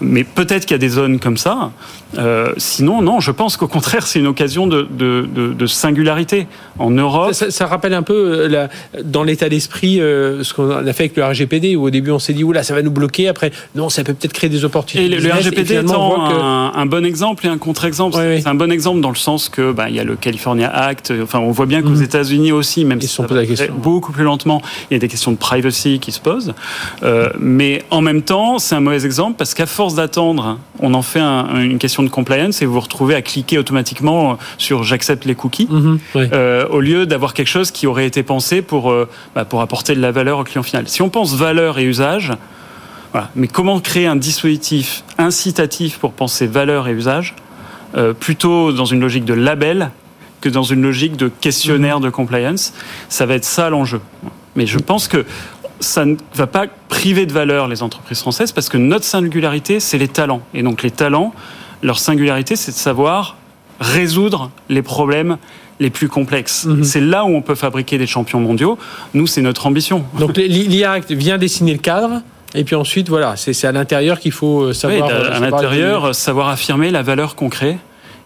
Mais 0.00 0.24
peut-être 0.24 0.62
qu'il 0.64 0.72
y 0.72 0.74
a 0.74 0.78
des 0.78 0.88
zones 0.88 1.18
comme 1.20 1.36
ça. 1.36 1.70
Euh, 2.16 2.52
sinon, 2.56 3.02
non, 3.02 3.20
je 3.20 3.30
pense 3.30 3.56
qu'au 3.58 3.68
contraire, 3.68 4.06
c'est 4.06 4.18
une 4.18 4.26
occasion 4.26 4.66
de, 4.66 4.86
de, 4.90 5.26
de, 5.34 5.52
de 5.52 5.66
singularité. 5.66 6.46
En 6.78 6.90
Europe, 6.90 7.34
ça, 7.34 7.46
ça- 7.46 7.50
ça 7.50 7.66
rappelle 7.66 7.92
un 7.92 8.02
peu 8.02 8.14
euh, 8.14 8.48
la- 8.48 8.68
dans 9.04 9.24
l'état 9.24 9.48
d'esprit 9.48 10.00
euh, 10.00 10.42
ce 10.42 10.54
qu'on 10.54 10.70
a 10.70 10.92
fait 10.94 11.04
avec 11.04 11.16
le 11.16 11.24
RGPD 11.24 11.76
où 11.76 11.82
au 11.82 11.90
début 11.90 12.10
on 12.12 12.18
s'est 12.18 12.32
dit 12.32 12.44
oula 12.44 12.62
ça 12.62 12.72
va 12.74 12.82
nous 12.82 12.90
bloquer 12.90 13.28
après 13.28 13.50
non 13.74 13.88
ça 13.88 14.04
peut 14.04 14.14
peut-être 14.14 14.32
créer 14.32 14.50
des 14.50 14.64
opportunités 14.64 15.06
Et 15.06 15.08
le, 15.08 15.16
business, 15.16 15.46
RGPD 15.46 15.74
étant 15.80 16.28
que- 16.28 16.78
un, 16.78 16.86
bon 16.86 17.04
exemple 17.04 17.46
et 17.46 17.48
un 17.48 17.58
contre-exemple. 17.58 18.16
Oui, 18.18 18.24
oui. 18.36 18.42
C'est 18.42 18.48
un 18.48 18.54
bon 18.54 18.70
exemple 18.72 19.00
dans 19.00 19.10
le 19.10 19.16
sens 19.16 19.48
que 19.48 19.72
bah, 19.72 19.88
il 19.88 19.94
y 19.96 20.00
a 20.00 20.04
le 20.04 20.16
California 20.16 20.68
Act. 20.68 21.12
Enfin, 21.22 21.38
on 21.40 21.50
voit 21.50 21.66
bien 21.66 21.82
qu'aux 21.82 21.88
Mhm. 21.90 22.02
États-Unis 22.02 22.52
aussi, 22.52 22.84
même 22.84 22.98
Ils 23.00 23.08
si 23.08 23.14
sont 23.14 23.26
ça 23.28 23.34
la 23.34 23.44
question. 23.46 23.74
beaucoup 23.76 24.12
plus 24.12 24.24
lentement, 24.24 24.62
il 24.90 24.94
y 24.94 24.96
a 24.96 25.00
des 25.00 25.08
questions 25.08 25.32
de 25.32 25.36
privacy 25.36 25.98
qui 26.00 26.12
se 26.12 26.20
posent. 26.20 26.54
Euh, 27.02 27.28
mais 27.38 27.82
en 27.90 28.00
même 28.00 28.22
temps, 28.22 28.58
c'est 28.58 28.74
un 28.74 28.80
mauvais 28.80 29.04
exemple 29.04 29.36
parce 29.38 29.54
qu'à 29.54 29.66
force 29.66 29.94
d'attendre, 29.94 30.58
on 30.80 30.94
en 30.94 31.02
fait 31.02 31.20
un- 31.20 31.60
une 31.60 31.78
question 31.78 32.02
de 32.02 32.08
compliance 32.08 32.62
et 32.62 32.66
vous 32.66 32.74
vous 32.74 32.80
retrouvez 32.80 33.14
à 33.14 33.22
cliquer 33.22 33.58
automatiquement 33.58 34.38
sur 34.58 34.82
j'accepte 34.84 35.24
les 35.24 35.34
cookies. 35.34 35.68
Mhm, 35.70 35.98
oui. 36.14 36.24
Euh, 36.32 36.66
au 36.68 36.80
lieu 36.80 37.06
d'avoir 37.06 37.34
quelque 37.34 37.48
chose 37.48 37.70
qui 37.70 37.86
aurait 37.86 38.06
été 38.06 38.22
pensé 38.22 38.62
pour, 38.62 38.90
euh, 38.90 39.08
bah, 39.34 39.44
pour 39.44 39.60
apporter 39.60 39.94
de 39.94 40.00
la 40.00 40.12
valeur 40.12 40.38
au 40.38 40.44
client 40.44 40.62
final. 40.62 40.84
Si 40.88 41.02
on 41.02 41.08
pense 41.08 41.34
valeur 41.34 41.78
et 41.78 41.84
usage, 41.84 42.32
voilà. 43.12 43.30
mais 43.34 43.48
comment 43.48 43.80
créer 43.80 44.06
un 44.06 44.16
dispositif 44.16 45.04
incitatif 45.18 45.98
pour 45.98 46.12
penser 46.12 46.46
valeur 46.46 46.88
et 46.88 46.92
usage, 46.92 47.34
euh, 47.96 48.12
plutôt 48.12 48.72
dans 48.72 48.84
une 48.84 49.00
logique 49.00 49.24
de 49.24 49.34
label 49.34 49.90
que 50.40 50.48
dans 50.48 50.62
une 50.62 50.82
logique 50.82 51.16
de 51.16 51.28
questionnaire 51.28 52.00
de 52.00 52.10
compliance, 52.10 52.72
ça 53.08 53.26
va 53.26 53.34
être 53.34 53.44
ça 53.44 53.70
l'enjeu. 53.70 54.00
Mais 54.56 54.66
je 54.66 54.78
pense 54.78 55.08
que 55.08 55.24
ça 55.80 56.04
ne 56.04 56.16
va 56.34 56.46
pas 56.46 56.66
priver 56.88 57.26
de 57.26 57.32
valeur 57.32 57.68
les 57.68 57.82
entreprises 57.82 58.20
françaises 58.20 58.52
parce 58.52 58.68
que 58.68 58.76
notre 58.76 59.04
singularité, 59.04 59.80
c'est 59.80 59.98
les 59.98 60.08
talents. 60.08 60.42
Et 60.54 60.62
donc 60.62 60.82
les 60.82 60.90
talents, 60.90 61.32
leur 61.82 61.98
singularité, 61.98 62.56
c'est 62.56 62.72
de 62.72 62.76
savoir 62.76 63.36
résoudre 63.80 64.50
les 64.68 64.82
problèmes 64.82 65.38
les 65.80 65.90
plus 65.90 66.08
complexes. 66.08 66.64
Mhm. 66.64 66.84
C'est 66.84 67.00
là 67.00 67.24
où 67.24 67.28
on 67.28 67.42
peut 67.42 67.54
fabriquer 67.54 67.98
des 67.98 68.06
champions 68.06 68.40
mondiaux. 68.40 68.78
Nous, 69.14 69.26
c'est 69.26 69.42
notre 69.42 69.66
ambition. 69.66 70.04
donc 70.18 70.36
l'IA 70.36 70.98
vient 71.10 71.38
dessiner 71.38 71.72
le 71.72 71.78
cadre 71.78 72.22
et 72.54 72.64
puis 72.64 72.74
ensuite 72.76 73.08
voilà 73.08 73.36
c'est 73.36 73.66
à 73.66 73.72
l'intérieur 73.72 74.18
qu'il 74.20 74.32
faut 74.32 74.62
euh, 74.62 74.68
Oui, 74.68 74.74
savoir 74.74 75.10
euh, 75.10 75.30
à 75.32 75.40
l'intérieur, 75.40 76.14
savoir 76.14 76.48
affirmer 76.48 76.90
la 76.90 77.02
valeur 77.02 77.34
qu'on 77.36 77.48
crée. 77.48 77.78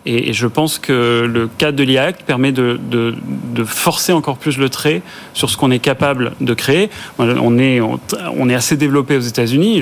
Et, 0.04 0.30
et 0.30 0.32
je 0.32 0.48
pense 0.48 0.80
que 0.80 1.30
le 1.32 1.46
cadre 1.58 1.78
de 1.78 1.84
l'IA 1.84 2.02
Act 2.06 2.22
permet 2.24 2.50
de, 2.50 2.80
de, 2.90 3.14
de 3.54 3.62
forcer 3.62 4.12
encore 4.12 4.36
plus 4.36 4.58
le 4.58 4.68
trait 4.68 5.00
sur 5.32 5.48
ce 5.48 5.56
qu'on 5.56 5.70
est 5.70 5.78
capable 5.78 6.32
de 6.40 6.54
créer. 6.54 6.90
On 7.20 7.56
est, 7.56 7.80
on, 7.80 8.00
on 8.36 8.48
est 8.48 8.54
assez 8.56 8.76
développé 8.76 9.16
aux 9.16 9.20
États-Unis. 9.20 9.80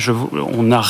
On 0.58 0.64
n'a 0.64 0.82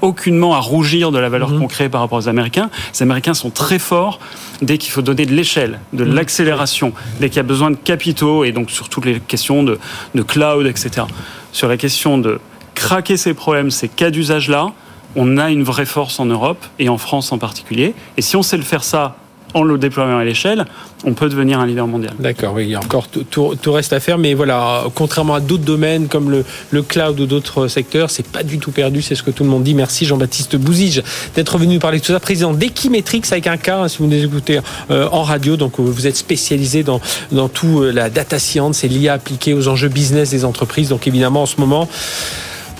aucunement 0.00 0.54
à 0.54 0.60
rougir 0.60 1.10
de 1.10 1.18
la 1.18 1.28
valeur 1.28 1.48
qu'on 1.58 1.66
crée 1.66 1.88
par 1.88 2.02
rapport 2.02 2.18
aux 2.18 2.28
Américains. 2.28 2.70
Les 2.94 3.02
Américains 3.02 3.34
sont 3.34 3.50
très 3.50 3.80
forts 3.80 4.20
dès 4.62 4.78
qu'il 4.78 4.92
faut 4.92 5.02
donner 5.02 5.26
de 5.26 5.34
l'échelle, 5.34 5.80
de 5.92 6.04
Mhm. 6.04 6.14
l'accélération, 6.14 6.92
dès 7.18 7.30
qu'il 7.30 7.38
y 7.38 7.40
a 7.40 7.42
besoin 7.42 7.72
de 7.72 7.76
capitaux 7.76 8.44
et 8.44 8.52
donc 8.52 8.70
sur 8.70 8.88
toutes 8.88 9.06
les 9.06 9.18
questions 9.18 9.64
de, 9.64 9.80
de 10.14 10.22
cloud, 10.22 10.66
etc. 10.68 11.04
Sur 11.50 11.66
la 11.66 11.76
question 11.76 12.16
de 12.16 12.38
craquer 12.78 13.16
ces 13.16 13.34
problèmes, 13.34 13.70
ces 13.70 13.88
cas 13.88 14.10
d'usage-là, 14.10 14.72
on 15.16 15.36
a 15.38 15.50
une 15.50 15.62
vraie 15.64 15.86
force 15.86 16.20
en 16.20 16.26
Europe 16.26 16.64
et 16.78 16.88
en 16.88 16.98
France 16.98 17.32
en 17.32 17.38
particulier. 17.38 17.94
Et 18.16 18.22
si 18.22 18.36
on 18.36 18.42
sait 18.42 18.56
le 18.56 18.62
faire 18.62 18.84
ça 18.84 19.16
en 19.54 19.62
le 19.62 19.78
déployant 19.78 20.18
à 20.18 20.24
l'échelle, 20.24 20.66
on 21.04 21.14
peut 21.14 21.30
devenir 21.30 21.58
un 21.58 21.66
leader 21.66 21.86
mondial. 21.86 22.12
D'accord, 22.18 22.52
oui, 22.54 22.64
il 22.64 22.68
y 22.70 22.74
a 22.74 22.80
encore 22.80 23.08
tout, 23.08 23.24
tout- 23.24 23.54
tout 23.60 23.72
reste 23.72 23.94
à 23.94 24.00
faire, 24.00 24.18
mais 24.18 24.34
voilà, 24.34 24.84
contrairement 24.94 25.34
à 25.36 25.40
d'autres 25.40 25.64
domaines 25.64 26.06
comme 26.08 26.30
le, 26.30 26.44
le 26.70 26.82
cloud 26.82 27.18
ou 27.18 27.24
d'autres 27.24 27.66
secteurs, 27.66 28.10
c'est 28.10 28.26
pas 28.28 28.42
du 28.42 28.58
tout 28.58 28.72
perdu, 28.72 29.00
c'est 29.00 29.14
ce 29.14 29.22
que 29.22 29.30
tout 29.30 29.44
le 29.44 29.48
monde 29.48 29.62
dit. 29.64 29.72
Merci 29.72 30.04
Jean-Baptiste 30.04 30.56
Bouzige 30.56 31.02
d'être 31.34 31.56
venu 31.56 31.78
parler 31.78 31.98
de 31.98 32.04
tout 32.04 32.12
ça, 32.12 32.20
président 32.20 32.52
d'Equimetrix 32.52 33.22
avec 33.30 33.46
un 33.46 33.56
cas, 33.56 33.78
hein, 33.84 33.88
si 33.88 33.98
vous 33.98 34.06
nous 34.06 34.22
écoutez 34.22 34.60
euh, 34.90 35.08
en 35.10 35.22
radio, 35.22 35.56
donc 35.56 35.80
euh, 35.80 35.82
vous 35.82 36.06
êtes 36.06 36.16
spécialisé 36.18 36.82
dans, 36.82 37.00
dans 37.32 37.48
tout 37.48 37.80
euh, 37.80 37.90
la 37.90 38.10
data 38.10 38.38
science 38.38 38.84
et 38.84 38.88
l'IA 38.88 39.14
appliquée 39.14 39.54
aux 39.54 39.66
enjeux 39.68 39.88
business 39.88 40.28
des 40.28 40.44
entreprises, 40.44 40.90
donc 40.90 41.06
évidemment 41.06 41.42
en 41.44 41.46
ce 41.46 41.56
moment, 41.58 41.88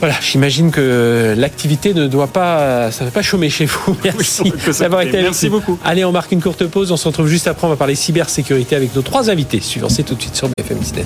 voilà, 0.01 0.15
j'imagine 0.21 0.71
que 0.71 1.35
l'activité 1.37 1.93
ne 1.95 2.07
doit 2.07 2.29
pas, 2.29 2.91
ça 2.91 3.05
ne 3.05 3.11
va 3.11 3.13
pas 3.13 3.23
chômer 3.23 3.51
chez 3.51 3.67
vous. 3.67 3.97
Merci 4.05 4.53
d'avoir 4.79 5.03
été 5.03 5.15
avec 5.15 5.25
Merci 5.25 5.49
beaucoup. 5.49 5.79
Allez, 5.85 6.05
on 6.05 6.13
marque 6.13 6.33
une 6.33 6.43
courte 6.43 6.67
pause. 6.67 6.93
On 6.93 6.97
se 6.97 7.09
retrouve 7.09 7.27
juste 7.27 7.49
après. 7.49 7.67
On 7.67 7.71
va 7.71 7.77
parler 7.77 7.95
cybersécurité 7.95 8.77
avec 8.77 8.95
nos 8.95 9.03
trois 9.03 9.31
invités. 9.31 9.61
Suivant, 9.61 9.89
c'est 9.89 10.05
tout 10.05 10.15
de 10.15 10.21
suite 10.21 10.37
sur 10.37 10.49
BFM 10.57 10.79
Business. 10.79 11.05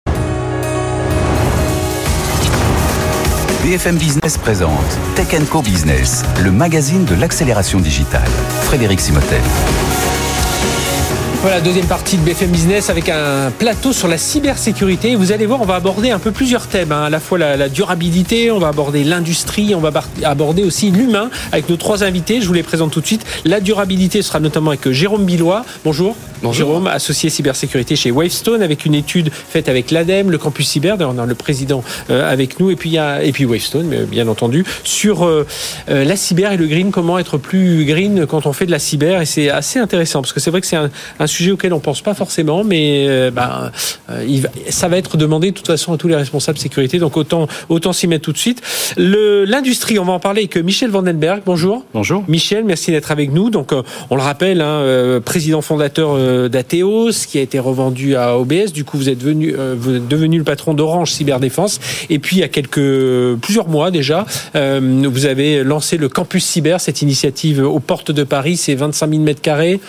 BFM 3.65 3.97
Business 3.97 4.37
présente 4.39 4.99
Tech 5.15 5.29
Co 5.49 5.63
Business, 5.63 6.25
le 6.43 6.51
magazine 6.51 7.05
de 7.05 7.15
l'accélération 7.15 7.81
digitale. 7.81 8.29
Frédéric 8.65 9.01
Simotel. 9.01 9.41
Voilà, 11.43 11.61
deuxième 11.61 11.87
partie 11.87 12.17
de 12.19 12.23
BFM 12.23 12.51
Business 12.51 12.89
avec 12.89 13.09
un 13.09 13.51
plateau 13.59 13.93
sur 13.93 14.07
la 14.07 14.17
cybersécurité. 14.17 15.17
Vous 15.17 15.33
allez 15.33 15.45
voir, 15.47 15.61
on 15.61 15.65
va 15.65 15.75
aborder 15.75 16.11
un 16.13 16.21
peu 16.21 16.31
plusieurs 16.31 16.69
thèmes. 16.69 16.93
hein. 16.93 17.03
À 17.03 17.11
la 17.11 17.19
fois 17.19 17.37
la, 17.37 17.57
la 17.57 17.69
durabilité, 17.69 18.53
on 18.53 18.61
va 18.61 18.69
aborder 18.69 19.03
l'industrie, 19.03 19.75
on 19.75 19.81
va 19.81 19.91
aborder 20.23 20.63
aussi 20.63 20.93
l'humain 20.93 21.31
avec 21.51 21.69
nos 21.69 21.77
trois 21.77 22.05
invités. 22.05 22.41
Je 22.41 22.47
vous 22.47 22.53
les 22.53 22.63
présente 22.63 22.93
tout 22.93 23.01
de 23.01 23.07
suite. 23.07 23.25
La 23.45 23.59
durabilité 23.59 24.23
sera 24.23 24.39
notamment 24.39 24.71
avec 24.71 24.89
Jérôme 24.93 25.25
Billois. 25.25 25.65
Bonjour. 25.85 26.15
Jérôme, 26.51 26.89
associé 26.89 27.31
cybersécurité 27.31 27.95
chez 27.95 28.11
Wavestone, 28.11 28.63
avec 28.63 28.85
une 28.85 28.95
étude 28.95 29.31
faite 29.31 29.69
avec 29.69 29.91
l'ADEME, 29.93 30.31
le 30.31 30.39
campus 30.39 30.69
cyber, 30.69 30.97
d'ailleurs 30.97 31.15
on 31.15 31.19
a 31.19 31.27
le 31.27 31.35
président 31.35 31.85
euh, 32.11 32.31
avec 32.31 32.59
nous, 32.59 32.71
et 32.71 32.77
puis, 32.77 32.91
il 32.91 32.95
y 32.95 32.99
a, 32.99 33.23
et 33.23 33.31
puis 33.33 33.45
Wavestone, 33.45 33.87
mais 33.87 33.99
bien 34.05 34.27
entendu, 34.27 34.65
sur 34.83 35.25
euh, 35.25 35.47
euh, 35.89 36.05
la 36.05 36.17
cyber 36.17 36.53
et 36.53 36.57
le 36.57 36.67
green, 36.67 36.91
comment 36.91 37.19
être 37.19 37.39
plus 37.39 37.85
green 37.85 38.27
quand 38.27 38.47
on 38.47 38.53
fait 38.53 38.67
de 38.67 38.71
la 38.71 38.79
cyber, 38.79 39.21
et 39.21 39.27
c'est 39.27 39.51
assez 39.51 39.79
intéressant, 39.79 40.21
parce 40.23 40.33
que 40.33 40.41
c'est 40.41 40.51
vrai 40.51 40.61
que 40.61 40.67
c'est 40.67 40.77
un, 40.77 40.91
un, 41.21 41.27
sujet 41.27 41.53
auquel 41.53 41.73
on 41.73 41.81
pense 41.81 42.01
pas 42.01 42.15
forcément, 42.15 42.65
mais 42.65 43.31
ben, 43.31 43.71
il 44.27 44.43
va, 44.43 44.49
ça 44.71 44.89
va 44.89 44.97
être 44.97 45.17
demandé 45.17 45.51
de 45.51 45.57
toute 45.57 45.67
façon 45.67 45.93
à 45.93 45.97
tous 45.97 46.09
les 46.09 46.17
responsables 46.17 46.59
sécurité, 46.59 46.99
donc 46.99 47.17
autant, 47.17 47.47
autant 47.69 47.93
s'y 47.93 48.07
mettre 48.07 48.25
tout 48.25 48.33
de 48.33 48.39
suite. 48.39 48.63
L'industrie, 48.97 49.99
on 49.99 50.05
va 50.05 50.13
en 50.13 50.21
parler 50.21 50.43
avec 50.43 50.57
Michel 50.57 50.91
Vandenberg, 50.91 51.43
bonjour. 51.45 51.85
Bonjour. 51.95 52.25
Michel, 52.29 52.65
merci 52.65 52.91
d'être 52.91 53.11
avec 53.11 53.33
nous. 53.33 53.51
Donc, 53.51 53.73
on 54.11 54.17
le 54.17 54.23
rappelle, 54.23 54.61
hein, 54.61 55.21
président 55.25 55.61
fondateur 55.61 56.17
d'Ateos, 56.49 57.27
qui 57.29 57.39
a 57.39 57.43
été 57.43 57.59
revendu 57.59 58.17
à 58.17 58.39
OBS. 58.39 58.73
Du 58.73 58.85
coup, 58.85 58.97
vous 58.97 59.09
êtes, 59.09 59.23
venu, 59.23 59.55
vous 59.77 59.97
êtes 59.97 60.09
devenu 60.09 60.39
le 60.39 60.45
patron 60.45 60.75
d'Orange 60.75 61.11
Cyberdéfense. 61.11 61.81
Et 62.11 62.19
puis, 62.19 62.37
il 62.37 62.41
y 62.41 62.43
a 62.43 62.49
quelques, 62.49 63.37
plusieurs 63.41 63.69
mois 63.69 63.91
déjà, 63.91 64.27
euh, 64.55 65.03
vous 65.11 65.27
avez 65.27 65.65
lancé 65.65 65.97
le 65.97 66.09
Campus 66.09 66.45
Cyber, 66.45 66.81
cette 66.81 67.03
initiative 67.03 67.61
aux 67.61 67.81
portes 67.81 68.11
de 68.11 68.25
Paris. 68.25 68.57
C'est 68.57 68.75
25 68.75 69.11
000 69.11 69.23
mètres 69.23 69.43
carrés 69.43 69.81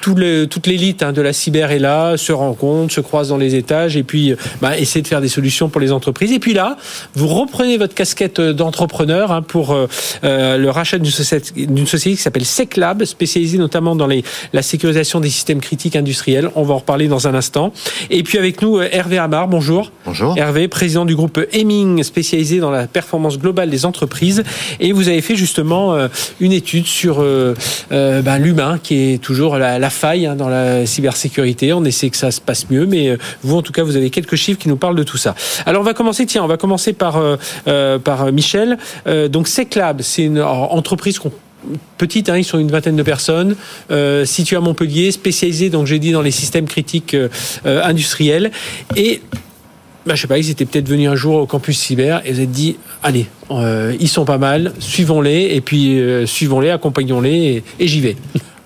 toute 0.00 0.66
l'élite 0.66 1.02
hein, 1.02 1.12
de 1.12 1.22
la 1.22 1.32
cyber 1.32 1.70
est 1.70 1.78
là, 1.78 2.16
se 2.16 2.32
rencontre, 2.32 2.92
se 2.92 3.00
croise 3.00 3.28
dans 3.28 3.36
les 3.36 3.54
étages 3.54 3.96
et 3.96 4.02
puis 4.02 4.34
bah, 4.60 4.78
essaie 4.78 5.02
de 5.02 5.06
faire 5.06 5.20
des 5.20 5.28
solutions 5.28 5.68
pour 5.68 5.80
les 5.80 5.92
entreprises. 5.92 6.32
Et 6.32 6.38
puis 6.38 6.52
là, 6.52 6.76
vous 7.14 7.28
reprenez 7.28 7.78
votre 7.78 7.94
casquette 7.94 8.40
d'entrepreneur 8.40 9.32
hein, 9.32 9.42
pour 9.42 9.72
euh, 9.72 9.86
euh, 10.24 10.56
le 10.56 10.70
rachat 10.70 10.98
d'une 10.98 11.10
société, 11.10 11.66
société, 11.86 12.16
qui 12.16 12.22
s'appelle 12.22 12.44
SecLab, 12.44 13.04
spécialisée 13.04 13.58
notamment 13.58 13.96
dans 13.96 14.06
les, 14.06 14.24
la 14.52 14.62
sécurisation 14.62 15.20
des 15.20 15.30
systèmes 15.30 15.60
critiques 15.60 15.96
industriels. 15.96 16.50
On 16.54 16.62
va 16.62 16.74
en 16.74 16.78
reparler 16.78 17.08
dans 17.08 17.28
un 17.28 17.34
instant. 17.34 17.72
Et 18.10 18.22
puis 18.22 18.38
avec 18.38 18.62
nous, 18.62 18.78
euh, 18.78 18.88
Hervé 18.90 19.18
Amar, 19.18 19.48
bonjour. 19.48 19.92
Bonjour. 20.06 20.36
Hervé, 20.36 20.68
président 20.68 21.04
du 21.04 21.14
groupe 21.14 21.40
Hemming, 21.52 22.02
spécialisé 22.02 22.58
dans 22.58 22.70
la 22.70 22.86
performance 22.86 23.38
globale 23.38 23.70
des 23.70 23.84
entreprises. 23.84 24.42
Et 24.78 24.92
vous 24.92 25.08
avez 25.08 25.20
fait 25.20 25.36
justement 25.36 25.96
une 26.40 26.52
étude 26.52 26.86
sur 26.86 27.24
bah, 27.90 28.38
l'humain, 28.38 28.78
qui 28.82 29.12
est 29.12 29.22
toujours 29.22 29.56
la, 29.56 29.78
la 29.78 29.89
faille 29.90 30.26
hein, 30.26 30.36
dans 30.36 30.48
la 30.48 30.86
cybersécurité. 30.86 31.72
On 31.72 31.84
essaie 31.84 32.10
que 32.10 32.16
ça 32.16 32.30
se 32.30 32.40
passe 32.40 32.70
mieux, 32.70 32.86
mais 32.86 33.08
euh, 33.08 33.16
vous, 33.42 33.56
en 33.56 33.62
tout 33.62 33.72
cas, 33.72 33.82
vous 33.82 33.96
avez 33.96 34.10
quelques 34.10 34.36
chiffres 34.36 34.58
qui 34.58 34.68
nous 34.68 34.76
parlent 34.76 34.96
de 34.96 35.02
tout 35.02 35.18
ça. 35.18 35.34
Alors, 35.66 35.82
on 35.82 35.84
va 35.84 35.94
commencer. 35.94 36.26
Tiens, 36.26 36.44
on 36.44 36.48
va 36.48 36.56
commencer 36.56 36.92
par 36.92 37.16
euh, 37.16 37.36
euh, 37.68 37.98
par 37.98 38.32
Michel. 38.32 38.78
donc, 39.28 39.48
Seclab, 39.48 40.02
c'est 40.02 40.22
une 40.22 40.40
entreprise 40.40 41.18
petite, 41.98 42.28
hein, 42.28 42.38
ils 42.38 42.44
sont 42.44 42.58
une 42.58 42.70
vingtaine 42.70 42.96
de 42.96 43.02
personnes, 43.02 43.56
euh, 43.90 44.24
située 44.24 44.56
à 44.56 44.60
Montpellier, 44.60 45.10
spécialisée, 45.10 45.68
donc 45.70 45.86
j'ai 45.86 45.98
dit, 45.98 46.12
dans 46.12 46.22
les 46.22 46.30
systèmes 46.30 46.66
critiques 46.66 47.16
industriels. 47.64 48.50
Et 48.96 49.20
bah, 50.06 50.14
je 50.14 50.22
sais 50.22 50.26
pas, 50.26 50.38
ils 50.38 50.50
étaient 50.50 50.64
peut-être 50.64 50.88
venus 50.88 51.08
un 51.08 51.16
jour 51.16 51.36
au 51.36 51.46
campus 51.46 51.78
cyber 51.78 52.22
et 52.24 52.32
vous 52.32 52.40
êtes 52.40 52.50
dit, 52.50 52.76
allez, 53.02 53.26
ils 53.50 54.08
sont 54.08 54.24
pas 54.24 54.38
mal, 54.38 54.72
suivons-les, 54.78 55.54
et 55.54 55.60
puis 55.60 56.00
suivons-les, 56.26 56.70
accompagnons-les, 56.70 57.62
et 57.78 57.86
j'y 57.86 58.00
vais. 58.00 58.16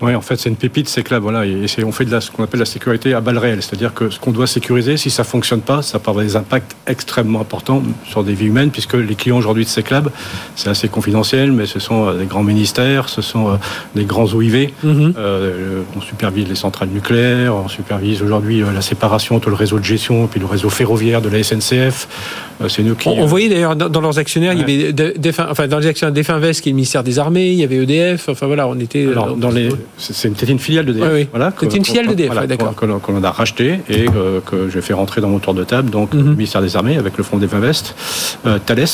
Oui, 0.05 0.15
en 0.15 0.21
fait, 0.21 0.37
c'est 0.37 0.51
une 0.51 0.57
pépite, 0.57 0.87
c'est 0.91 1.03
que 1.03 1.15
là, 1.15 1.19
voilà, 1.19 1.47
et 1.47 1.67
on 1.83 1.93
fait 1.93 2.05
de 2.05 2.11
la, 2.11 2.21
ce 2.21 2.31
qu'on 2.31 2.45
appelle 2.45 2.61
la 2.61 2.67
sécurité 2.67 3.15
à 3.15 3.23
balles 3.23 3.39
réelles, 3.39 3.63
c'est-à-dire 3.63 3.95
que 3.95 4.11
ce 4.11 4.21
qu'on 4.21 4.33
doit 4.33 4.47
sécuriser, 4.47 4.99
si 4.99 5.09
ça 5.09 5.25
fonctionne 5.25 5.63
pas, 5.63 5.81
ça 5.81 5.99
peut 5.99 6.11
avoir 6.11 6.23
des 6.23 6.37
impacts 6.37 6.77
extrêmement 6.87 7.41
importants 7.41 7.83
sur 8.07 8.23
des 8.23 8.35
vies 8.35 8.49
humaines, 8.49 8.71
puisque 8.71 8.93
les 8.93 9.15
clients 9.15 9.39
aujourd'hui 9.39 9.65
de 9.65 9.69
Seclab, 9.71 10.11
c'est 10.57 10.69
assez 10.69 10.89
confidentiel, 10.89 11.53
mais 11.53 11.65
ce 11.65 11.79
sont 11.79 12.07
euh, 12.07 12.19
des 12.19 12.27
grands 12.27 12.43
ministères, 12.43 13.09
ce 13.09 13.23
sont 13.23 13.49
euh, 13.49 13.57
des 13.95 14.05
grands 14.05 14.27
OIV. 14.27 14.73
Mhm. 14.83 15.15
euh, 15.17 15.81
on 15.97 16.03
supervise 16.03 16.49
les 16.51 16.55
centrales 16.55 16.91
nucléaires, 16.91 17.55
on 17.55 17.69
supervise 17.69 18.21
aujourd'hui 18.21 18.63
la 18.75 18.83
séparation 18.83 19.37
entre 19.37 19.49
le 19.49 19.55
réseau 19.55 19.79
de 19.79 19.85
gestion 19.85 20.27
et 20.27 20.29
puis 20.29 20.39
le 20.39 20.47
réseau 20.47 20.69
ferroviaire 20.69 21.23
de 21.23 21.31
la 21.31 21.43
SNCF. 21.43 22.09
c'est 22.69 22.83
nous 22.83 22.95
qui. 22.95 23.09
On, 23.09 23.25
voyait 23.25 23.49
d'ailleurs 23.49 23.75
dans, 23.75 24.01
leurs 24.03 24.19
actionnaires, 24.19 24.53
il 24.53 24.59
y 24.59 24.63
avait 24.63 25.41
enfin 25.49 25.67
dans 25.67 25.79
les 25.79 25.87
actionnaires 25.87 26.13
d'Efinvest, 26.13 26.61
qui 26.61 26.69
est 26.69 26.73
le 26.73 26.77
ministère 26.77 27.03
des 27.03 27.19
Armées, 27.19 27.53
il 27.53 27.59
y 27.59 27.65
avait 27.65 27.77
EDF. 27.77 28.29
Enfin 28.29 28.47
voilà, 28.47 28.69
on 28.69 28.79
était. 28.79 29.07
Alors, 29.07 29.35
dans 29.37 29.51
les 29.51 29.71
c'était 29.97 30.51
une 30.51 30.59
filiale 30.59 30.87
de 30.87 30.93
DF. 30.93 31.05
Oui, 31.13 31.29
Voilà, 31.31 31.53
c'était 31.59 31.77
une 31.77 31.85
filiale 31.85 32.09
de 32.09 32.15
DF, 32.15 32.47
d'accord. 32.47 32.75
Qu'on 32.75 33.23
a 33.23 33.31
racheté 33.31 33.81
et 33.89 34.05
que, 34.05 34.41
que 34.45 34.69
j'ai 34.69 34.81
fait 34.81 34.95
rentrer 34.95 35.21
dans 35.21 35.29
mon 35.29 35.39
tour 35.39 35.55
de 35.55 35.65
table, 35.65 35.91
donc 35.91 36.15
le 36.15 36.23
mhm. 36.23 36.35
ministère 36.35 36.63
des 36.63 36.77
Armées 36.77 36.97
avec 36.97 37.17
le 37.17 37.25
fonds 37.25 37.39
des 37.39 37.53
Invest, 37.55 37.95
euh, 38.47 38.59
Thales 38.59 38.85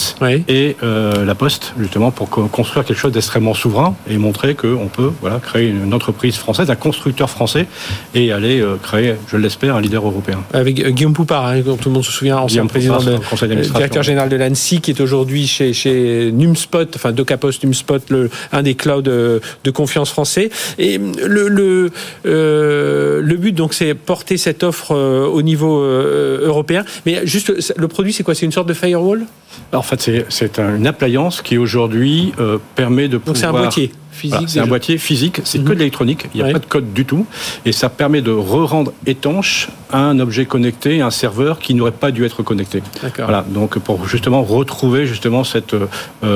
et 0.49 0.77
euh, 0.83 1.25
la 1.25 1.35
Poste, 1.35 1.73
justement, 1.79 2.11
pour 2.11 2.29
construire 2.29 2.85
quelque 2.85 2.99
chose 2.99 3.13
d'extrêmement 3.13 3.55
souverain 3.55 3.95
et 4.09 4.19
montrer 4.19 4.55
qu'on 4.55 4.89
peut 4.89 5.11
voilà, 5.21 5.39
créer 5.39 5.69
une 5.69 5.95
entreprise 5.95 6.37
française, 6.37 6.71
un 6.71 6.77
constructeur 6.77 7.31
français 7.31 7.67
et 8.15 8.33
aller 8.33 8.61
euh, 8.61 8.77
créer, 8.83 9.15
je 9.29 9.37
l'espère, 9.37 9.77
un 9.77 9.81
leader 9.81 10.05
européen. 10.07 10.43
Avec 10.53 10.81
euh, 10.81 10.91
Guillaume 10.91 11.13
Poupard, 11.13 11.47
hein, 11.47 11.63
tout 11.63 11.89
le 11.89 11.95
monde 11.95 12.05
se 12.05 12.13
souvient, 12.13 12.39
ancien 12.39 12.67
président, 12.67 12.99
de, 12.99 13.63
directeur 13.73 14.03
général 14.03 14.29
de 14.29 14.37
l'ANSI, 14.37 14.81
qui 14.81 14.91
est 14.91 15.01
aujourd'hui 15.01 15.47
chez, 15.47 15.73
chez 15.73 16.31
Numspot, 16.33 16.97
enfin 16.97 17.13
Docapost 17.13 17.65
Numspot, 17.65 18.11
le, 18.11 18.31
un 18.53 18.63
des 18.63 18.75
clouds 18.75 19.03
de, 19.03 19.41
de 19.65 19.71
confiance 19.71 20.11
français. 20.11 20.51
Et 20.81 20.99
le, 20.99 21.49
le, 21.49 21.91
euh, 22.25 23.21
le 23.23 23.37
but, 23.37 23.53
donc, 23.53 23.75
c'est 23.75 23.95
porter 23.95 24.39
cette 24.39 24.65
offre 24.65 24.93
euh, 24.93 25.27
au 25.27 25.43
niveau 25.43 25.83
euh, 25.83 26.47
européen. 26.47 26.85
Mais 27.05 27.21
juste, 27.27 27.53
le 27.77 27.87
produit, 27.87 28.15
c'est 28.15 28.23
quoi? 28.23 28.35
C'est 28.35 28.47
une 28.47 28.53
sorte 28.53 28.69
de 28.69 28.73
firewall? 28.73 29.27
En 29.75 29.83
fait, 29.83 30.25
c'est 30.31 30.59
une 30.59 30.87
appliance 30.87 31.43
qui 31.43 31.59
aujourd'hui 31.59 32.33
permet 32.77 33.09
de 33.09 33.19
pouvoir. 33.19 33.35
Donc, 33.35 33.37
c'est 33.37 33.47
un 33.47 33.53
boîtier. 33.53 33.93
Physique 34.13 34.49
c'est 34.49 34.61
un 34.61 34.67
boîtier 34.67 34.99
physique, 34.99 35.41
c'est 35.45 35.59
que 35.59 35.65
de 35.65 35.71
mhm. 35.71 35.79
l'électronique, 35.79 36.27
il 36.35 36.43
n'y 36.43 36.51
a 36.51 36.53
pas 36.53 36.59
de 36.59 36.67
code 36.67 36.93
du 36.93 37.07
tout, 37.07 37.27
et 37.65 37.73
ça 37.73 37.89
permet 37.89 38.21
de 38.21 38.33
re-rendre 38.33 38.93
étanche 39.07 39.69
un 39.93 40.19
objet 40.19 40.47
connecté, 40.47 41.01
un 41.01 41.11
serveur 41.11 41.59
qui 41.59 41.75
n'aurait 41.75 41.93
pas 41.93 42.11
dû 42.11 42.25
être 42.25 42.43
connecté. 42.43 42.83
Voilà, 43.17 43.47
donc 43.49 43.79
pour 43.79 44.07
justement 44.09 44.43
retrouver 44.43 45.07
justement 45.07 45.45
cette 45.45 45.77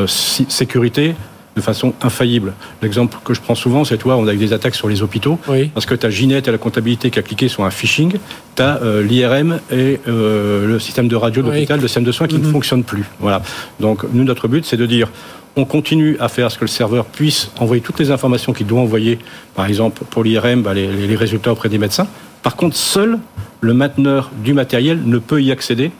sécurité 0.07 1.15
de 1.57 1.61
façon 1.61 1.93
infaillible. 2.03 2.55
L'exemple 2.83 3.19
que 3.25 3.35
je 3.35 3.41
prends 3.41 3.55
souvent, 3.55 3.85
c'est 3.85 3.99
toi, 3.99 4.17
on 4.17 4.27
a 4.27 4.35
eu 4.35 4.37
des 4.37 4.53
attaques 4.53 4.75
sur 4.75 4.89
les 4.89 5.03
hôpitaux, 5.03 5.39
parce 5.73 5.87
que 5.87 5.95
tu 5.95 6.07
as 6.07 6.11
Ginette 6.11 6.49
et 6.49 6.53
la 6.53 6.59
comptabilité 6.59 7.11
qui 7.11 7.19
a 7.19 7.23
cliqué 7.23 7.49
sur 7.49 7.65
un 7.65 7.71
phishing, 7.71 8.15
tu 8.57 8.63
as 8.63 8.83
euh, 8.83 9.03
l'IRM 9.03 9.61
et 9.71 10.01
euh, 10.09 10.67
le 10.67 10.79
système 10.79 11.09
de 11.09 11.17
radio 11.17 11.43
d'hôpital, 11.43 11.81
le 11.81 11.87
système 11.87 12.05
de 12.05 12.13
soins 12.13 12.27
qui 12.27 12.37
ne 12.37 12.45
mhm. 12.45 12.53
fonctionne 12.53 12.85
plus. 12.85 13.05
Voilà. 13.21 13.43
Donc 13.81 14.05
nous, 14.13 14.25
notre 14.25 14.49
but, 14.49 14.65
c'est 14.65 14.77
de 14.77 14.87
dire, 14.87 15.09
on 15.57 15.65
continue 15.65 16.17
à 16.19 16.29
faire 16.29 16.51
ce 16.51 16.59
que 16.59 16.65
le 16.65 16.69
serveur 16.69 17.05
puisse 17.05 17.51
envoyer 17.59 17.81
toutes 17.81 18.01
les 18.01 18.11
informations 18.11 18.53
qu'il 18.53 18.67
doit 18.67 18.81
envoyer, 18.81 19.19
par 19.55 19.67
exemple 19.67 20.03
pour 20.11 20.25
l'IRM, 20.25 20.63
bah, 20.63 20.75
les, 20.75 20.89
les 20.89 21.17
résultats 21.17 21.53
auprès 21.53 21.69
des 21.69 21.79
médecins. 21.79 22.09
Par 22.43 22.57
contre, 22.57 22.77
seul 22.77 23.19
le 23.61 23.73
mainteneur 23.73 24.31
du 24.45 24.53
matériel 24.53 25.01
ne 25.05 25.19
peut 25.19 25.41
y 25.41 25.53
accéder 25.53 25.93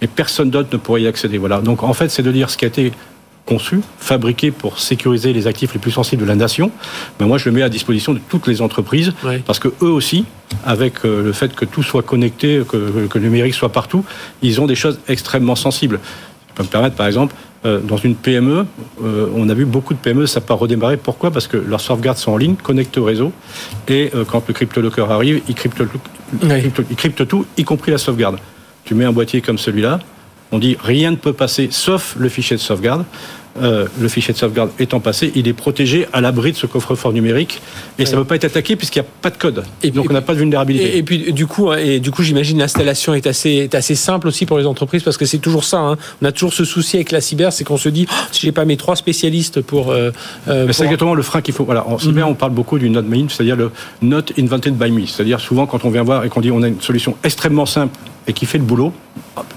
et 0.00 0.08
personne 0.08 0.50
d'autre 0.50 0.68
ne 0.72 0.78
pourrait 0.78 1.02
y 1.02 1.06
accéder. 1.06 1.38
Voilà. 1.38 1.60
Donc 1.60 1.82
en 1.82 1.92
fait, 1.92 2.08
c'est 2.08 2.22
de 2.22 2.32
dire 2.32 2.50
ce 2.50 2.56
qui 2.56 2.64
a 2.64 2.68
été 2.68 2.92
conçu, 3.46 3.80
fabriqué 3.98 4.50
pour 4.50 4.78
sécuriser 4.78 5.32
les 5.32 5.46
actifs 5.46 5.72
les 5.74 5.80
plus 5.80 5.90
sensibles 5.90 6.22
de 6.22 6.28
la 6.28 6.36
nation, 6.36 6.70
mais 7.18 7.26
moi 7.26 7.38
je 7.38 7.48
le 7.48 7.54
mets 7.54 7.62
à 7.62 7.68
disposition 7.68 8.12
de 8.12 8.20
toutes 8.28 8.46
les 8.46 8.62
entreprises, 8.62 9.12
parce 9.46 9.58
que 9.58 9.68
eux 9.82 9.90
aussi, 9.90 10.24
avec 10.64 11.04
euh, 11.04 11.22
le 11.22 11.32
fait 11.32 11.54
que 11.54 11.64
tout 11.64 11.82
soit 11.82 12.02
connecté, 12.02 12.62
que, 12.68 13.08
le 13.14 13.20
numérique 13.20 13.54
soit 13.54 13.72
partout, 13.72 14.04
ils 14.42 14.60
ont 14.60 14.66
des 14.66 14.74
choses 14.74 15.00
extrêmement 15.08 15.56
sensibles. 15.56 15.98
Je 16.50 16.54
peux 16.54 16.62
me 16.62 16.68
permettre, 16.68 16.96
par 16.96 17.06
exemple, 17.06 17.34
euh, 17.64 17.80
dans 17.80 17.96
une 17.96 18.14
PME, 18.14 18.66
euh, 19.02 19.26
on 19.34 19.48
a 19.48 19.54
vu 19.54 19.64
beaucoup 19.64 19.94
de 19.94 19.98
PME, 19.98 20.26
ça 20.26 20.40
pas 20.40 20.54
redémarrer. 20.54 20.96
Pourquoi? 20.96 21.30
Parce 21.30 21.46
que 21.46 21.56
leurs 21.56 21.80
sauvegardes 21.80 22.18
sont 22.18 22.32
en 22.32 22.36
ligne, 22.36 22.56
connectées 22.56 23.00
au 23.00 23.04
réseau, 23.04 23.32
et 23.88 24.10
quand 24.28 24.46
le 24.46 24.54
crypto-locker 24.54 25.06
arrive, 25.10 25.42
il 25.48 25.54
crypte, 25.54 25.82
il 26.42 26.96
crypte 26.96 27.26
tout, 27.26 27.46
y 27.56 27.64
compris 27.64 27.90
la 27.90 27.98
sauvegarde. 27.98 28.38
Tu 28.84 28.94
mets 28.94 29.04
un 29.04 29.12
boîtier 29.12 29.40
comme 29.40 29.58
celui-là, 29.58 30.00
on 30.52 30.58
dit 30.58 30.76
rien 30.82 31.10
ne 31.10 31.16
peut 31.16 31.32
passer 31.32 31.68
sauf 31.70 32.14
le 32.18 32.28
fichier 32.28 32.56
de 32.56 32.60
sauvegarde. 32.60 33.04
Euh, 33.60 33.86
le 34.00 34.08
fichier 34.08 34.32
de 34.32 34.38
sauvegarde 34.38 34.70
étant 34.78 35.00
passé, 35.00 35.30
il 35.34 35.46
est 35.46 35.52
protégé 35.52 36.06
à 36.14 36.22
l'abri 36.22 36.52
de 36.52 36.56
ce 36.56 36.66
coffre-fort 36.66 37.12
numérique 37.12 37.60
et 37.98 38.06
ça 38.06 38.16
ne 38.16 38.22
peut 38.22 38.28
pas 38.28 38.36
être 38.36 38.46
attaqué 38.46 38.76
puisqu'il 38.76 39.00
n'y 39.00 39.06
a 39.06 39.10
pas 39.20 39.28
de 39.28 39.36
code. 39.36 39.62
Et 39.82 39.90
donc 39.90 40.06
on 40.08 40.12
n'a 40.14 40.22
pas 40.22 40.32
de 40.32 40.38
vulnérabilité. 40.38 40.96
Et, 40.96 41.02
puis 41.02 41.34
du 41.34 41.46
coup, 41.46 41.70
hein, 41.70 41.76
et 41.76 42.00
du 42.00 42.10
coup, 42.10 42.22
j'imagine 42.22 42.58
l'installation 42.58 43.12
est 43.12 43.26
assez, 43.26 43.50
est 43.50 43.74
assez 43.74 43.94
simple 43.94 44.28
aussi 44.28 44.46
pour 44.46 44.56
les 44.56 44.64
entreprises 44.64 45.02
parce 45.02 45.18
que 45.18 45.26
c'est 45.26 45.38
toujours 45.38 45.64
ça. 45.64 45.80
Hein. 45.80 45.98
On 46.22 46.24
a 46.24 46.32
toujours 46.32 46.54
ce 46.54 46.64
souci 46.64 46.96
avec 46.96 47.12
la 47.12 47.20
cyber, 47.20 47.52
c'est 47.52 47.64
qu'on 47.64 47.76
se 47.76 47.90
dit 47.90 48.06
oh, 48.10 48.14
si 48.32 48.40
j'ai 48.46 48.52
pas 48.52 48.64
mes 48.64 48.78
trois 48.78 48.96
spécialistes 48.96 49.60
pour. 49.60 49.90
Euh, 49.90 50.12
euh 50.48 50.72
C'est 50.72 50.84
exactement 50.84 51.14
le 51.14 51.22
frein 51.22 51.42
qu'il 51.42 51.52
faut. 51.52 51.66
Voilà, 51.66 51.86
en 51.86 51.98
cyber, 51.98 52.24
mhm. 52.24 52.32
on 52.32 52.34
parle 52.34 52.52
beaucoup 52.52 52.78
du 52.78 52.88
not 52.88 53.02
made, 53.02 53.30
c'est-à-dire 53.30 53.56
le 53.56 53.70
not 54.00 54.24
invented 54.38 54.78
by 54.78 54.90
me. 54.90 55.06
C'est-à-dire 55.06 55.40
souvent 55.40 55.66
quand 55.66 55.84
on 55.84 55.90
vient 55.90 56.04
voir 56.04 56.24
et 56.24 56.30
qu'on 56.30 56.40
dit 56.40 56.50
on 56.50 56.62
a 56.62 56.68
une 56.68 56.80
solution 56.80 57.16
extrêmement 57.22 57.66
simple 57.66 57.98
et 58.26 58.32
qui 58.32 58.46
fait 58.46 58.58
le 58.58 58.64
boulot, 58.64 58.92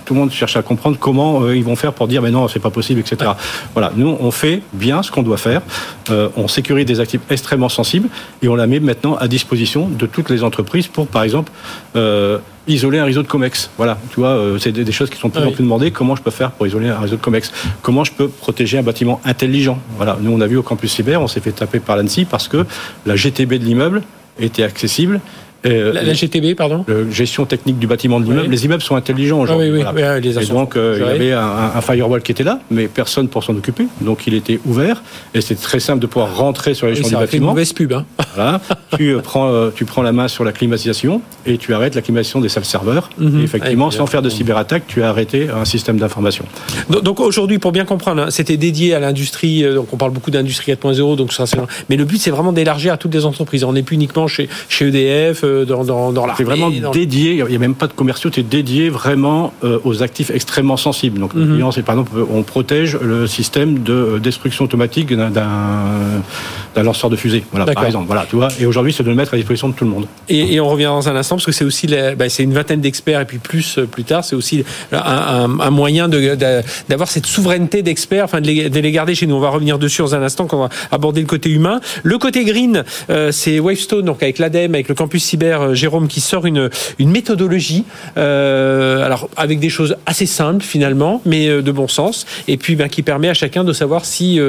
tout 0.05 0.13
le 0.13 0.19
monde 0.19 0.31
cherche 0.31 0.55
à 0.55 0.61
comprendre 0.61 0.97
comment 0.99 1.41
euh, 1.41 1.55
ils 1.55 1.63
vont 1.63 1.75
faire 1.75 1.93
pour 1.93 2.07
dire 2.07 2.21
mais 2.21 2.31
non 2.31 2.47
c'est 2.47 2.59
pas 2.59 2.69
possible 2.69 3.01
etc. 3.01 3.31
Voilà, 3.73 3.91
nous 3.95 4.17
on 4.19 4.31
fait 4.31 4.61
bien 4.73 5.03
ce 5.03 5.11
qu'on 5.11 5.23
doit 5.23 5.38
faire, 5.38 5.61
euh, 6.09 6.29
on 6.38 6.47
sécurise 6.47 6.85
des 6.85 6.99
actifs 6.99 7.21
extrêmement 7.29 7.69
sensibles 7.69 8.09
et 8.41 8.47
on 8.47 8.55
la 8.55 8.67
met 8.67 8.79
maintenant 8.79 9.15
à 9.15 9.27
disposition 9.27 9.88
de 9.88 10.05
toutes 10.05 10.29
les 10.29 10.43
entreprises 10.43 10.88
pour 10.88 11.07
par 11.07 11.23
exemple 11.23 11.51
euh, 11.95 12.38
isoler 12.67 12.99
un 12.99 13.05
réseau 13.05 13.21
de 13.21 13.27
COMEX. 13.27 13.69
Voilà, 13.77 13.97
tu 14.09 14.19
vois, 14.19 14.39
c'est 14.59 14.71
des, 14.71 14.91
choses 14.91 15.11
qui 15.11 15.19
sont 15.19 15.27
de 15.27 15.33
plus 15.33 15.43
en 15.43 15.51
plus 15.51 15.63
demandées. 15.63 15.91
Comment 15.91 16.15
je 16.15 16.23
peux 16.23 16.31
faire 16.31 16.49
pour 16.49 16.65
isoler 16.65 16.89
un 16.89 16.99
réseau 16.99 17.15
de 17.15 17.21
COMEX? 17.21 17.51
Comment 17.83 18.03
je 18.03 18.11
peux 18.11 18.27
protéger 18.27 18.79
un 18.79 18.81
bâtiment 18.81 19.21
intelligent? 19.23 19.77
Voilà, 19.97 20.17
nous 20.19 20.31
on 20.31 20.41
a 20.41 20.47
vu 20.47 20.57
au 20.57 20.63
campus 20.63 20.91
cyber, 20.91 21.21
on 21.21 21.27
s'est 21.27 21.41
fait 21.41 21.51
taper 21.51 21.79
par 21.79 21.95
l'ANSI 21.95 22.25
parce 22.25 22.47
que 22.47 22.65
la 23.05 23.15
GTB 23.15 23.53
de 23.55 23.65
l'immeuble 23.65 24.01
était 24.39 24.63
accessible 24.63 25.21
la, 25.69 26.13
GTB, 26.13 26.56
pardon 26.56 26.86
Gestion 27.12 27.45
technique 27.45 27.80
du 27.80 27.88
bâtiment 27.88 28.19
de 28.19 28.25
l'immeuble. 28.25 28.49
Les 28.49 28.65
immeubles 28.65 28.84
sont 28.84 28.95
intelligents 28.95 29.39
aujourd'hui. 29.39 29.71
oui, 29.71 29.84
oui, 29.86 30.21
les 30.21 30.39
et 30.39 30.45
donc, 30.45 30.75
il 30.75 30.99
y 30.99 31.04
avait 31.04 31.34
un, 31.34 31.82
firewall 31.82 32.21
qui 32.21 32.32
était 32.32 32.43
là, 32.43 32.60
mais 32.71 32.88
personne 32.88 33.28
pour 33.28 33.43
s'en 33.43 33.56
occuper. 33.56 33.86
Donc, 34.01 34.28
il 34.28 34.34
était 34.34 34.60
ouvert 34.65 35.01
et 35.34 35.41
c'était 35.41 35.62
très 35.62 35.80
simple 35.80 35.99
de 35.99 36.08
pouvoir 36.08 36.36
rentrer 36.36 36.73
sur 36.73 36.88
les 36.88 36.95
champs 36.95 37.08
du 37.08 37.15
bâtiment. 37.15 37.47
une 37.47 37.49
mauvaise 37.51 37.73
pub. 37.73 37.93
Hein. 37.93 38.06
Voilà. 38.36 38.60
tu, 38.97 39.15
prends, 39.23 39.69
tu 39.73 39.86
prends 39.86 40.01
la 40.01 40.12
main 40.12 40.28
sur 40.28 40.43
la 40.43 40.52
climatisation 40.52 41.21
et 41.46 41.58
tu 41.58 41.73
arrêtes 41.73 41.96
la 41.96 42.02
climatisation 42.02 42.42
des 42.42 42.50
self-serveurs. 42.50 43.10
Mhm. 43.17 43.44
Effectivement, 43.44 43.92
sans 43.92 44.08
faire 44.08 44.21
de 44.21 44.29
cyberattaque, 44.29 44.83
tu 44.87 45.04
as 45.04 45.10
arrêté 45.10 45.48
un 45.50 45.63
système 45.63 45.98
d'information. 45.98 46.44
Donc, 46.89 47.21
aujourd'hui, 47.21 47.60
pour 47.60 47.71
bien 47.71 47.85
comprendre, 47.85 48.23
hein, 48.23 48.31
c'était 48.31 48.58
dédié 48.58 48.94
à 48.94 49.00
l'industrie. 49.00 49.63
Donc, 49.63 49.87
on 49.94 49.98
parle 49.98 50.12
beaucoup 50.12 50.31
d'industrie 50.31 50.73
4.0. 50.73 51.15
Donc, 51.15 51.31
ça, 51.31 51.46
mais 51.89 51.96
le 51.96 52.06
but, 52.06 52.19
c'est 52.19 52.31
vraiment 52.31 52.52
d'élargir 52.52 52.94
à 52.94 52.98
toutes 52.98 53.13
les 53.13 53.25
entreprises. 53.25 53.63
On 53.63 53.73
n'est 53.73 53.83
plus 53.83 53.96
uniquement 53.96 54.27
chez, 54.27 54.50
chez 54.67 54.87
EDF, 54.87 55.44
euh, 55.56 55.65
dans, 55.65 55.83
dans, 55.83 56.12
dans 56.12 56.35
C'est 56.35 56.43
vraiment 56.43 56.69
dédié, 56.69 57.33
il 57.33 57.45
n'y 57.45 57.56
a 57.56 57.60
même 57.60 57.75
pas 57.75 57.87
de 57.87 57.93
commerciaux, 57.93 58.29
es 58.35 58.43
dédié 58.43 58.89
vraiment 58.89 59.53
euh, 59.63 59.79
aux 59.83 60.03
actifs 60.03 60.29
extrêmement 60.29 60.77
sensibles. 60.77 61.19
Donc, 61.19 61.33
mm 61.33 61.56
c'est 61.71 61.83
par 61.83 61.95
exemple, 61.95 62.12
on 62.31 62.43
protège 62.43 62.97
le 63.01 63.25
système 63.25 63.79
de 63.79 63.93
euh, 63.93 64.19
destruction 64.19 64.65
automatique 64.65 65.12
d'un 65.12 66.83
lanceur 66.83 67.10
de 67.10 67.15
fusée. 67.15 67.43
Voilà, 67.51 67.73
par 67.73 67.85
exemple. 67.85 68.06
Voilà, 68.08 68.25
tu 68.29 68.35
vois. 68.35 68.49
Et 68.60 68.65
aujourd'hui, 68.65 68.93
c'est 68.93 69.03
de 69.03 69.10
le 69.10 69.15
mettre 69.15 69.33
à 69.33 69.37
disposition 69.37 69.69
de 69.69 69.73
tout 69.73 69.83
le 69.83 69.89
monde. 69.89 70.06
Et, 70.29 70.60
on 70.60 70.69
revient 70.69 70.85
dans 70.85 71.10
un 71.10 71.15
instant, 71.15 71.35
parce 71.35 71.45
que 71.45 71.51
c'est 71.51 71.65
aussi 71.65 71.87
bah, 71.87 72.29
c'est 72.29 72.43
une 72.43 72.53
vingtaine 72.53 72.81
d'experts, 72.81 73.21
et 73.21 73.25
puis 73.25 73.39
plus 73.39 73.79
plus 73.91 74.03
tard, 74.03 74.23
c'est 74.23 74.35
aussi 74.35 74.63
un, 74.91 75.49
un, 75.60 75.69
moyen 75.69 76.08
d'avoir 76.08 77.10
cette 77.10 77.25
souveraineté 77.25 77.81
d'experts, 77.81 78.25
enfin 78.25 78.41
de 78.41 78.47
les, 78.47 78.69
de 78.69 78.79
les, 78.79 78.91
garder 78.91 79.15
chez 79.15 79.27
nous. 79.27 79.35
On 79.35 79.39
va 79.39 79.49
revenir 79.49 79.79
dessus 79.79 80.01
dans 80.01 80.15
un 80.15 80.21
instant 80.21 80.45
quand 80.45 80.58
on 80.58 80.63
va 80.63 80.69
aborder 80.91 81.21
le 81.21 81.27
côté 81.27 81.49
humain. 81.49 81.79
Le 82.03 82.17
côté 82.17 82.45
green, 82.45 82.83
c'est 83.31 83.60
Wavestone, 83.60 84.06
donc 84.06 84.21
avec 84.21 84.39
l'ADEME, 84.39 84.75
avec 84.75 84.89
le 84.89 84.95
campus 84.95 85.23
euh, 85.44 85.73
Jérôme, 85.73 86.08
qui 86.08 86.21
sort 86.21 86.46
une, 86.46 86.69
une 87.00 87.12
méthodologie, 87.12 87.86
euh, 88.17 89.04
alors 89.04 89.29
avec 89.38 89.60
des 89.60 89.69
choses 89.69 89.96
assez 90.06 90.25
simples 90.25 90.63
finalement, 90.63 91.21
mais 91.25 91.48
euh, 91.48 91.62
de 91.62 91.71
bon 91.71 91.88
sens, 91.88 92.25
et 92.48 92.58
puis 92.58 92.75
ben, 92.75 92.90
qui 92.90 93.02
permet 93.02 93.29
à 93.29 93.33
chacun 93.33 93.63
de 93.63 93.73
savoir 93.73 94.06
si 94.06 94.40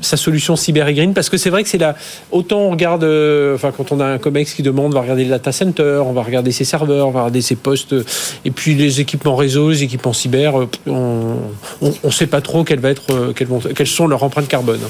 sa 0.00 0.16
solution 0.16 0.56
cyber 0.56 0.88
et 0.88 0.94
green 0.94 1.14
parce 1.14 1.28
que 1.28 1.36
c'est 1.36 1.50
vrai 1.50 1.62
que 1.62 1.68
c'est 1.68 1.78
là 1.78 1.94
autant 2.30 2.60
on 2.60 2.70
regarde 2.70 3.04
euh, 3.04 3.54
enfin 3.54 3.72
quand 3.74 3.92
on 3.92 4.00
a 4.00 4.06
un 4.06 4.18
comex 4.18 4.54
qui 4.54 4.62
demande 4.62 4.92
on 4.92 4.96
va 4.96 5.00
regarder 5.00 5.24
le 5.24 5.30
data 5.30 5.52
center 5.52 6.02
on 6.04 6.12
va 6.12 6.22
regarder 6.22 6.52
ses 6.52 6.64
serveurs 6.64 7.08
on 7.08 7.10
va 7.10 7.20
regarder 7.20 7.42
ses 7.42 7.56
postes 7.56 7.94
et 8.44 8.50
puis 8.50 8.74
les 8.74 9.00
équipements 9.00 9.36
réseau 9.36 9.70
les 9.70 9.82
équipements 9.82 10.12
cyber 10.12 10.60
euh, 10.60 10.68
on 10.86 11.36
on, 12.02 12.10
sait 12.10 12.26
pas 12.26 12.40
trop 12.40 12.64
quelles 12.64 12.80
va 12.80 12.90
être 12.90 13.12
euh, 13.12 13.32
quelles, 13.32 13.48
quelles 13.74 13.86
sont 13.86 14.06
leurs 14.06 14.22
empreintes 14.22 14.48
carbone. 14.48 14.80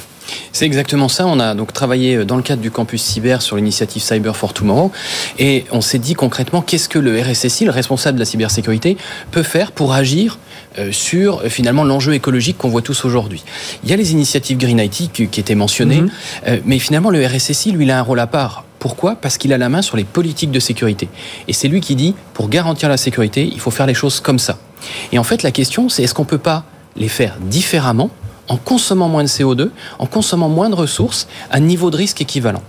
C'est 0.53 0.65
exactement 0.65 1.09
ça. 1.09 1.27
On 1.27 1.39
a 1.39 1.55
donc 1.55 1.73
travaillé 1.73 2.25
dans 2.25 2.37
le 2.37 2.43
cadre 2.43 2.63
du 2.63 2.71
campus 2.71 3.03
cyber 3.03 3.43
sur 3.43 3.57
l'initiative 3.57 4.03
Cyber 4.03 4.37
for 4.37 4.53
Tomorrow 4.53 4.91
et 5.39 5.65
on 5.71 5.81
s'est 5.81 5.99
dit 5.99 6.15
concrètement 6.15 6.63
qu'est-ce 6.63 6.89
que 6.89 6.99
le 6.99 7.21
RSSI 7.21 7.65
le 7.65 7.71
responsable 7.71 8.17
de 8.17 8.21
la 8.21 8.25
cybersécurité 8.25 8.97
peut 9.31 9.43
faire 9.43 9.73
pour 9.73 9.93
agir 9.93 10.39
sur 10.91 11.43
finalement 11.43 11.85
l'enjeu 11.85 12.15
écologique 12.15 12.59
qu'on 12.59 12.69
voit 12.69 12.83
tous 12.83 13.05
aujourd'hui 13.05 13.45
il 13.83 13.91
y 13.91 13.93
a 13.93 13.97
les 13.97 14.13
initiatives 14.13 14.59
Green 14.59 14.79
IT 14.79 15.13
qui, 15.13 15.23
était 15.41 15.55
mentionné. 15.55 16.01
Mhm. 16.01 16.11
Euh, 16.47 16.61
mais 16.65 16.79
finalement, 16.79 17.11
le 17.11 17.25
RSSI, 17.25 17.73
lui, 17.73 17.85
il 17.85 17.91
a 17.91 17.99
un 17.99 18.03
rôle 18.03 18.21
à 18.21 18.27
part. 18.27 18.65
Pourquoi? 18.79 19.17
Parce 19.17 19.39
qu'il 19.39 19.53
a 19.53 19.59
la 19.59 19.69
main 19.69 19.83
sur 19.83 19.97
les 19.97 20.05
politiques 20.05 20.51
de 20.51 20.61
sécurité. 20.61 21.09
Et 21.49 21.53
c'est 21.53 21.69
lui 21.69 21.81
qui 21.81 21.95
dit, 21.97 22.15
pour 22.35 22.49
garantir 22.49 22.89
la 22.89 22.97
sécurité, 22.97 23.49
il 23.51 23.61
faut 23.61 23.71
faire 23.71 23.87
les 23.87 23.95
choses 23.95 24.21
comme 24.21 24.39
ça. 24.39 24.59
Et 25.13 25.19
en 25.19 25.25
fait, 25.25 25.43
la 25.43 25.51
question, 25.51 25.89
c'est 25.89 26.03
est-ce 26.03 26.15
qu'on 26.15 26.25
ne 26.25 26.29
peut 26.29 26.39
pas 26.39 26.65
les 26.97 27.09
faire 27.09 27.39
différemment 27.41 28.11
en 28.49 28.57
consommant 28.59 29.09
moins 29.09 29.23
de 29.23 29.29
CO2, 29.29 29.71
en 29.99 30.07
consommant 30.07 30.51
moins 30.51 30.69
de 30.69 30.75
ressources, 30.75 31.29
à 31.51 31.61
niveau 31.61 31.91
de 31.91 31.97
risque 31.97 32.21
équivalent? 32.21 32.63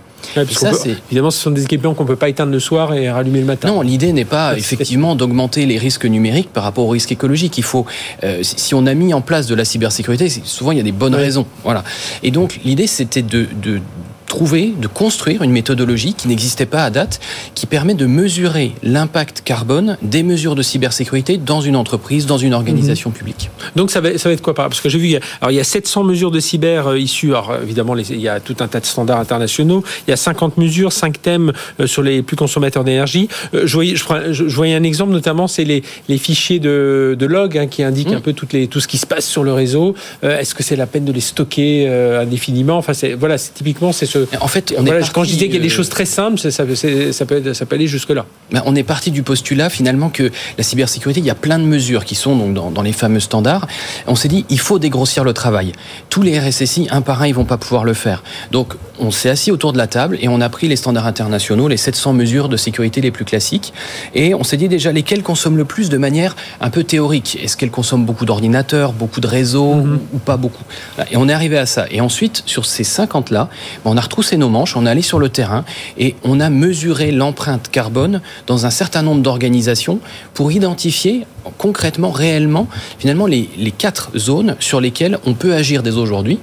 Ça, 0.50 0.70
évidemment, 1.08 1.30
ce 1.30 1.40
sont 1.40 1.50
des 1.50 1.64
équipements 1.64 1.94
qu'on 1.94 2.04
ne 2.04 2.08
peut 2.08 2.16
pas 2.16 2.28
éteindre 2.28 2.52
le 2.52 2.60
soir 2.60 2.94
et 2.94 3.10
rallumer 3.10 3.40
le 3.40 3.46
matin. 3.46 3.68
Non, 3.68 3.82
l'idée 3.82 4.12
n'est 4.12 4.24
pas 4.24 4.56
effectivement 4.56 5.14
d'augmenter 5.14 5.66
les 5.66 5.78
risques 5.78 6.06
numériques 6.06 6.52
par 6.52 6.64
rapport 6.64 6.86
aux 6.86 6.90
risques 6.90 7.12
écologiques. 7.12 7.58
Il 7.58 7.64
faut, 7.64 7.86
euh, 8.24 8.40
si 8.42 8.74
on 8.74 8.86
a 8.86 8.94
mis 8.94 9.14
en 9.14 9.20
place 9.20 9.46
de 9.46 9.54
la 9.54 9.64
cybersécurité, 9.64 10.28
souvent 10.28 10.72
il 10.72 10.78
y 10.78 10.80
a 10.80 10.84
des 10.84 10.92
bonnes 10.92 11.14
raisons. 11.14 11.46
Voilà. 11.64 11.84
Et 12.22 12.30
donc 12.30 12.60
l'idée, 12.64 12.86
c'était 12.86 13.22
de, 13.22 13.46
de 13.62 13.80
trouver, 14.26 14.74
de 14.78 14.86
construire 14.86 15.42
une 15.42 15.52
méthodologie 15.52 16.14
qui 16.14 16.28
n'existait 16.28 16.66
pas 16.66 16.84
à 16.84 16.90
date, 16.90 17.20
qui 17.54 17.66
permet 17.66 17.94
de 17.94 18.06
mesurer 18.06 18.72
l'impact 18.82 19.42
carbone 19.44 19.96
des 20.02 20.22
mesures 20.22 20.54
de 20.54 20.62
cybersécurité 20.62 21.38
dans 21.38 21.60
une 21.60 21.76
entreprise, 21.76 22.26
dans 22.26 22.38
une 22.38 22.52
organisation 22.52 23.10
mhm. 23.10 23.16
publique. 23.16 23.50
Donc 23.76 23.90
ça 23.90 24.00
va, 24.00 24.18
ça 24.18 24.28
va 24.28 24.34
être 24.34 24.42
quoi 24.42 24.54
Parce 24.54 24.80
que 24.80 24.88
j'ai 24.88 24.98
vu, 24.98 25.18
alors 25.40 25.50
il 25.50 25.54
y 25.54 25.60
a 25.60 25.64
700 25.64 26.04
mesures 26.04 26.30
de 26.30 26.40
cyber 26.40 26.88
euh, 26.88 26.98
issues, 26.98 27.30
alors 27.30 27.56
évidemment 27.62 27.96
il 27.96 28.20
y 28.20 28.28
a 28.28 28.40
tout 28.40 28.56
un 28.60 28.68
tas 28.68 28.80
de 28.80 28.86
standards 28.86 29.20
internationaux, 29.20 29.82
il 30.06 30.10
y 30.10 30.12
a 30.12 30.16
50 30.16 30.58
mesures, 30.58 30.92
5 30.92 31.22
thèmes 31.22 31.52
euh, 31.80 31.86
sur 31.86 32.02
les 32.02 32.22
plus 32.22 32.36
consommateurs 32.36 32.84
d'énergie. 32.84 33.28
Euh, 33.54 33.62
je 33.66 33.74
voyais, 33.74 33.94
je, 33.96 34.44
voyais 34.44 34.74
un 34.74 34.82
exemple 34.82 35.12
notamment, 35.12 35.46
c'est 35.46 35.64
les, 35.64 35.82
les 36.08 36.18
fichiers 36.18 36.58
de, 36.58 37.16
de 37.18 37.26
log 37.26 37.56
hein, 37.56 37.66
qui 37.66 37.82
indiquent 37.82 38.10
mhm. 38.10 38.16
un 38.16 38.20
peu 38.20 38.32
toutes 38.32 38.52
les, 38.52 38.66
tout 38.66 38.80
ce 38.80 38.88
qui 38.88 38.98
se 38.98 39.06
passe 39.06 39.26
sur 39.26 39.44
le 39.44 39.52
réseau. 39.52 39.94
Est-ce 40.22 40.54
que 40.54 40.62
c'est 40.62 40.76
la 40.76 40.86
peine 40.86 41.04
de 41.04 41.12
les 41.12 41.20
stocker 41.20 41.88
indéfiniment? 41.88 42.78
Enfin, 42.78 42.92
voilà, 43.18 43.38
typiquement 43.38 43.92
c'est 43.92 44.06
ce 44.06 44.15
en 44.40 44.48
fait, 44.48 44.74
quand 45.12 45.24
je 45.24 45.30
disais 45.30 45.46
qu'il 45.46 45.56
y 45.56 45.58
a 45.58 45.62
des 45.62 45.68
choses 45.68 45.88
très 45.88 46.04
simples, 46.04 46.38
ça, 46.38 46.64
peut, 46.64 46.74
ça 46.74 47.26
peut 47.66 47.74
aller 47.74 47.86
jusque-là. 47.86 48.26
on 48.64 48.74
est 48.74 48.82
parti 48.82 49.10
du 49.10 49.22
postulat 49.22 49.70
finalement 49.70 50.10
que 50.10 50.30
la 50.58 50.64
cybersécurité, 50.64 51.20
il 51.20 51.26
y 51.26 51.30
a 51.30 51.34
plein 51.34 51.58
de 51.58 51.64
mesures 51.64 52.04
qui 52.04 52.14
sont 52.14 52.36
donc 52.36 52.74
dans, 52.74 52.82
les 52.82 52.92
fameux 52.92 53.20
standards. 53.20 53.66
On 54.06 54.14
s'est 54.14 54.28
dit, 54.28 54.44
il 54.48 54.60
faut 54.60 54.78
dégrossir 54.78 55.24
le 55.24 55.32
travail. 55.32 55.72
Tous 56.10 56.22
les 56.22 56.38
RSSI, 56.38 56.88
un 56.90 57.02
par 57.02 57.22
un, 57.22 57.26
ils 57.26 57.34
vont 57.34 57.44
pas 57.44 57.58
pouvoir 57.58 57.84
le 57.84 57.94
faire. 57.94 58.22
Donc, 58.52 58.74
on 58.98 59.10
s'est 59.10 59.28
assis 59.28 59.50
autour 59.50 59.72
de 59.72 59.78
la 59.78 59.86
table 59.86 60.18
et 60.20 60.28
on 60.28 60.40
a 60.40 60.48
pris 60.48 60.68
les 60.68 60.76
standards 60.76 61.06
internationaux, 61.06 61.68
les 61.68 61.76
700 61.76 62.12
mesures 62.12 62.48
de 62.48 62.56
sécurité 62.56 63.00
les 63.00 63.10
plus 63.10 63.24
classiques, 63.24 63.72
et 64.14 64.34
on 64.34 64.44
s'est 64.44 64.56
dit 64.56 64.68
déjà 64.68 64.92
lesquelles 64.92 65.22
consomment 65.22 65.56
le 65.56 65.64
plus 65.64 65.88
de 65.88 65.98
manière 65.98 66.36
un 66.60 66.70
peu 66.70 66.84
théorique? 66.84 67.38
Est-ce 67.42 67.56
qu'elles 67.56 67.70
consomment 67.70 68.04
beaucoup 68.04 68.24
d'ordinateurs, 68.24 68.92
beaucoup 68.92 69.20
de 69.20 69.26
réseaux 69.26 69.74
mhm. 69.74 70.00
ou, 70.14 70.18
pas 70.18 70.36
beaucoup? 70.36 70.64
Et 71.10 71.16
on 71.16 71.28
est 71.28 71.32
arrivé 71.32 71.58
à 71.58 71.66
ça. 71.66 71.86
Et 71.90 72.00
ensuite, 72.00 72.42
sur 72.46 72.66
ces 72.66 72.84
50-là, 72.84 73.48
on 73.84 73.96
a 73.96 74.02
retroussé 74.06 74.36
nos 74.36 74.48
manches, 74.48 74.76
on 74.76 74.86
est 74.86 74.90
allé 74.90 75.02
sur 75.02 75.18
le 75.18 75.28
terrain 75.28 75.64
et 75.98 76.14
on 76.24 76.40
a 76.40 76.48
mesuré 76.48 77.12
l'empreinte 77.12 77.68
carbone 77.70 78.20
dans 78.46 78.64
un 78.64 78.70
certain 78.70 79.02
nombre 79.02 79.22
d'organisations 79.22 80.00
pour 80.32 80.50
identifier 80.52 81.26
concrètement, 81.58 82.10
réellement, 82.10 82.68
finalement, 82.98 83.26
les, 83.26 83.48
les 83.56 83.70
quatre 83.70 84.10
zones 84.16 84.56
sur 84.58 84.80
lesquelles 84.80 85.18
on 85.26 85.34
peut 85.34 85.54
agir 85.54 85.82
dès 85.82 85.92
aujourd'hui. 85.92 86.38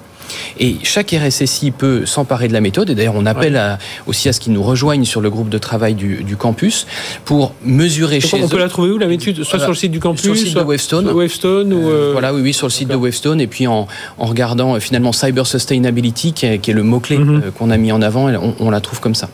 Et 0.60 0.76
chaque 0.84 1.12
RSSI 1.12 1.72
peut 1.72 2.06
s'emparer 2.06 2.48
de 2.48 2.54
la 2.54 2.62
méthode. 2.62 2.90
Et 2.90 2.96
d'ailleurs, 2.96 3.16
on 3.16 3.26
appelle 3.26 3.60
aussi 4.08 4.30
à 4.30 4.34
ce 4.34 4.40
qu'ils 4.40 4.54
nous 4.54 4.64
rejoignent 4.64 5.06
sur 5.06 5.22
le 5.22 5.30
groupe 5.30 5.50
de 5.50 5.58
travail 5.58 5.96
du, 5.96 6.36
campus 6.38 6.88
pour 7.26 7.54
mesurer 7.64 8.20
chez 8.20 8.38
on 8.38 8.42
eux. 8.42 8.46
On 8.46 8.50
peut 8.50 8.58
la 8.58 8.70
trouver 8.70 8.92
où 8.92 8.98
la 8.98 9.08
méthode 9.08 9.44
Soit 9.44 9.60
sur 9.60 9.70
le 9.70 9.76
site 9.76 9.92
du 9.92 10.00
campus, 10.00 10.24
sur 10.24 10.34
le 10.34 10.38
site 10.38 10.56
de 10.56 10.62
Wavestone. 10.62 11.08
Wavestone 11.08 11.74
ou 11.74 11.90
euh, 11.90 12.10
Voilà, 12.12 12.34
oui, 12.34 12.42
oui, 12.42 12.54
sur 12.54 12.68
le 12.68 12.72
site 12.72 12.90
de 12.90 12.96
Wavestone. 12.96 13.40
Et 13.42 13.48
puis 13.48 13.68
en, 13.68 13.88
regardant 14.18 14.76
euh, 14.76 14.80
finalement 14.80 15.12
Cyber 15.12 15.48
Sustainability, 15.48 16.34
qui 16.34 16.46
est, 16.46 16.68
le 16.68 16.84
mot-clé 16.84 17.18
mhm. 17.18 17.42
euh, 17.46 17.52
qu'on 17.52 17.70
a 17.70 17.78
mis 17.78 17.92
en 17.92 18.02
avant, 18.02 18.30
on 18.60 18.70
la 18.70 18.82
trouve 18.82 19.00
comme 19.00 19.16
ça. 19.16 19.30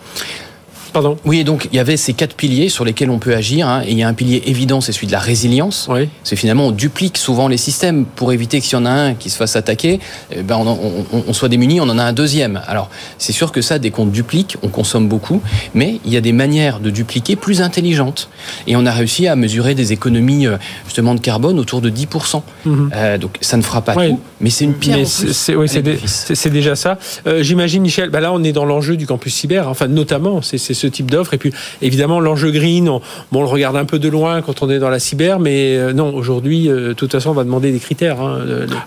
Pardon. 0.94 1.18
Oui, 1.26 1.44
donc 1.44 1.68
il 1.72 1.76
y 1.76 1.80
avait 1.80 1.98
ces 1.98 2.14
quatre 2.14 2.36
piliers 2.36 2.70
sur 2.70 2.86
lesquels 2.86 3.10
on 3.10 3.20
peut 3.20 3.36
agir. 3.36 3.68
Hein, 3.68 3.82
et 3.86 3.92
il 3.92 3.98
y 3.98 4.04
a 4.04 4.08
un 4.08 4.14
pilier 4.14 4.44
évident, 4.46 4.82
c'est 4.82 4.92
celui 4.92 5.08
de 5.08 5.12
la 5.12 5.20
résilience. 5.20 5.88
Oui. 5.90 6.10
C'est 6.24 6.36
finalement 6.36 6.68
on 6.68 6.72
duplique 6.72 7.18
souvent 7.18 7.48
les 7.48 7.58
systèmes 7.58 8.06
pour 8.06 8.32
éviter 8.34 8.60
que 8.60 8.66
s'il 8.66 8.78
y 8.78 8.82
en 8.82 8.86
a 8.86 8.92
un 8.92 9.14
qui 9.14 9.30
se 9.30 9.38
fasse 9.38 9.56
attaquer, 9.56 10.00
eh 10.32 10.42
ben 10.42 10.58
on, 10.58 11.34
soit 11.34 11.50
démuni, 11.50 11.80
on 11.80 11.90
en 11.90 11.98
a 11.98 12.04
un 12.04 12.14
deuxième. 12.14 12.62
Alors 12.68 12.90
c'est 13.18 13.34
sûr 13.34 13.52
que 13.52 13.62
ça, 13.62 13.80
dès 13.80 13.92
qu'on 13.92 14.06
duplique, 14.06 14.58
on 14.64 14.70
consomme 14.70 15.08
beaucoup, 15.08 15.42
mais 15.74 16.00
il 16.06 16.14
y 16.14 16.18
a 16.18 16.22
des 16.22 16.32
manières 16.32 16.80
de 16.80 16.90
dupliquer 16.90 17.36
plus 17.36 17.62
intelligentes. 17.62 18.30
Et 18.68 18.76
on 18.76 18.86
a 18.86 18.92
réussi 18.92 19.28
à 19.28 19.36
mesurer 19.36 19.76
des 19.76 19.94
économies 19.94 20.48
euh, 20.48 20.58
justement 20.86 21.16
de 21.16 21.20
carbone 21.20 21.60
autour 21.60 21.82
de 21.82 21.90
10%. 21.90 22.42
Mhm. 22.66 22.92
Euh, 22.96 23.18
donc 23.18 23.38
ça 23.42 23.58
ne 23.58 23.62
fera 23.62 23.82
pas 23.82 23.94
tout, 23.94 24.20
mais 24.42 24.50
c'est 24.50 24.66
une 24.66 24.74
pierre. 24.76 25.06
C'est 25.06 26.50
déjà 26.50 26.76
ça. 26.76 26.98
Euh, 27.28 27.44
j'imagine, 27.44 27.84
Michel, 27.84 28.10
bah 28.10 28.20
là 28.20 28.32
on 28.34 28.44
est 28.44 28.52
dans 28.52 28.66
l'enjeu 28.66 28.98
du 28.98 29.06
campus 29.06 29.34
cyber, 29.34 29.68
enfin 29.68 29.88
notamment, 29.88 30.42
c'est 30.42 30.58
ce 30.80 30.88
type 30.88 31.12
d'offre. 31.12 31.34
Et 31.34 31.38
puis, 31.38 31.54
évidemment, 31.82 32.20
l'enjeu 32.20 32.52
green, 32.52 32.90
on, 32.90 33.02
bon, 33.32 33.40
on, 33.40 33.44
le 33.44 33.48
regarde 33.48 33.76
un 33.76 33.86
peu 33.86 34.00
de 34.00 34.10
loin 34.10 34.42
quand 34.42 34.64
on 34.64 34.70
est 34.70 34.80
dans 34.80 34.90
la 34.90 35.00
cyber, 35.00 35.40
mais 35.40 35.78
euh, 35.78 35.94
non, 35.94 36.14
aujourd'hui, 36.16 36.70
euh, 36.70 36.90
de 36.90 36.94
toute 36.94 37.12
façon, 37.12 37.32
on 37.32 37.34
va 37.34 37.44
demander 37.44 37.72
des 37.72 37.80
critères. 37.80 38.22
Hein, 38.22 38.40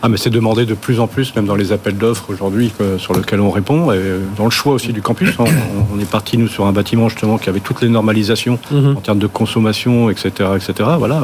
ah, 0.03 0.09
mais 0.09 0.17
c'est 0.17 0.31
demandé 0.31 0.67
de 0.67 0.75
plus 0.75 1.01
en 1.01 1.07
plus, 1.07 1.35
même 1.37 1.47
dans 1.47 1.55
les 1.55 1.73
appels 1.73 1.97
d'offres 1.97 2.31
aujourd'hui, 2.31 2.73
sur 2.99 3.15
lesquels 3.15 3.41
on 3.41 3.51
répond. 3.51 3.93
Et 3.93 3.97
euh, 3.97 4.21
dans 4.37 4.45
le 4.45 4.51
choix 4.51 4.73
aussi 4.75 4.93
du 4.93 5.03
campus, 5.03 5.31
on, 5.39 6.01
est 6.01 6.11
parti, 6.11 6.39
nous, 6.39 6.49
sur 6.49 6.67
un 6.67 6.73
bâtiment, 6.73 7.09
justement, 7.09 7.39
qui 7.39 7.49
avait 7.49 7.61
toutes 7.61 7.83
les 7.83 7.89
normalisations 7.89 8.59
mhm. 8.71 8.97
en 8.97 9.01
termes 9.01 9.19
de 9.19 9.27
consommation, 9.27 10.11
etc. 10.11 10.51
etc. 10.57 10.91
Voilà. 10.99 11.23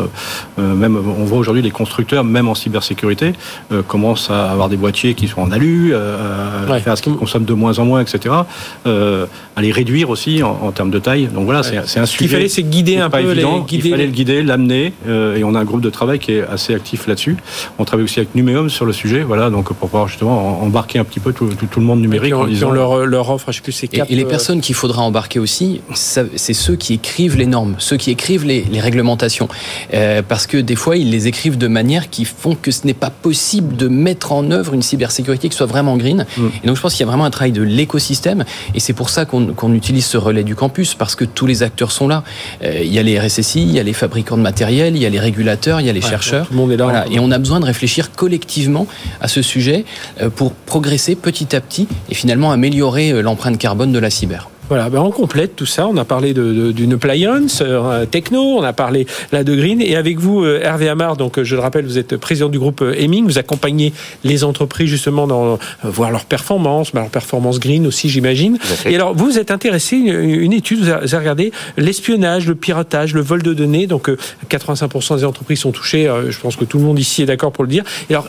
même, 0.57 0.97
on 0.97 1.25
voit 1.25 1.39
aujourd'hui 1.39 1.63
les 1.63 1.71
constructeurs, 1.71 2.25
même 2.25 2.49
en 2.49 2.55
cybersécurité, 2.55 3.33
commencent 3.87 4.31
à 4.31 4.51
avoir 4.51 4.69
des 4.69 4.77
boîtiers 4.77 5.15
qui 5.15 5.29
sont 5.29 5.41
en 5.41 5.51
alu, 5.51 5.95
à 5.95 6.79
faire 6.81 6.97
ce 6.97 7.03
qu'ils 7.03 7.15
consomment 7.15 7.45
de 7.45 7.55
moins 7.55 7.79
en 7.79 7.85
moins, 7.85 8.01
etc. 8.01 8.35
à 8.85 9.63
les 9.63 9.73
réduire 9.73 10.11
aussi 10.11 10.43
en, 10.43 10.58
en, 10.61 10.73
termes 10.73 10.91
de 10.91 10.99
taille. 10.99 11.27
Donc 11.27 11.45
voilà, 11.45 11.63
c'est 11.63 11.77
un 11.77 11.85
sujet. 11.85 12.07
Ce 12.07 12.17
qu'il 12.19 12.29
fallait, 12.29 12.49
c'est 12.49 12.63
guider 12.63 12.99
un 12.99 13.11
peu 13.11 13.21
évident. 13.21 13.67
Les, 13.71 13.77
Il 13.77 13.91
fallait 13.91 14.07
le 14.07 14.13
guider, 14.13 14.43
l'amener, 14.43 14.93
euh, 15.07 15.37
et 15.37 15.45
on 15.45 15.55
a 15.55 15.61
un 15.61 15.65
groupe 15.65 15.81
de 15.81 15.91
travail 15.91 16.19
qui 16.19 16.33
est 16.33 16.43
assez 16.43 16.75
actif 16.75 17.07
là-dessus. 17.07 17.37
On 17.79 17.85
travaille 17.85 18.05
aussi 18.05 18.19
avec 18.19 18.35
Numéum 18.35 18.71
sur 18.71 18.85
le 18.85 18.93
sujet, 18.93 19.23
voilà, 19.23 19.51
donc 19.51 19.67
pour 19.67 19.89
pouvoir 19.89 20.09
justement 20.09 20.63
embarquer 20.63 20.99
un 20.99 21.05
petit 21.05 21.21
peu 21.21 21.33
tout, 21.33 21.49
le 21.77 21.83
monde 21.83 22.01
numérique. 22.01 22.35
en 22.35 22.47
disant... 22.47 22.71
leur, 22.71 23.07
leur, 23.07 23.31
offre, 23.31 23.53
je 23.53 23.57
sais 23.57 23.63
plus, 23.63 23.73
c'est 23.73 23.95
et, 23.95 24.03
et 24.09 24.17
les 24.17 24.25
personnes 24.25 24.61
qu'il 24.61 24.75
faudra 24.75 25.03
embarquer 25.03 25.39
aussi, 25.39 25.81
c'est 25.95 26.55
ceux 26.55 26.77
qui 26.77 26.95
écrivent 26.95 27.37
les 27.37 27.47
normes, 27.47 27.77
ceux 27.79 27.97
qui 27.97 28.11
écrivent 28.11 28.45
les, 28.45 28.65
les 28.65 28.81
réglementations, 28.81 29.49
euh, 29.95 30.23
parce 30.27 30.47
que 30.47 30.57
des 30.57 30.77
fois 30.77 30.97
ils 30.97 31.11
les 31.11 31.27
écrivent 31.27 31.59
de 31.59 31.69
manière 31.69 32.11
qui 32.11 32.25
font 32.25 32.55
que 32.55 32.71
ce 32.71 32.87
n'est 32.87 32.95
pas 32.95 33.11
possible 33.11 33.77
de 33.77 33.89
mettre 33.89 34.33
en 34.33 34.51
œuvre 34.51 34.75
une 34.75 34.83
cybersécurité 34.83 35.49
qui 35.49 35.57
soit 35.57 35.67
vraiment 35.67 35.97
green. 35.97 36.27
Mm. 36.37 36.47
Et 36.63 36.67
donc 36.67 36.77
je 36.77 36.83
pense 36.83 36.95
qu'il 36.95 37.01
y 37.01 37.09
a 37.09 37.11
vraiment 37.11 37.25
un 37.25 37.31
travail 37.31 37.53
de 37.53 37.63
l'écosystème 37.63 38.45
et 38.75 38.81
c'est 38.81 38.93
pour 38.93 39.11
ça 39.11 39.25
qu'on 39.25 39.75
utilise 39.75 40.07
ce 40.07 40.17
relais 40.17 40.45
du 40.49 40.57
campus 40.57 40.95
parce 40.95 41.15
que 41.15 41.25
tous 41.25 41.47
les 41.47 41.63
acteurs 41.63 41.93
sont 41.93 42.09
là. 42.09 42.25
Euh, 42.65 42.81
il 42.83 42.93
y 42.93 42.99
a 42.99 43.03
les 43.03 43.21
RSSI, 43.21 43.63
il 43.63 43.71
y 43.71 43.79
a 43.79 43.85
les 43.85 43.93
fabricants 43.93 44.37
de 44.37 44.43
matériel, 44.43 44.97
il 44.97 45.03
y 45.03 45.07
a 45.07 45.09
les 45.09 45.21
régulateurs, 45.21 45.81
il 45.81 45.87
y 45.87 45.91
a 45.91 45.93
les 45.93 46.01
chercheurs. 46.01 46.49
Tout 46.49 46.55
le 46.55 46.59
monde 46.59 46.73
est 46.73 46.77
là. 46.77 46.85
Voilà. 46.85 47.07
Et 47.13 47.21
on 47.21 47.31
a 47.31 47.39
besoin 47.39 47.61
de 47.61 47.67
réfléchir 47.67 48.11
collectivement 48.11 48.89
à 49.21 49.29
ce 49.29 49.43
sujet 49.43 49.85
euh, 50.21 50.31
pour 50.31 50.53
progresser 50.53 51.15
petit 51.15 51.55
à 51.55 51.61
petit 51.61 51.87
et 52.11 52.15
finalement 52.15 52.51
améliorer 52.51 53.11
euh, 53.11 53.21
l'empreinte 53.21 53.59
carbone 53.59 53.93
de 53.93 53.99
la 53.99 54.11
cyber. 54.11 54.49
Voilà, 54.69 54.91
ben 54.91 55.01
on 55.01 55.11
complète 55.11 55.57
tout 55.57 55.65
ça. 55.65 55.89
On 55.89 55.97
a 55.97 56.05
parlé 56.05 56.35
d'une 56.35 56.93
appliance 56.93 57.63
euh, 57.65 58.05
techno, 58.05 58.59
on 58.59 58.63
a 58.63 58.75
parlé 58.75 59.07
là 59.33 59.43
de 59.43 59.55
green. 59.55 59.81
Et 59.81 59.97
avec 59.97 60.19
vous, 60.19 60.45
euh, 60.45 60.61
Hervé 60.63 60.91
Amar, 60.91 61.17
donc 61.17 61.43
je 61.43 61.55
le 61.55 61.63
rappelle, 61.63 61.87
vous 61.87 61.97
êtes 61.97 62.19
président 62.19 62.51
du 62.51 62.59
groupe 62.59 62.83
Heming. 62.83 63.25
Vous 63.25 63.39
accompagnez 63.39 63.95
les 64.25 64.45
entreprises 64.45 64.91
justement 64.91 65.27
dans 65.27 65.55
euh, 65.55 65.57
voir 65.85 66.11
leur 66.11 66.27
performance, 66.27 66.93
leur 66.93 67.09
performance 67.09 67.59
green 67.61 67.87
aussi, 67.87 68.11
j'imagine. 68.11 68.59
Et 68.85 68.95
alors, 68.95 69.15
vous 69.15 69.39
êtes 69.39 69.51
intéressé 69.51 69.97
une, 69.97 70.09
une 70.09 70.53
étude, 70.53 70.81
vous 70.81 70.91
avez 70.91 71.17
regardé 71.17 71.51
l'espionnage, 71.79 72.47
le 72.47 72.55
piratage, 72.55 73.15
le 73.15 73.23
vol 73.23 73.43
de 73.43 73.55
données. 73.55 73.87
Donc, 73.87 74.11
85% 74.51 75.17
des 75.17 75.25
entreprises 75.25 75.61
sont 75.61 75.73
touchées. 75.73 76.13
Je 76.29 76.39
pense 76.41 76.57
que 76.57 76.67
tout 76.67 76.77
le 76.77 76.85
monde 76.85 76.99
ici 76.99 77.23
est 77.23 77.27
d'accord 77.27 77.53
pour 77.53 77.65
le 77.65 77.71
dire. 77.71 77.85
Et 78.11 78.15
alors, 78.15 78.29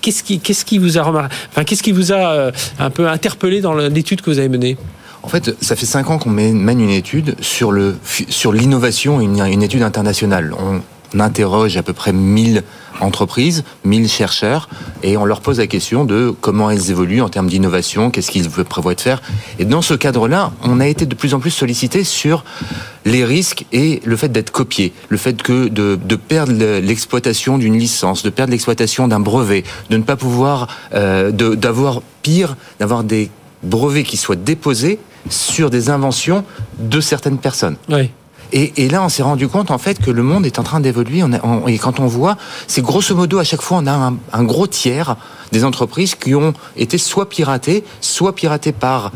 qu'est-ce 0.00 0.24
qui, 0.24 0.40
qu'est-ce 0.40 0.64
qui 0.64 0.78
vous 0.78 0.98
a 0.98 1.02
remarqué, 1.02 1.34
enfin, 1.50 1.62
qu'est-ce 1.62 1.84
qui 1.84 1.92
vous 1.92 2.12
a 2.12 2.50
un 2.80 2.90
peu 2.90 3.06
interpellé 3.08 3.60
dans 3.60 3.74
l'étude 3.74 4.22
que 4.22 4.30
vous 4.30 4.40
avez 4.40 4.48
menée? 4.48 4.76
En 5.22 5.28
fait, 5.28 5.56
ça 5.60 5.76
fait 5.76 5.86
cinq 5.86 6.10
ans 6.10 6.18
qu'on 6.18 6.30
mène 6.30 6.80
une 6.80 6.90
étude 6.90 7.36
sur 7.40 7.72
le 7.72 7.96
sur 8.28 8.52
l'innovation, 8.52 9.20
une, 9.20 9.62
étude 9.62 9.82
internationale. 9.82 10.54
On, 10.58 10.80
interroge 11.18 11.78
à 11.78 11.82
peu 11.82 11.94
près 11.94 12.12
1000 12.12 12.62
entreprises, 13.00 13.64
1000 13.84 14.08
chercheurs, 14.08 14.68
et 15.02 15.16
on 15.16 15.24
leur 15.24 15.40
pose 15.40 15.58
la 15.58 15.66
question 15.66 16.04
de 16.04 16.34
comment 16.40 16.70
elles 16.70 16.90
évoluent 16.90 17.22
en 17.22 17.30
termes 17.30 17.48
d'innovation, 17.48 18.10
qu'est-ce 18.10 18.30
qu'ils 18.30 18.48
prévoient 18.50 18.94
de 18.94 19.00
faire. 19.00 19.22
Et 19.58 19.64
dans 19.64 19.80
ce 19.80 19.94
cadre-là, 19.94 20.52
on 20.64 20.80
a 20.80 20.86
été 20.86 21.06
de 21.06 21.14
plus 21.14 21.32
en 21.32 21.40
plus 21.40 21.50
sollicité 21.50 22.04
sur 22.04 22.44
les 23.06 23.24
risques 23.24 23.64
et 23.72 24.02
le 24.04 24.16
fait 24.16 24.28
d'être 24.28 24.50
copié, 24.50 24.92
le 25.08 25.16
fait 25.16 25.40
que 25.42 25.68
de, 25.68 25.98
de 26.02 26.16
perdre 26.16 26.52
l'exploitation 26.80 27.56
d'une 27.56 27.78
licence, 27.78 28.22
de 28.22 28.30
perdre 28.30 28.50
l'exploitation 28.50 29.08
d'un 29.08 29.20
brevet, 29.20 29.64
de 29.88 29.96
ne 29.96 30.02
pas 30.02 30.16
pouvoir, 30.16 30.68
euh, 30.94 31.30
d'avoir 31.30 32.02
pire, 32.22 32.56
d'avoir 32.80 33.02
des 33.02 33.30
brevets 33.62 34.04
qui 34.04 34.16
soient 34.16 34.36
déposés 34.36 34.98
sur 35.28 35.70
des 35.70 35.90
inventions 35.90 36.44
de 36.78 37.00
certaines 37.00 37.38
personnes. 37.38 37.76
Oui. 37.88 38.10
Et, 38.52 38.84
et, 38.84 38.88
là, 38.88 39.04
on 39.04 39.08
s'est 39.10 39.22
rendu 39.22 39.46
compte 39.46 39.70
en 39.70 39.78
fait 39.78 40.00
que 40.00 40.10
le 40.10 40.22
monde 40.22 40.46
est 40.46 40.58
en 40.58 40.62
train 40.62 40.80
d'évoluer. 40.80 41.22
Et 41.66 41.78
quand 41.78 42.00
on 42.00 42.06
voit, 42.06 42.36
c'est 42.66 42.80
grosso 42.80 43.14
modo 43.14 43.38
à 43.38 43.44
chaque 43.44 43.60
fois, 43.60 43.78
on 43.82 43.86
a 43.86 43.92
un, 43.92 44.16
un, 44.32 44.44
gros 44.44 44.66
tiers 44.66 45.16
des 45.52 45.64
entreprises 45.64 46.14
qui 46.14 46.34
ont 46.34 46.54
été 46.76 46.96
soit 46.96 47.28
piratées, 47.28 47.84
soit 48.00 48.34
piratées 48.34 48.72
par 48.72 49.12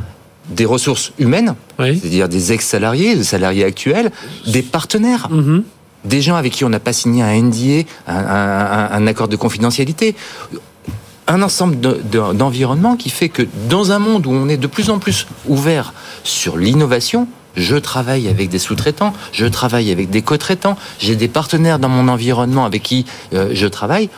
des 0.50 0.66
ressources 0.66 1.12
humaines, 1.18 1.54
oui. 1.78 1.98
c'est-à-dire 1.98 2.28
des 2.28 2.52
ex-salariés, 2.52 3.16
des 3.16 3.24
salariés 3.24 3.64
actuels, 3.64 4.10
des 4.46 4.62
partenaires. 4.62 5.28
Mm 5.30 5.40
-hmm. 5.40 5.62
Des 6.04 6.20
gens 6.20 6.34
avec 6.34 6.52
qui 6.56 6.64
on 6.64 6.68
n'a 6.76 6.80
pas 6.80 6.92
signé 6.92 7.22
un 7.22 7.32
NDA, 7.46 7.86
un, 8.08 8.16
un, 8.16 8.86
un 8.98 9.06
accord 9.06 9.28
de 9.28 9.36
confidentialité 9.36 10.16
un 11.28 11.42
ensemble 11.42 11.78
d'environnements 12.34 12.96
qui 12.96 13.10
fait 13.10 13.28
que 13.28 13.42
dans 13.68 13.92
un 13.92 13.98
monde 13.98 14.26
où 14.26 14.32
on 14.32 14.48
est 14.48 14.56
de 14.56 14.66
plus 14.66 14.90
en 14.90 14.98
plus 14.98 15.26
ouvert 15.46 15.92
sur 16.24 16.56
l'innovation, 16.56 17.28
je 17.56 17.76
travaille 17.76 18.28
avec 18.28 18.48
des 18.48 18.58
sous-traitants, 18.58 19.12
je 19.32 19.46
travaille 19.46 19.92
avec 19.92 20.10
des 20.10 20.22
co-traitants, 20.22 20.76
j'ai 20.98 21.16
des 21.16 21.28
partenaires 21.28 21.78
dans 21.78 21.88
mon 21.88 22.08
environnement 22.08 22.64
avec 22.64 22.82
qui 22.82 23.04
euh, 23.34 23.50
je 23.52 23.66
travaille. 23.66 24.08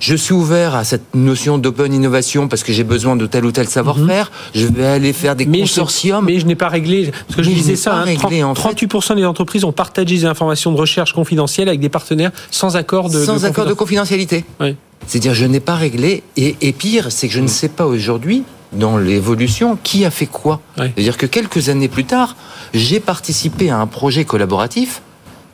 Je 0.00 0.14
suis 0.14 0.32
ouvert 0.32 0.76
à 0.76 0.84
cette 0.84 1.14
notion 1.14 1.58
d'open 1.58 1.92
innovation 1.92 2.46
parce 2.46 2.62
que 2.62 2.72
j'ai 2.72 2.84
besoin 2.84 3.16
de 3.16 3.26
tel 3.26 3.44
ou 3.44 3.50
tel 3.50 3.66
savoir-faire. 3.66 4.26
Mm 4.26 4.56
-hmm. 4.56 4.60
Je 4.60 4.66
vais 4.66 4.86
aller 4.86 5.12
faire 5.12 5.34
des 5.34 5.44
mais 5.44 5.60
consortiums. 5.60 6.20
Je, 6.20 6.26
mais 6.26 6.38
je 6.40 6.46
n'ai 6.46 6.54
pas 6.54 6.68
réglé. 6.68 7.10
Parce 7.26 7.36
que 7.36 7.42
je 7.42 7.50
disais 7.50 7.74
ça. 7.74 7.96
Hein, 7.96 8.04
réglé, 8.04 8.40
30, 8.40 8.42
en 8.44 8.54
fait. 8.54 8.86
38% 8.86 9.16
des 9.16 9.24
entreprises 9.24 9.64
ont 9.64 9.72
partagé 9.72 10.14
des 10.18 10.24
informations 10.24 10.70
de 10.72 10.78
recherche 10.78 11.12
confidentielles 11.12 11.68
avec 11.68 11.80
des 11.80 11.88
partenaires 11.88 12.30
sans 12.52 12.76
accord 12.76 13.10
de 13.10 13.24
sans 13.24 13.40
de 13.42 13.46
accord 13.46 13.66
de 13.66 13.74
confidentialité. 13.74 14.44
Oui. 14.60 14.76
C'est-à-dire, 15.06 15.34
je 15.34 15.46
n'ai 15.46 15.60
pas 15.60 15.76
réglé. 15.76 16.22
Et, 16.36 16.56
et 16.60 16.72
pire, 16.72 17.10
c'est 17.10 17.28
que 17.28 17.34
je 17.34 17.40
ne 17.40 17.46
sais 17.46 17.68
pas 17.68 17.86
aujourd'hui 17.86 18.44
dans 18.72 18.98
l'évolution 18.98 19.78
qui 19.82 20.04
a 20.04 20.10
fait 20.10 20.26
quoi. 20.26 20.60
Oui. 20.78 20.86
C'est-à-dire 20.94 21.16
que 21.16 21.26
quelques 21.26 21.68
années 21.68 21.88
plus 21.88 22.04
tard, 22.04 22.36
j'ai 22.74 23.00
participé 23.00 23.70
à 23.70 23.78
un 23.78 23.86
projet 23.86 24.24
collaboratif. 24.24 25.02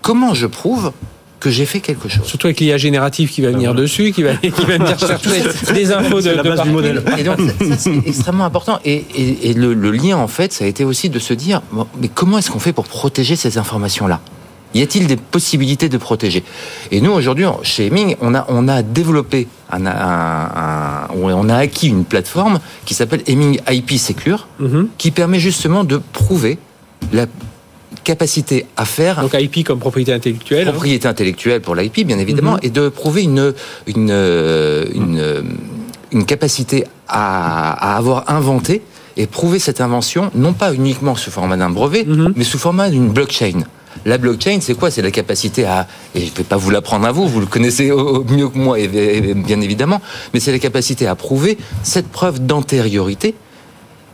Comment 0.03 0.34
je 0.34 0.47
prouve 0.47 0.92
que 1.40 1.51
j'ai 1.51 1.66
fait 1.66 1.80
quelque 1.80 2.09
chose? 2.09 2.26
Surtout 2.26 2.49
avec 2.49 2.61
l'IA 2.61 2.76
générative 2.76 3.30
qui 3.30 3.40
va 3.42 3.51
venir 3.51 3.70
ah, 3.70 3.74
dessus, 3.74 4.12
qui 4.12 4.22
va, 4.22 4.34
qui 4.34 4.51
va 4.51 4.78
venir 4.78 4.99
chercher 5.22 5.42
des 5.72 5.92
infos 5.92 6.20
de, 6.20 6.30
la 6.30 6.42
base 6.42 6.59
de 6.59 6.64
du 6.64 6.70
modèle. 6.70 7.03
Et 7.16 7.22
donc, 7.22 7.38
ça, 7.68 7.76
c'est 7.78 7.97
extrêmement 8.07 8.45
important. 8.45 8.80
Et, 8.84 9.05
et, 9.14 9.51
et 9.51 9.55
le, 9.55 9.74
le, 9.74 9.90
lien, 9.92 10.16
en 10.16 10.28
fait, 10.28 10.53
ça 10.53 10.64
a 10.64 10.68
été 10.68 10.84
aussi 10.84 11.09
de 11.09 11.18
se 11.18 11.32
dire, 11.32 11.62
bon, 11.72 11.86
mais 12.01 12.09
comment 12.09 12.38
est-ce 12.38 12.51
qu'on 12.51 12.59
fait 12.59 12.72
pour 12.72 12.86
protéger 12.86 13.36
ces 13.36 13.59
informations-là? 13.59 14.20
Y 14.75 14.83
a-t-il 14.83 15.07
des 15.07 15.16
possibilités 15.16 15.89
de 15.89 15.99
protéger? 15.99 16.43
Et 16.91 17.01
nous, 17.01 17.12
aujourd'hui, 17.12 17.47
chez 17.62 17.87
Heming, 17.87 18.16
on 18.20 18.35
a, 18.35 18.45
on 18.49 18.68
a 18.68 18.83
développé, 18.83 19.47
un, 19.70 19.87
un, 19.87 19.91
un, 19.91 21.09
on 21.43 21.49
a 21.49 21.57
acquis 21.57 21.89
une 21.89 22.05
plateforme 22.05 22.59
qui 22.85 22.95
s'appelle 22.95 23.22
Heming 23.27 23.61
IP 23.70 23.91
Secure, 23.99 24.41
mm 24.59 24.66
-hmm. 24.66 24.87
qui 24.99 25.11
permet 25.11 25.41
justement 25.49 25.83
de 25.93 25.97
prouver 26.12 26.59
la 27.12 27.27
capacité 28.03 28.66
à 28.77 28.85
faire. 28.85 29.14
Donc 29.22 29.35
IP 29.47 29.64
comme 29.66 29.79
propriété 29.79 30.12
intellectuelle. 30.12 30.66
Propriété 30.70 31.07
intellectuelle 31.09 31.61
pour 31.61 31.75
l'IP, 31.75 31.97
bien 32.11 32.18
évidemment, 32.18 32.57
mm 32.57 32.61
-hmm. 32.62 32.66
et 32.66 32.70
de 32.81 32.85
prouver 33.01 33.22
une, 33.31 33.55
une, 33.95 34.12
une, 35.01 35.20
une 36.16 36.25
capacité 36.33 36.79
à, 37.09 37.72
à, 37.87 37.97
avoir 38.01 38.18
inventé 38.39 38.75
et 39.16 39.27
prouver 39.39 39.59
cette 39.66 39.81
invention, 39.81 40.22
non 40.35 40.53
pas 40.62 40.70
uniquement 40.75 41.14
sous 41.22 41.31
format 41.39 41.57
d'un 41.62 41.70
brevet, 41.79 42.05
mm 42.05 42.12
-hmm. 42.16 42.33
mais 42.37 42.47
sous 42.53 42.59
format 42.66 42.89
d'une 42.95 43.09
blockchain. 43.16 43.59
La 44.05 44.18
blockchain, 44.18 44.59
c'est 44.61 44.74
quoi? 44.74 44.90
C'est 44.90 45.03
la 45.03 45.11
capacité 45.11 45.64
à, 45.64 45.86
et 46.14 46.20
je 46.20 46.30
ne 46.30 46.36
vais 46.36 46.45
pas 46.45 46.57
vous 46.57 46.70
l'apprendre 46.70 47.07
à 47.07 47.12
vous, 47.12 47.26
vous 47.28 47.40
le 47.40 47.47
connaissez 47.47 47.90
mieux 47.90 48.49
que 48.49 48.59
moi, 48.59 48.76
bien 49.34 49.61
évidemment, 49.61 50.01
mais 50.32 50.40
c'est 50.40 50.53
la 50.53 50.59
capacité 50.59 51.07
à 51.07 51.14
prouver 51.14 51.59
cette 51.82 52.09
preuve 52.09 52.45
d'antériorité 52.45 53.34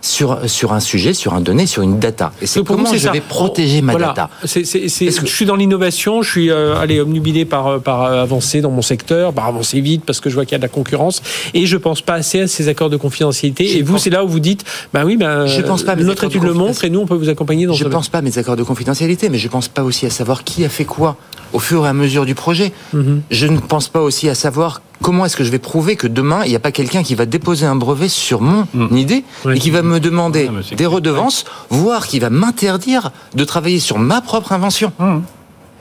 sur, 0.00 0.38
sur 0.48 0.72
un 0.72 0.80
sujet, 0.80 1.14
sur 1.14 1.34
un 1.34 1.40
donné, 1.40 1.66
sur 1.66 1.82
une 1.82 1.98
data. 1.98 2.32
Et 2.40 2.46
c'est 2.46 2.64
comment 2.64 2.92
je 2.92 2.98
ça. 2.98 3.12
vais 3.12 3.20
protéger 3.20 3.82
ma 3.82 3.92
voilà. 3.92 4.08
data. 4.08 4.30
C'est, 4.44 4.62
que... 4.62 5.26
Je 5.26 5.26
suis 5.26 5.46
dans 5.46 5.56
l'innovation, 5.56 6.22
je 6.22 6.30
suis 6.30 6.50
euh, 6.50 6.76
allé 6.76 7.00
omnubilé 7.00 7.44
par, 7.44 7.80
par 7.80 8.02
avancer 8.02 8.60
dans 8.60 8.70
mon 8.70 8.82
secteur, 8.82 9.32
par 9.32 9.46
avancer 9.46 9.80
vite 9.80 10.04
parce 10.04 10.20
que 10.20 10.30
je 10.30 10.34
vois 10.34 10.44
qu'il 10.44 10.52
y 10.52 10.56
a 10.56 10.58
de 10.58 10.62
la 10.62 10.68
concurrence 10.68 11.22
et 11.54 11.66
je 11.66 11.76
pense 11.76 12.02
pas 12.02 12.14
assez 12.14 12.40
à 12.40 12.46
ces 12.48 12.68
accords 12.68 12.90
de 12.90 12.96
confidentialité. 12.96 13.66
Je 13.66 13.78
et 13.78 13.82
vous, 13.82 13.98
c'est 13.98 14.10
là 14.10 14.24
où 14.24 14.28
vous 14.28 14.40
dites, 14.40 14.64
bah 14.92 15.02
oui, 15.04 15.16
bah, 15.16 15.46
je 15.46 15.60
pense 15.62 15.82
pas 15.82 15.96
notre 15.96 16.24
étude 16.24 16.42
le 16.42 16.54
montre 16.54 16.84
et 16.84 16.90
nous, 16.90 17.00
on 17.00 17.06
peut 17.06 17.14
vous 17.14 17.28
accompagner 17.28 17.66
dans 17.66 17.74
Je 17.74 17.84
ne 17.84 17.88
pense 17.90 18.08
pas 18.08 18.18
à 18.18 18.22
mes 18.22 18.38
accords 18.38 18.56
de 18.56 18.62
confidentialité, 18.62 19.28
mais 19.28 19.38
je 19.38 19.48
pense 19.48 19.68
pas 19.68 19.82
aussi 19.82 20.06
à 20.06 20.10
savoir 20.10 20.44
qui 20.44 20.64
a 20.64 20.68
fait 20.68 20.84
quoi 20.84 21.16
au 21.52 21.58
fur 21.58 21.86
et 21.86 21.88
à 21.88 21.92
mesure 21.92 22.24
du 22.24 22.34
projet. 22.34 22.72
-hmm. 22.94 23.20
Je 23.30 23.46
ne 23.46 23.58
pense 23.58 23.88
pas 23.88 24.00
aussi 24.00 24.28
à 24.28 24.34
savoir 24.34 24.80
comment 25.02 25.24
est-ce 25.24 25.36
que 25.36 25.44
je 25.44 25.50
vais 25.50 25.58
prouver 25.58 25.96
que 25.96 26.06
demain, 26.06 26.42
il 26.44 26.50
n'y 26.50 26.56
a 26.56 26.60
pas 26.60 26.72
quelqu'un 26.72 27.02
qui 27.02 27.14
va 27.14 27.26
déposer 27.26 27.66
un 27.66 27.76
brevet 27.76 28.08
sur 28.08 28.40
mon 28.40 28.66
mmh. 28.74 28.96
idée 28.96 29.24
oui. 29.44 29.56
et 29.56 29.58
qui 29.58 29.70
va 29.70 29.82
me 29.82 29.98
demander 30.00 30.50
ah, 30.50 30.74
des 30.74 30.86
redevances, 30.86 31.44
voire 31.70 32.06
qui 32.06 32.18
va 32.18 32.30
m'interdire 32.30 33.10
de 33.34 33.44
travailler 33.44 33.80
sur 33.80 33.98
ma 33.98 34.20
propre 34.20 34.52
invention. 34.52 34.92
Mmh. 34.98 35.18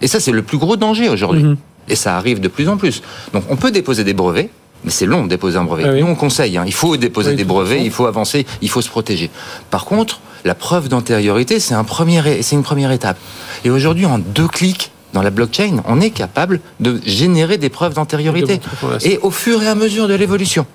Et 0.02 0.08
ça, 0.08 0.20
c'est 0.20 0.32
le 0.32 0.42
plus 0.42 0.58
gros 0.58 0.78
danger 0.78 1.10
aujourd'hui. 1.10 1.44
Mmh. 1.44 1.58
Et 1.90 1.96
ça 1.96 2.18
arrive 2.18 2.40
de 2.40 2.48
plus 2.48 2.70
en 2.70 2.78
plus. 2.78 3.02
Donc, 3.34 3.44
on 3.50 3.56
peut 3.56 3.72
déposer 3.72 4.04
des 4.04 4.14
brevets, 4.14 4.50
mais 4.84 4.92
c'est 4.92 5.06
long 5.06 5.24
de 5.24 5.30
déposer 5.30 5.58
un 5.58 5.66
brevet. 5.66 5.84
Ah 5.86 5.92
oui. 5.94 6.02
Nous, 6.02 6.08
on 6.08 6.16
conseille, 6.16 6.58
hein, 6.58 6.64
il 6.66 6.74
faut 6.74 6.96
déposer 6.96 7.32
oui, 7.32 7.36
des 7.36 7.44
brevets, 7.44 7.84
il 7.84 7.92
faut 7.92 8.06
avancer, 8.06 8.46
il 8.62 8.70
faut 8.70 8.82
se 8.82 8.90
protéger. 8.90 9.30
Par 9.70 9.86
contre, 9.86 10.22
la 10.46 10.56
preuve 10.56 10.88
d'antériorité, 10.88 11.60
c'est 11.60 11.74
un 11.74 11.84
premier, 11.84 12.42
c'est 12.42 12.56
une 12.56 12.64
première 12.64 12.92
étape. 12.92 13.18
Et 13.66 13.70
aujourd'hui, 13.70 14.06
en 14.06 14.20
deux 14.20 14.48
clics, 14.48 14.92
dans 15.14 15.22
la 15.22 15.30
blockchain, 15.30 15.82
on 15.86 16.02
est 16.02 16.12
capable 16.12 16.60
de 16.80 17.00
générer 17.06 17.58
des 17.58 17.70
preuves 17.70 17.94
d'antériorité. 17.94 18.60
Et 19.04 19.18
au 19.22 19.32
fur 19.32 19.62
et 19.64 19.68
à 19.68 19.76
mesure 19.76 20.08
de 20.08 20.14
l'évolution. 20.14 20.66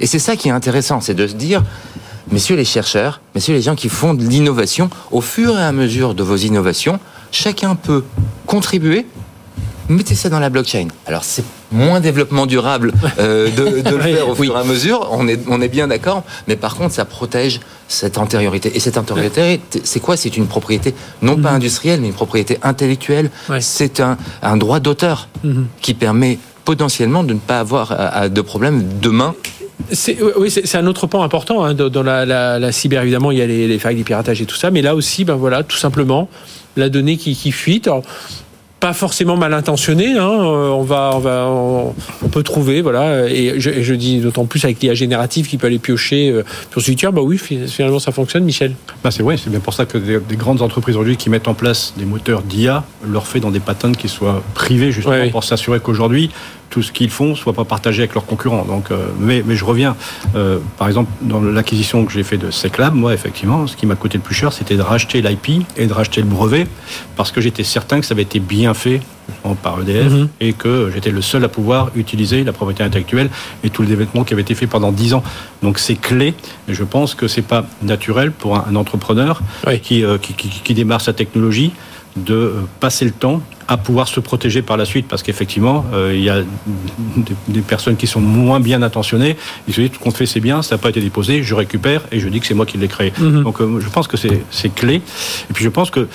Et 0.00 0.06
c'est 0.06 0.18
ça 0.18 0.36
qui 0.36 0.48
est 0.48 0.52
intéressant, 0.52 1.00
c'est 1.00 1.14
de 1.14 1.26
se 1.26 1.34
dire, 1.34 1.62
messieurs 2.30 2.56
les 2.56 2.64
chercheurs, 2.64 3.20
messieurs 3.34 3.54
les 3.54 3.62
gens 3.62 3.74
qui 3.74 3.88
font 3.88 4.14
de 4.14 4.24
l'innovation, 4.24 4.90
au 5.10 5.20
fur 5.20 5.58
et 5.58 5.62
à 5.62 5.72
mesure 5.72 6.14
de 6.14 6.22
vos 6.22 6.36
innovations, 6.36 6.98
chacun 7.30 7.76
peut 7.76 8.04
contribuer 8.46 9.06
mettez 9.88 10.14
ça 10.14 10.28
dans 10.28 10.38
la 10.38 10.50
blockchain. 10.50 10.88
Alors 11.06 11.24
c'est 11.24 11.44
moins 11.70 12.00
développement 12.00 12.46
durable 12.46 12.92
euh, 13.18 13.50
de, 13.50 13.90
le 13.90 14.00
faire 14.00 14.28
au 14.28 14.34
fur 14.34 14.56
et 14.56 14.60
à 14.60 14.64
mesure, 14.64 15.08
on 15.10 15.26
est, 15.28 15.40
on 15.48 15.60
est 15.60 15.68
bien 15.68 15.88
d'accord, 15.88 16.22
mais 16.48 16.56
par 16.56 16.74
contre 16.74 16.94
ça 16.94 17.04
protège 17.04 17.60
cette 17.88 18.18
antériorité. 18.18 18.72
Et 18.74 18.80
cette 18.80 18.96
antériorité, 18.96 19.60
c'est 19.84 20.00
quoi? 20.00 20.16
C'est 20.16 20.36
une 20.36 20.46
propriété 20.46 20.94
non 21.20 21.36
pas 21.36 21.50
mhm. 21.50 21.56
industrielle, 21.56 22.00
mais 22.00 22.08
une 22.08 22.14
propriété 22.14 22.58
intellectuelle. 22.62 23.30
C'est 23.60 24.00
un, 24.00 24.16
un, 24.42 24.56
droit 24.56 24.80
d'auteur 24.80 25.28
mhm. 25.44 25.66
qui 25.80 25.94
permet 25.94 26.38
potentiellement 26.64 27.24
de 27.24 27.34
ne 27.34 27.38
pas 27.38 27.60
avoir 27.60 28.30
de 28.30 28.40
problème 28.40 28.84
demain 29.00 29.34
oui, 30.36 30.50
c'est 30.50 30.76
un 30.76 30.86
autre 30.86 31.06
point 31.06 31.24
important. 31.24 31.64
Hein, 31.64 31.74
dans 31.74 32.02
la, 32.02 32.72
cyber, 32.72 33.02
évidemment, 33.02 33.30
il 33.30 33.38
y 33.38 33.42
a 33.42 33.46
les, 33.46 33.66
les 33.66 33.78
failles, 33.78 33.96
les 33.96 34.04
piratages 34.04 34.40
et 34.40 34.46
tout 34.46 34.56
ça. 34.56 34.70
Mais 34.70 34.82
là 34.82 34.94
aussi, 34.94 35.24
ben 35.24 35.34
voilà, 35.34 35.62
tout 35.62 35.76
simplement, 35.76 36.28
la 36.76 36.88
donnée 36.88 37.16
qui, 37.16 37.34
qui 37.34 37.52
fuite 37.52 37.88
pas 38.82 38.92
forcément 38.92 39.36
mal 39.36 39.54
intentionné. 39.54 40.18
Hein. 40.18 40.28
Euh, 40.28 40.68
on 40.70 40.82
va, 40.82 41.12
on 41.14 41.20
va, 41.20 41.46
on, 41.46 42.28
peut 42.28 42.42
trouver, 42.42 42.82
voilà. 42.82 43.28
Et 43.30 43.60
je, 43.60 43.94
dis 43.94 44.18
d'autant 44.18 44.44
plus 44.44 44.64
avec 44.64 44.82
l'IA 44.82 44.94
générative 44.94 45.46
qui 45.46 45.56
peut 45.56 45.68
aller 45.68 45.78
piocher 45.78 46.30
euh, 46.30 46.42
sur 46.72 46.82
ce. 46.82 47.10
Bah 47.10 47.22
oui, 47.22 47.38
finalement 47.38 48.00
ça 48.00 48.10
fonctionne, 48.10 48.42
Michel. 48.42 48.74
Bah 49.04 49.12
c'est 49.12 49.22
vrai, 49.22 49.36
c'est 49.36 49.50
bien 49.50 49.60
pour 49.60 49.72
ça 49.72 49.86
que 49.86 49.98
des, 49.98 50.36
grandes 50.36 50.62
entreprises 50.62 50.96
aujourd'hui 50.96 51.16
qui 51.16 51.30
mettent 51.30 51.46
en 51.46 51.54
place 51.54 51.94
des 51.96 52.04
moteurs 52.04 52.42
d'IA 52.42 52.82
leur 53.06 53.28
fait 53.28 53.38
dans 53.38 53.52
des 53.52 53.60
patents 53.60 53.92
qui 53.92 54.08
soient 54.08 54.42
privés 54.54 54.90
justement 54.90 55.28
pour 55.30 55.44
s'assurer 55.44 55.78
qu'aujourd'hui 55.78 56.30
tout 56.72 56.82
ce 56.82 56.90
qu'ils 56.90 57.10
font 57.10 57.34
soit 57.34 57.52
pas 57.52 57.64
partagé 57.64 58.00
avec 58.02 58.14
leurs 58.14 58.24
concurrents. 58.24 58.64
Donc, 58.64 58.90
euh, 58.90 59.06
mais, 59.20 59.44
mais 59.46 59.54
je 59.54 59.64
reviens, 59.64 59.94
euh, 60.34 60.58
par 60.78 60.88
exemple, 60.88 61.10
dans 61.20 61.40
l'acquisition 61.40 62.04
que 62.06 62.10
j'ai 62.10 62.22
fait 62.22 62.38
de 62.38 62.50
Seclab, 62.50 62.94
moi, 62.94 63.12
effectivement, 63.12 63.66
ce 63.66 63.76
qui 63.76 63.84
m'a 63.84 63.94
coûté 63.94 64.16
le 64.16 64.24
plus 64.24 64.34
cher, 64.34 64.54
c'était 64.54 64.76
de 64.76 64.82
racheter 64.82 65.20
l'IP 65.20 65.66
et 65.76 65.86
de 65.86 65.92
racheter 65.92 66.22
le 66.22 66.26
brevet, 66.26 66.66
parce 67.14 67.30
que 67.30 67.42
j'étais 67.42 67.62
certain 67.62 68.00
que 68.00 68.06
ça 68.06 68.14
avait 68.14 68.22
été 68.22 68.40
bien 68.40 68.71
fait 68.74 69.00
par 69.62 69.80
EDF 69.80 70.12
mhm. 70.12 70.28
et 70.40 70.52
que 70.52 70.90
j'étais 70.92 71.10
le 71.10 71.22
seul 71.22 71.44
à 71.44 71.48
pouvoir 71.48 71.90
utiliser 71.94 72.44
la 72.44 72.52
propriété 72.52 72.82
intellectuelle 72.82 73.30
et 73.64 73.70
tout 73.70 73.82
le 73.82 73.88
développement 73.88 74.24
qui 74.24 74.34
avait 74.34 74.42
été 74.42 74.54
fait 74.54 74.66
pendant 74.66 74.92
dix 74.92 75.14
ans. 75.14 75.22
Donc 75.62 75.78
c'est 75.78 75.94
clé 75.94 76.34
et 76.68 76.74
je 76.74 76.84
pense 76.84 77.14
que 77.14 77.28
c'est 77.28 77.42
pas 77.42 77.64
naturel 77.82 78.32
pour 78.32 78.56
un, 78.56 78.76
entrepreneur 78.76 79.40
qui, 79.82 80.04
euh, 80.04 80.18
qui, 80.18 80.34
qui, 80.34 80.48
qui, 80.48 80.74
démarre 80.74 81.00
sa 81.00 81.12
technologie 81.12 81.72
de 82.16 82.34
euh, 82.34 82.52
passer 82.80 83.04
le 83.04 83.10
temps 83.10 83.40
à 83.68 83.76
pouvoir 83.76 84.08
se 84.08 84.20
protéger 84.20 84.60
par 84.60 84.76
la 84.76 84.84
suite 84.84 85.06
parce 85.08 85.22
qu'effectivement 85.22 85.84
euh, 85.94 86.12
il 86.14 86.22
y 86.22 86.30
a 86.30 86.42
des, 87.48 87.60
personnes 87.62 87.96
qui 87.96 88.06
sont 88.06 88.20
moins 88.20 88.60
bien 88.60 88.82
intentionnées 88.82 89.36
ils 89.68 89.74
se 89.74 89.80
disent 89.80 89.90
tout 89.92 90.00
compte 90.00 90.16
fait 90.16 90.26
c'est 90.26 90.40
bien 90.40 90.62
ça 90.62 90.74
n'a 90.74 90.78
pas 90.78 90.90
été 90.90 91.00
déposé 91.00 91.42
je 91.42 91.54
récupère 91.54 92.02
et 92.10 92.20
je 92.20 92.28
dis 92.28 92.40
que 92.40 92.46
c'est 92.46 92.54
moi 92.54 92.66
qui 92.66 92.76
l'ai 92.76 92.88
créé 92.88 93.12
mhm. 93.18 93.44
donc 93.44 93.60
euh, 93.60 93.80
je 93.80 93.88
pense 93.88 94.08
que 94.08 94.16
c'est 94.16 94.74
clé 94.74 94.96
et 94.96 95.52
puis 95.54 95.64
je 95.64 95.70
pense 95.70 95.90
que 95.90 96.08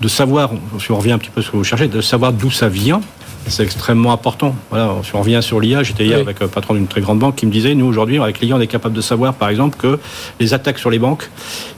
de 0.00 0.08
savoir 0.08 0.50
si 0.78 0.90
on 0.92 0.96
revient 0.96 1.12
un 1.12 1.18
petit 1.18 1.30
peu 1.30 1.42
sur 1.42 1.48
ce 1.48 1.52
que 1.52 1.56
vous 1.58 1.64
cherchez 1.64 1.88
de 1.88 2.00
savoir 2.00 2.32
d'où 2.32 2.50
ça 2.50 2.68
vient 2.68 3.00
c'est 3.46 3.62
extrêmement 3.62 4.12
important. 4.12 4.54
Voilà, 4.68 4.96
si 5.02 5.14
on 5.14 5.20
revient 5.20 5.40
sur 5.42 5.60
l'IA, 5.60 5.82
j'étais 5.82 6.04
hier 6.04 6.18
avec 6.18 6.40
le 6.40 6.48
patron 6.48 6.74
d'une 6.74 6.86
très 6.86 7.00
grande 7.00 7.18
banque 7.18 7.36
qui 7.36 7.46
me 7.46 7.50
disait, 7.50 7.74
nous 7.74 7.86
aujourd'hui, 7.86 8.20
avec 8.20 8.40
l'IA, 8.40 8.56
on 8.56 8.60
est 8.60 8.66
capable 8.66 8.94
de 8.94 9.00
savoir, 9.00 9.34
par 9.34 9.48
exemple, 9.48 9.78
que 9.78 9.98
les 10.38 10.54
attaques 10.54 10.78
sur 10.78 10.90
les 10.90 10.98
banques, 10.98 11.28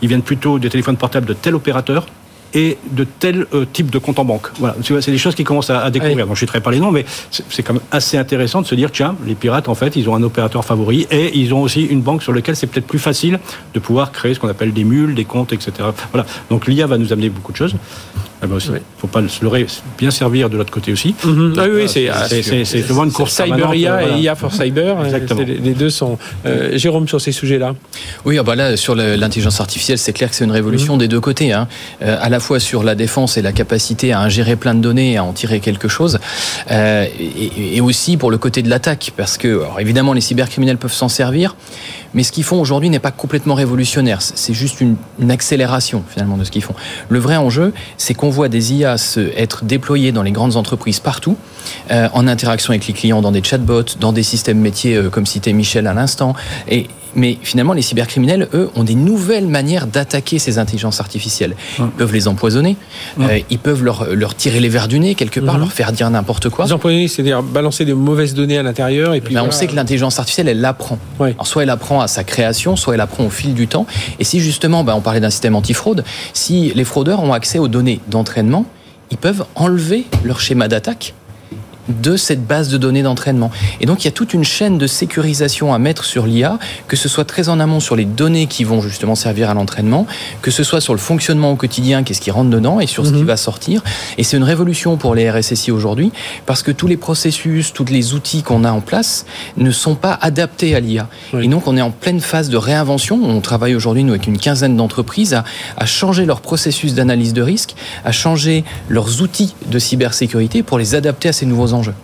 ils 0.02 0.08
viennent 0.08 0.22
plutôt 0.22 0.58
des 0.58 0.68
téléphones 0.68 0.96
portables 0.96 1.26
de 1.26 1.34
tel 1.34 1.54
opérateur 1.54 2.06
et 2.54 2.78
de 2.90 3.04
tel 3.04 3.46
euh, 3.54 3.64
type 3.70 3.90
de 3.90 3.98
compte 3.98 4.18
en 4.18 4.24
banque. 4.24 4.48
Voilà, 4.58 4.76
c'est 4.82 5.10
des 5.10 5.18
choses 5.18 5.34
qui 5.34 5.44
commencent 5.44 5.70
à, 5.70 5.90
découvrir. 5.90 6.26
je 6.26 6.30
ne 6.30 6.36
citerai 6.36 6.60
pas 6.60 6.70
les 6.70 6.80
noms, 6.80 6.90
mais 6.90 7.04
c'est 7.30 7.62
quand 7.62 7.74
même 7.74 7.82
assez 7.90 8.16
intéressant 8.16 8.62
de 8.62 8.66
se 8.66 8.74
dire, 8.74 8.90
tiens, 8.90 9.16
les 9.26 9.34
pirates, 9.34 9.68
en 9.68 9.74
fait, 9.74 9.96
ils 9.96 10.08
ont 10.08 10.14
un 10.14 10.22
opérateur 10.22 10.64
favori 10.64 11.06
et 11.10 11.36
ils 11.38 11.54
ont 11.54 11.62
aussi 11.62 11.82
une 11.84 12.00
banque 12.00 12.22
sur 12.22 12.32
laquelle 12.32 12.56
c'est 12.56 12.66
peut-être 12.66 12.86
plus 12.86 12.98
facile 12.98 13.38
de 13.74 13.80
pouvoir 13.80 14.12
créer 14.12 14.34
ce 14.34 14.40
qu'on 14.40 14.48
appelle 14.48 14.72
des 14.72 14.84
mules, 14.84 15.14
des 15.14 15.24
comptes, 15.24 15.52
etc. 15.52 15.72
Voilà. 16.12 16.26
Donc 16.50 16.66
l'IA 16.66 16.86
va 16.86 16.98
nous 16.98 17.12
amener 17.12 17.30
beaucoup 17.30 17.52
de 17.52 17.56
choses. 17.56 17.74
Il 18.42 18.48
ne 18.48 18.78
faut 18.98 19.06
pas 19.06 19.26
se 19.28 19.42
leurrer, 19.42 19.66
bien 19.98 20.10
servir 20.10 20.50
de 20.50 20.56
l'autre 20.56 20.72
côté 20.72 20.92
aussi. 20.92 21.14
Mhm. 21.24 21.54
Ah 21.58 21.64
oui, 21.72 21.88
c'est 21.88 22.82
souvent 22.82 23.04
une 23.04 23.12
course 23.12 23.34
Cyber 23.34 23.74
IA 23.74 24.08
et 24.08 24.20
IA 24.20 24.34
for 24.34 24.52
Cyber. 24.52 25.04
Exactement. 25.04 25.42
Les 25.42 25.74
deux 25.74 25.90
sont. 25.90 26.18
Euh, 26.46 26.76
Jérôme, 26.76 27.06
sur 27.06 27.20
ces 27.20 27.32
sujets-là 27.32 27.74
Oui, 28.24 28.38
ah 28.38 28.42
bah 28.42 28.56
là, 28.56 28.76
sur 28.76 28.94
l'intelligence 28.94 29.60
artificielle, 29.60 29.98
c'est 29.98 30.12
clair 30.12 30.30
que 30.30 30.36
c'est 30.36 30.44
une 30.44 30.50
révolution 30.50 30.94
mhm. 30.94 31.00
des 31.00 31.08
deux 31.08 31.20
côtés. 31.20 31.52
Hein. 31.52 31.68
Euh, 32.02 32.16
à 32.20 32.28
la 32.28 32.40
fois 32.40 32.58
sur 32.58 32.82
la 32.82 32.94
défense 32.94 33.36
et 33.36 33.42
la 33.42 33.52
capacité 33.52 34.12
à 34.12 34.20
ingérer 34.20 34.56
plein 34.56 34.74
de 34.74 34.80
données 34.80 35.12
et 35.12 35.16
à 35.18 35.24
en 35.24 35.32
tirer 35.32 35.60
quelque 35.60 35.88
chose. 35.88 36.18
Euh, 36.70 37.06
et, 37.18 37.80
aussi 37.80 38.16
pour 38.16 38.30
le 38.30 38.38
côté 38.38 38.62
de 38.62 38.70
l'attaque, 38.70 39.12
parce 39.16 39.36
que, 39.36 39.48
alors 39.48 39.80
évidemment, 39.80 40.12
les 40.12 40.20
cybercriminels 40.20 40.78
peuvent 40.78 40.92
s'en 40.92 41.08
servir, 41.08 41.56
mais 42.14 42.22
ce 42.22 42.32
qu'ils 42.32 42.44
font 42.44 42.60
aujourd'hui 42.60 42.90
n'est 42.90 42.98
pas 42.98 43.10
complètement 43.10 43.54
révolutionnaire. 43.54 44.20
C'est 44.22 44.54
juste 44.54 44.80
une, 44.80 44.96
accélération 45.30 46.04
finalement 46.08 46.36
de 46.36 46.44
ce 46.44 46.50
qu'ils 46.50 46.62
font. 46.62 46.74
Le 47.08 47.18
vrai 47.18 47.36
enjeu, 47.36 47.72
c'est 47.96 48.12
qu'on 48.12 48.28
voit 48.28 48.48
des 48.48 48.74
IA 48.74 48.96
être 49.36 49.64
déployés 49.64 50.12
dans 50.12 50.22
les 50.22 50.32
grandes 50.32 50.56
entreprises 50.56 51.00
partout, 51.00 51.36
euh, 51.90 52.08
en 52.12 52.26
interaction 52.26 52.70
avec 52.72 52.86
les 52.86 52.92
clients, 52.92 53.22
dans 53.22 53.32
des 53.32 53.42
chatbots, 53.42 53.96
dans 54.00 54.12
des 54.12 54.22
systèmes 54.22 54.58
métiers 54.58 54.96
euh, 54.96 55.10
comme 55.10 55.26
citait 55.26 55.52
Michel 55.52 55.86
à 55.86 55.94
l'instant, 55.94 56.34
et 56.68 56.88
mais 57.14 57.38
finalement, 57.42 57.72
les 57.72 57.82
cybercriminels, 57.82 58.48
eux, 58.54 58.70
ont 58.74 58.84
des 58.84 58.94
nouvelles 58.94 59.46
manières 59.46 59.86
d'attaquer 59.86 60.38
ces 60.38 60.58
intelligences 60.58 61.00
artificielles. 61.00 61.54
Ils 61.78 61.86
peuvent 61.86 62.12
les 62.12 62.28
empoisonner, 62.28 62.76
euh, 63.20 63.40
ils 63.50 63.58
peuvent 63.58 63.82
leur, 63.82 64.06
leur, 64.14 64.34
tirer 64.34 64.60
les 64.60 64.68
verres 64.68 64.88
du 64.88 64.98
nez 64.98 65.14
quelque 65.14 65.40
part, 65.40 65.54
mhm. 65.54 65.60
leur 65.60 65.72
faire 65.72 65.92
dire 65.92 66.08
n'importe 66.10 66.48
quoi. 66.48 66.64
Les 66.64 66.72
empoisonner, 66.72 67.08
c'est-à-dire 67.08 67.42
balancer 67.42 67.84
des 67.84 67.94
mauvaises 67.94 68.34
données 68.34 68.58
à 68.58 68.62
l'intérieur. 68.62 69.14
Et 69.14 69.20
puis 69.20 69.34
ben, 69.34 69.44
on 69.46 69.50
sait 69.50 69.66
que 69.66 69.76
l'intelligence 69.76 70.18
artificielle, 70.18 70.48
elle 70.48 70.60
l'apprend. 70.60 70.98
Alors, 71.20 71.46
soit 71.46 71.62
elle 71.62 71.70
apprend 71.70 72.00
à 72.02 72.08
sa 72.08 72.24
création, 72.24 72.76
soit 72.76 72.94
elle 72.94 73.00
apprend 73.00 73.24
au 73.24 73.30
fil 73.30 73.54
du 73.54 73.68
temps. 73.68 73.86
Et 74.18 74.24
si 74.24 74.40
justement, 74.40 74.84
ben, 74.84 74.94
on 74.94 75.00
parlait 75.00 75.20
d'un 75.20 75.30
système 75.30 75.54
antifraude, 75.54 76.04
si 76.32 76.72
les 76.74 76.84
fraudeurs 76.84 77.22
ont 77.22 77.32
accès 77.32 77.58
aux 77.58 77.68
données 77.68 78.00
d'entraînement, 78.08 78.66
ils 79.10 79.18
peuvent 79.18 79.44
enlever 79.54 80.06
leur 80.24 80.40
schéma 80.40 80.68
d'attaque 80.68 81.14
de 81.88 82.16
cette 82.16 82.46
base 82.46 82.68
de 82.68 82.78
données 82.78 83.02
d'entraînement. 83.02 83.50
Et 83.80 83.86
donc 83.86 84.02
il 84.02 84.04
y 84.06 84.08
a 84.08 84.12
toute 84.12 84.34
une 84.34 84.44
chaîne 84.44 84.78
de 84.78 84.86
sécurisation 84.86 85.74
à 85.74 85.78
mettre 85.78 86.04
sur 86.04 86.26
l'IA, 86.26 86.58
que 86.88 86.96
ce 86.96 87.08
soit 87.08 87.24
très 87.24 87.48
en 87.48 87.60
amont 87.60 87.80
sur 87.80 87.96
les 87.96 88.04
données 88.04 88.46
qui 88.46 88.64
vont 88.64 88.80
justement 88.80 89.14
servir 89.14 89.50
à 89.50 89.54
l'entraînement, 89.54 90.06
que 90.42 90.50
ce 90.50 90.62
soit 90.64 90.80
sur 90.80 90.94
le 90.94 90.98
fonctionnement 90.98 91.50
au 91.50 91.56
quotidien, 91.56 92.02
qu'est-ce 92.02 92.20
qui 92.20 92.30
rentre 92.30 92.50
dedans, 92.50 92.80
et 92.80 92.86
sur 92.86 93.06
ce 93.06 93.12
qui 93.12 93.20
mhm. 93.20 93.26
va 93.26 93.36
sortir. 93.36 93.82
Et 94.18 94.24
c'est 94.24 94.36
une 94.36 94.44
révolution 94.44 94.96
pour 94.96 95.14
les 95.14 95.30
RSSI 95.30 95.70
aujourd'hui, 95.70 96.12
parce 96.46 96.62
que 96.62 96.70
tous 96.70 96.86
les 96.86 96.96
processus, 96.96 97.72
tous 97.72 97.84
les 97.86 98.14
outils 98.14 98.42
qu'on 98.42 98.64
a 98.64 98.70
en 98.70 98.80
place 98.80 99.26
ne 99.56 99.70
sont 99.70 99.94
pas 99.94 100.18
adaptés 100.20 100.74
à 100.74 100.80
l'IA. 100.80 101.08
Et 101.40 101.48
donc 101.48 101.66
on 101.66 101.76
est 101.76 101.82
en 101.82 101.90
pleine 101.90 102.20
phase 102.20 102.48
de 102.48 102.56
réinvention. 102.56 103.20
On 103.22 103.40
travaille 103.40 103.74
aujourd'hui, 103.74 104.04
nous, 104.04 104.12
avec 104.12 104.26
une 104.26 104.38
quinzaine 104.38 104.76
d'entreprises, 104.76 105.34
à, 105.34 105.44
à 105.76 105.86
changer 105.86 106.26
leur 106.26 106.40
processus 106.40 106.94
d'analyse 106.94 107.32
de 107.32 107.42
risque, 107.42 107.74
à 108.04 108.12
changer 108.12 108.64
leurs 108.88 109.22
outils 109.22 109.54
de 109.66 109.78
cybersécurité 109.78 110.62
pour 110.62 110.78
les 110.78 110.94
adapter 110.94 111.28
à 111.28 111.32
ces 111.32 111.46
nouveaux 111.46 111.71
enjeux. 111.72 111.94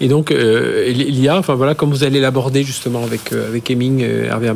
Et 0.00 0.08
donc, 0.08 0.30
euh, 0.30 0.90
l'IA, 0.90 1.38
enfin 1.38 1.54
voilà, 1.54 1.74
comme 1.74 1.90
vous 1.90 2.04
allez 2.04 2.20
l'aborder 2.20 2.62
justement 2.62 3.02
avec, 3.02 3.32
euh, 3.32 3.48
avec 3.48 3.70
Heming, 3.70 4.02
euh, 4.02 4.28
Hervé 4.28 4.52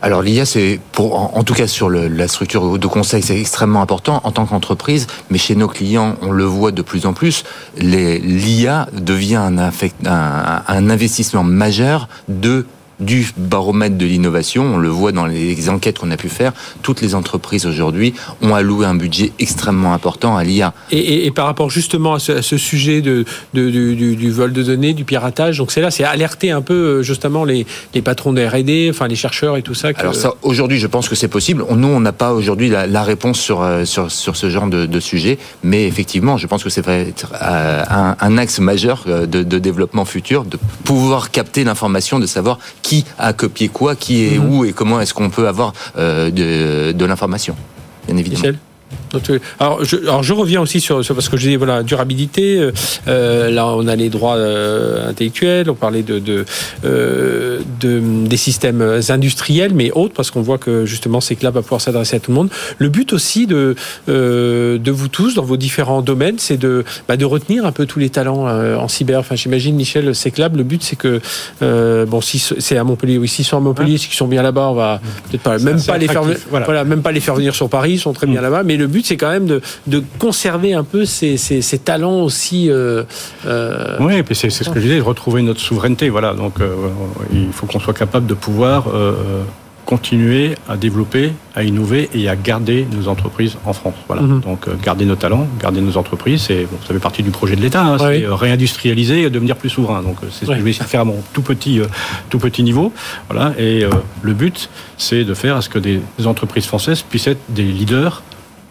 alors 0.00 0.22
l'IA, 0.22 0.46
c'est 0.46 0.78
pour, 0.92 1.36
en, 1.36 1.42
tout 1.42 1.54
cas 1.54 1.66
sur 1.66 1.90
la 1.90 2.28
structure 2.28 2.78
de 2.78 2.86
conseil, 2.86 3.20
c'est 3.20 3.40
extrêmement 3.40 3.82
important 3.82 4.20
en 4.22 4.30
tant 4.30 4.46
qu'entreprise, 4.46 5.08
mais 5.28 5.38
chez 5.38 5.56
nos 5.56 5.66
clients, 5.66 6.14
on 6.22 6.30
le 6.30 6.44
voit 6.44 6.70
de 6.70 6.82
plus 6.82 7.04
en 7.04 7.14
plus. 7.14 7.42
L'IA 7.76 8.88
devient 8.92 9.34
un, 9.34 9.58
un, 9.58 10.62
un 10.68 10.90
investissement 10.90 11.42
majeur 11.42 12.08
de 12.28 12.64
du 13.00 13.30
baromètre 13.36 13.96
de 13.96 14.06
l'innovation. 14.06 14.74
On 14.74 14.78
le 14.78 14.88
voit 14.88 15.12
dans 15.12 15.26
les 15.26 15.68
enquêtes 15.68 15.98
qu'on 15.98 16.10
a 16.10 16.16
pu 16.16 16.28
faire. 16.28 16.52
Toutes 16.82 17.00
les 17.00 17.14
entreprises 17.14 17.66
aujourd'hui 17.66 18.14
ont 18.42 18.54
alloué 18.54 18.86
un 18.86 18.94
budget 18.94 19.32
extrêmement 19.38 19.92
important 19.94 20.36
à 20.36 20.44
l'IA. 20.44 20.74
Et, 20.90 21.30
par 21.30 21.46
rapport 21.46 21.70
justement 21.70 22.14
à 22.14 22.18
ce, 22.18 22.56
sujet 22.56 23.00
de, 23.00 23.24
du, 23.54 24.30
vol 24.30 24.52
de 24.52 24.62
données, 24.62 24.94
du 24.94 25.04
piratage, 25.04 25.58
donc 25.58 25.70
c'est 25.70 25.80
là, 25.80 25.90
c'est 25.90 26.04
alerter 26.04 26.50
un 26.50 26.62
peu 26.62 26.74
euh, 26.74 27.02
justement 27.02 27.44
les, 27.44 27.66
patrons 28.02 28.32
de 28.32 28.44
R&D, 28.44 28.88
enfin 28.90 29.08
les 29.08 29.16
chercheurs 29.16 29.56
et 29.56 29.62
tout 29.62 29.74
ça. 29.74 29.88
Alors 29.96 30.14
ça, 30.14 30.34
aujourd'hui, 30.42 30.78
je 30.78 30.86
pense 30.86 31.08
que 31.08 31.14
c'est 31.14 31.28
possible. 31.28 31.64
Nous, 31.70 31.88
on 31.88 32.00
n'a 32.00 32.12
pas 32.12 32.32
aujourd'hui 32.32 32.68
la, 32.68 33.02
réponse 33.02 33.38
sur, 33.38 33.62
euh, 33.62 33.84
sur, 33.84 34.10
sur 34.10 34.36
ce 34.36 34.50
genre 34.50 34.66
de, 34.66 35.00
sujet, 35.00 35.38
mais 35.62 35.86
effectivement, 35.86 36.36
je 36.36 36.46
pense 36.48 36.64
que 36.64 36.70
c'est 36.70 36.86
euh, 36.88 37.04
un, 37.88 38.16
un 38.18 38.38
axe 38.38 38.58
majeur 38.58 39.04
de, 39.06 39.42
de 39.42 39.58
développement 39.58 40.04
futur, 40.04 40.44
de 40.44 40.58
pouvoir 40.84 41.30
capter 41.30 41.62
l'information, 41.62 42.18
de 42.18 42.26
savoir 42.26 42.58
qui 42.82 42.87
a 43.18 43.32
copié 43.32 43.68
quoi, 43.68 43.96
qui 43.96 44.26
est 44.26 44.38
mhm. 44.38 44.50
où 44.50 44.64
et 44.64 44.72
comment 44.72 45.00
est-ce 45.00 45.14
qu'on 45.14 45.30
peut 45.30 45.48
avoir 45.48 45.72
euh, 45.96 46.30
de, 46.30 46.92
de 46.92 47.04
l'information, 47.04 47.56
bien 48.06 48.16
évidemment. 48.16 48.58
Alors 49.58 49.84
je, 49.84 49.96
alors 49.96 50.22
je 50.22 50.32
reviens 50.32 50.60
aussi 50.60 50.80
sur, 50.80 51.04
parce 51.06 51.28
que 51.28 51.36
je 51.36 51.48
dis 51.48 51.56
voilà 51.56 51.82
durabilité. 51.82 52.58
Euh, 52.58 52.72
euh, 53.08 53.50
là 53.50 53.66
on 53.66 53.86
a 53.86 53.96
les 53.96 54.08
droits 54.10 54.36
euh, 54.36 55.08
intellectuels, 55.08 55.70
on 55.70 55.74
parlait 55.74 56.02
de, 56.02 56.18
de, 56.18 56.44
de, 56.82 58.26
des 58.26 58.36
systèmes 58.36 59.00
industriels, 59.08 59.72
mais 59.74 59.90
autres 59.92 60.14
parce 60.14 60.30
qu'on 60.30 60.42
voit 60.42 60.58
que 60.58 60.84
justement 60.84 61.20
c'est 61.20 61.36
que 61.36 61.44
là 61.44 61.50
va 61.50 61.62
pouvoir 61.62 61.80
s'adresser 61.80 62.16
à 62.16 62.20
tout 62.20 62.30
le 62.30 62.36
monde. 62.36 62.50
Le 62.78 62.88
but 62.88 63.12
aussi 63.12 63.46
de 63.46 63.76
de 64.06 64.90
vous 64.90 65.08
tous 65.08 65.34
dans 65.34 65.44
vos 65.44 65.56
différents 65.56 66.02
domaines, 66.02 66.38
c'est 66.38 66.56
de 66.56 66.84
bah, 67.06 67.16
de 67.16 67.24
retenir 67.24 67.66
un 67.66 67.72
peu 67.72 67.86
tous 67.86 67.98
les 67.98 68.10
talents 68.10 68.46
en 68.48 68.88
cyber. 68.88 69.20
Enfin 69.20 69.34
j'imagine 69.34 69.76
Michel 69.76 70.14
Seclab, 70.14 70.56
le 70.56 70.64
but 70.64 70.82
c'est 70.82 70.96
que 70.96 71.20
bon 71.60 72.20
si 72.20 72.38
c'est 72.38 72.76
à 72.76 72.84
Montpellier, 72.84 73.18
oui 73.18 73.28
s'ils 73.28 73.44
sont 73.44 73.56
à 73.56 73.60
Montpellier, 73.60 73.98
s'ils 73.98 74.12
sont 74.12 74.28
bien 74.28 74.42
là-bas, 74.42 74.68
on 74.68 74.74
va 74.74 75.00
peut-être 75.30 75.42
pas 75.42 75.58
même 75.58 75.80
pas 75.82 75.98
les 75.98 76.08
faire 76.08 76.22
voilà. 76.50 76.84
même 76.84 77.02
pas 77.02 77.12
les 77.12 77.20
faire 77.20 77.34
venir 77.34 77.54
sur 77.54 77.68
Paris, 77.68 77.92
ils 77.92 78.00
sont 78.00 78.12
très 78.12 78.26
bien 78.26 78.40
mm. 78.40 78.44
là-bas, 78.44 78.62
mais 78.62 78.76
le 78.76 78.86
but 78.86 78.97
but, 78.98 79.06
c'est 79.06 79.16
quand 79.16 79.30
même 79.30 79.46
de, 79.46 79.60
de, 79.86 80.02
conserver 80.18 80.74
un 80.74 80.84
peu 80.84 81.04
ces, 81.04 81.36
ces, 81.36 81.62
ces 81.62 81.78
talents 81.78 82.22
aussi. 82.22 82.70
Euh, 82.70 83.04
euh... 83.46 83.96
Oui, 84.00 84.16
et 84.16 84.22
puis 84.22 84.34
c'est 84.34 84.50
ce 84.50 84.68
que 84.68 84.80
je 84.80 84.86
disais, 84.86 85.00
retrouver 85.00 85.42
notre 85.42 85.60
souveraineté. 85.60 86.08
Voilà, 86.08 86.34
donc 86.34 86.60
euh, 86.60 86.74
il 87.32 87.52
faut 87.52 87.66
qu'on 87.66 87.80
soit 87.80 87.94
capable 87.94 88.26
de 88.26 88.34
pouvoir 88.34 88.86
continuer 89.84 90.54
à 90.68 90.76
développer, 90.76 91.32
à 91.54 91.62
innover 91.62 92.10
et 92.12 92.28
à 92.28 92.36
garder 92.36 92.86
nos 92.94 93.08
entreprises 93.08 93.56
en 93.64 93.72
France. 93.72 93.94
Voilà. 94.06 94.20
Mhm. 94.20 94.40
Donc 94.40 94.68
garder 94.82 95.06
nos 95.06 95.16
talents, 95.16 95.46
garder 95.58 95.80
nos 95.80 95.96
entreprises, 95.96 96.42
c'est 96.42 96.64
bon, 96.64 96.76
ça 96.86 96.92
fait 96.92 97.00
partie 97.00 97.22
du 97.22 97.30
projet 97.30 97.56
de 97.56 97.62
l'État, 97.62 97.82
hein, 97.82 97.96
c'est 97.98 98.26
réindustrialiser 98.26 99.22
et 99.22 99.30
devenir 99.30 99.56
plus 99.56 99.70
souverain. 99.70 100.02
Donc 100.02 100.18
c'est 100.30 100.44
ce 100.44 100.50
que 100.50 100.58
je 100.58 100.62
vais 100.62 100.70
essayer 100.70 100.84
de 100.84 100.90
faire 100.90 101.00
à 101.00 101.06
mon 101.06 101.22
tout 101.32 101.40
petit 101.40 101.80
tout 102.28 102.38
petit 102.38 102.62
niveau. 102.62 102.92
Voilà. 103.30 103.54
Et 103.58 103.86
le 104.20 104.34
but, 104.34 104.68
c'est 104.98 105.24
de 105.24 105.32
faire 105.32 105.56
à 105.56 105.62
ce 105.62 105.70
que 105.70 105.78
des 105.78 106.00
entreprises 106.26 106.66
françaises 106.66 107.00
puissent 107.00 107.28
être 107.28 107.40
des 107.48 107.64
leaders 107.64 108.22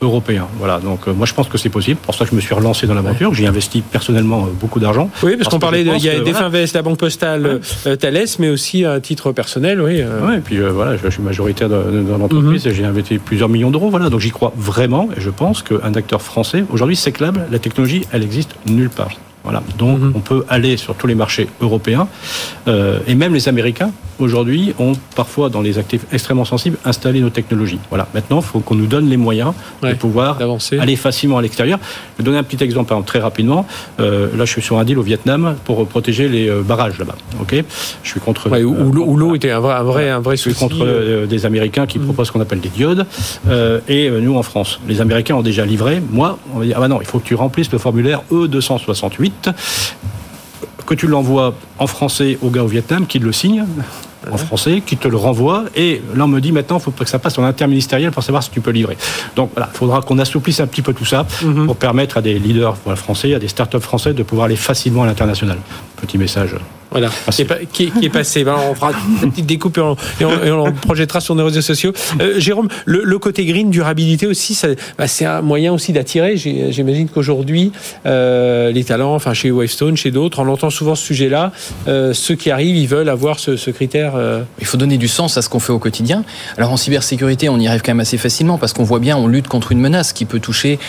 européen. 0.02 0.48
Voilà, 0.58 0.80
donc 0.80 1.08
euh, 1.08 1.14
moi 1.14 1.26
je 1.26 1.34
pense 1.34 1.48
que 1.48 1.58
c'est 1.58 1.70
possible. 1.70 2.00
Pour 2.00 2.16
ça 2.16 2.26
que 2.26 2.32
je 2.32 2.36
me 2.36 2.42
suis 2.42 2.54
relancé 2.54 2.88
dans 2.88 2.94
l'aventure. 2.94 3.34
J'ai 3.34 3.48
investi 3.48 3.82
personnellement 3.82 4.44
euh, 4.46 4.50
beaucoup 4.60 4.80
d'argent. 4.80 5.10
Oui, 5.24 5.36
parce, 5.38 5.50
qu'on 5.50 5.60
parlait, 5.60 5.84
de, 5.84 5.92
il 5.96 6.04
y 6.04 6.10
a 6.10 6.20
Definvest, 6.20 6.76
la 6.76 6.82
Banque 6.82 7.00
Postale, 7.00 7.62
euh, 7.86 7.96
Thales, 7.96 8.26
mais 8.40 8.50
aussi 8.50 8.86
à 8.86 9.00
titre 9.00 9.32
personnel, 9.32 9.82
oui. 9.82 10.04
Oui, 10.24 10.36
et 10.36 10.40
puis 10.40 10.60
voilà, 10.60 10.98
je, 10.98 11.10
suis 11.10 11.24
majoritaire 11.24 11.70
dans, 11.70 12.18
l'entreprise 12.18 12.66
mhm. 12.66 12.72
et 12.72 12.76
j'ai 12.76 12.86
investi 12.86 13.18
plusieurs 13.18 13.50
millions 13.50 13.72
d'euros. 13.72 13.90
Voilà, 13.90 14.10
donc 14.10 14.20
j'y 14.20 14.32
crois 14.32 14.54
vraiment 14.56 15.10
et 15.18 15.22
je 15.22 15.30
pense 15.30 15.62
qu'un 15.62 15.94
acteur 15.96 16.22
français, 16.22 16.64
aujourd'hui, 16.72 16.96
c'est 16.96 17.08
Seclab, 17.08 17.40
la 17.50 17.60
technologie, 17.60 18.06
elle 18.12 18.24
existe 18.24 18.56
nulle 18.66 18.90
part. 18.90 19.12
Voilà. 19.44 19.64
Donc, 19.78 20.00
mhm. 20.00 20.12
on 20.14 20.20
peut 20.20 20.44
aller 20.50 20.76
sur 20.76 20.96
tous 20.96 21.08
les 21.08 21.16
marchés 21.16 21.48
européens 21.62 22.10
euh, 22.68 23.00
et 23.08 23.16
même 23.16 23.34
les 23.34 23.48
Américains 23.48 23.92
aujourd'hui 24.20 24.74
ont 24.80 24.94
parfois 25.16 25.50
dans 25.50 25.62
les 25.62 25.78
actifs 25.78 26.06
extrêmement 26.12 26.46
sensibles 26.46 26.78
installé 26.86 27.20
nos 27.20 27.30
technologies. 27.30 27.80
Voilà. 27.90 28.08
Maintenant, 28.14 28.40
il 28.40 28.46
faut 28.46 28.60
qu'on 28.60 28.76
nous 28.76 28.88
donne 28.88 29.10
les 29.10 29.18
moyens 29.18 29.54
de 29.82 29.94
pouvoir 29.94 30.40
aller 30.80 30.96
facilement 30.96 31.38
à 31.38 31.42
l'extérieur. 31.42 31.80
Je 32.14 32.22
vais 32.22 32.26
donner 32.26 32.38
un 32.38 32.44
petit 32.44 32.64
exemple 32.64 32.94
très 33.06 33.20
rapidement. 33.20 33.66
Euh, 34.00 34.28
là, 34.36 34.46
je 34.46 34.52
suis 34.52 34.62
sur 34.62 34.80
un 34.80 34.86
deal 34.86 34.98
au 34.98 35.04
Vietnam 35.04 35.56
pour 35.66 35.86
protéger 35.88 36.30
les 36.30 36.50
euh, 36.50 36.62
barrages 36.62 36.98
là-bas. 36.98 37.16
Ok? 37.42 37.64
Je 38.04 38.10
suis 38.10 38.20
contre. 38.20 38.50
où, 38.64 39.16
l'eau 39.18 39.36
était 39.36 39.52
un 39.52 39.60
vrai, 39.60 39.74
un 39.74 39.84
vrai, 39.84 40.10
un 40.10 40.20
vrai 40.20 40.38
Je 40.38 40.42
suis 40.42 40.54
contre 40.54 41.26
des 41.26 41.46
Américains 41.46 41.86
qui 41.86 42.00
mhm. 42.00 42.06
proposent 42.06 42.28
ce 42.28 42.32
qu'on 42.32 42.42
appelle 42.42 42.60
des 42.60 42.70
diodes. 42.70 43.06
et 43.88 44.10
nous, 44.10 44.36
en 44.36 44.44
France, 44.44 44.80
les 44.88 45.02
Américains 45.02 45.36
ont 45.36 45.42
déjà 45.42 45.66
livré. 45.66 46.02
Moi, 46.12 46.38
on 46.54 46.60
va 46.60 46.66
dire 46.66 46.76
ah 46.78 46.82
bah 46.82 46.88
non, 46.88 47.02
il 47.02 47.08
faut 47.08 47.20
que 47.20 47.28
tu 47.28 47.36
remplisses 47.36 47.72
le 47.72 47.78
formulaire 47.78 48.22
E268 48.32 49.54
que 50.88 50.96
tu 50.96 51.06
l'envoies 51.06 51.54
en 51.78 51.86
français 51.86 52.40
au 52.42 52.50
gars 52.50 52.64
au 52.64 52.68
Vietnam, 52.68 53.06
qui 53.06 53.20
le 53.20 53.32
signe 53.32 53.66
en 54.32 54.38
français, 54.38 54.82
qui 54.86 54.98
te 54.98 55.08
le 55.08 55.18
renvoie. 55.18 55.66
Et 55.76 56.02
là, 56.16 56.26
on 56.26 56.28
me 56.28 56.40
dit 56.40 56.52
maintenant, 56.52 56.78
il 56.78 56.82
faut 56.82 56.92
que 56.92 57.06
ça 57.06 57.20
passe 57.20 57.38
en 57.38 57.44
interministériel 57.44 58.12
pour 58.12 58.24
savoir 58.24 58.44
si 58.44 58.50
tu 58.50 58.62
peux 58.62 58.72
livrer. 58.72 58.98
Donc 59.36 59.52
voilà, 59.54 59.70
il 59.74 59.78
faudra 59.78 60.02
qu'on 60.02 60.20
assouplisse 60.20 60.60
un 60.60 60.68
petit 60.68 60.82
peu 60.82 60.94
tout 60.94 61.06
ça 61.06 61.26
mhm. 61.44 61.66
pour 61.66 61.76
permettre 61.76 62.18
à 62.18 62.22
des 62.22 62.40
leaders 62.40 62.76
français, 62.96 63.34
à 63.34 63.40
des 63.40 63.48
startups 63.48 63.80
français 63.80 64.14
de 64.14 64.24
pouvoir 64.24 64.46
aller 64.46 64.56
facilement 64.56 65.04
à 65.04 65.06
l'international. 65.06 65.58
Petit 65.98 66.18
message. 66.18 66.56
Voilà, 66.98 67.12
qui 67.74 67.92
est, 68.02 68.10
passé. 68.10 68.44
on 68.48 68.74
fera 68.74 68.92
une 69.22 69.30
petite 69.30 69.46
découpe 69.46 69.78
et 70.20 70.26
on, 70.26 70.72
projettera 70.72 71.20
sur 71.20 71.36
nos 71.36 71.46
réseaux 71.46 71.62
sociaux. 71.62 71.94
Euh, 72.20 72.40
Jérôme, 72.40 72.70
le, 72.86 73.20
côté 73.20 73.46
green, 73.46 73.70
durabilité 73.70 74.26
aussi, 74.26 74.60
bah, 74.98 75.08
c'est 75.08 75.26
un 75.26 75.44
moyen 75.44 75.74
aussi 75.74 75.94
d'attirer. 75.94 76.38
J'imagine 76.38 77.08
qu'aujourd'hui, 77.08 77.72
euh, 78.08 78.72
les 78.72 78.84
talents, 78.84 79.14
enfin 79.14 79.36
chez 79.36 79.52
Wavestone, 79.52 79.96
chez 79.96 80.10
d'autres, 80.10 80.40
on 80.40 80.48
entend 80.48 80.72
souvent 80.72 80.96
ce 80.96 81.06
sujet-là. 81.06 81.52
Euh, 81.88 82.14
ceux 82.14 82.34
qui 82.34 82.50
arrivent, 82.50 82.78
ils 82.78 82.88
veulent 82.88 83.10
avoir 83.10 83.38
ce, 83.38 83.70
critère. 83.70 84.14
Il 84.60 84.66
faut 84.66 84.78
donner 84.78 84.98
du 84.98 85.08
sens 85.08 85.38
à 85.38 85.44
ce 85.44 85.50
qu'on 85.50 85.60
fait 85.60 85.74
au 85.74 85.80
quotidien. 85.80 86.24
Alors 86.58 86.72
en 86.72 86.78
cybersécurité, 86.78 87.48
on 87.48 87.60
y 87.60 87.68
arrive 87.68 87.82
quand 87.84 87.92
même 87.92 88.00
assez 88.00 88.18
facilement 88.18 88.58
parce 88.58 88.74
qu'on 88.74 88.84
voit 88.84 89.00
bien, 89.00 89.18
on 89.18 89.28
lutte 89.28 89.48
contre 89.48 89.72
une 89.72 89.80
menace 89.80 90.14
qui 90.14 90.26
peut 90.26 90.40
toucher 90.40 90.80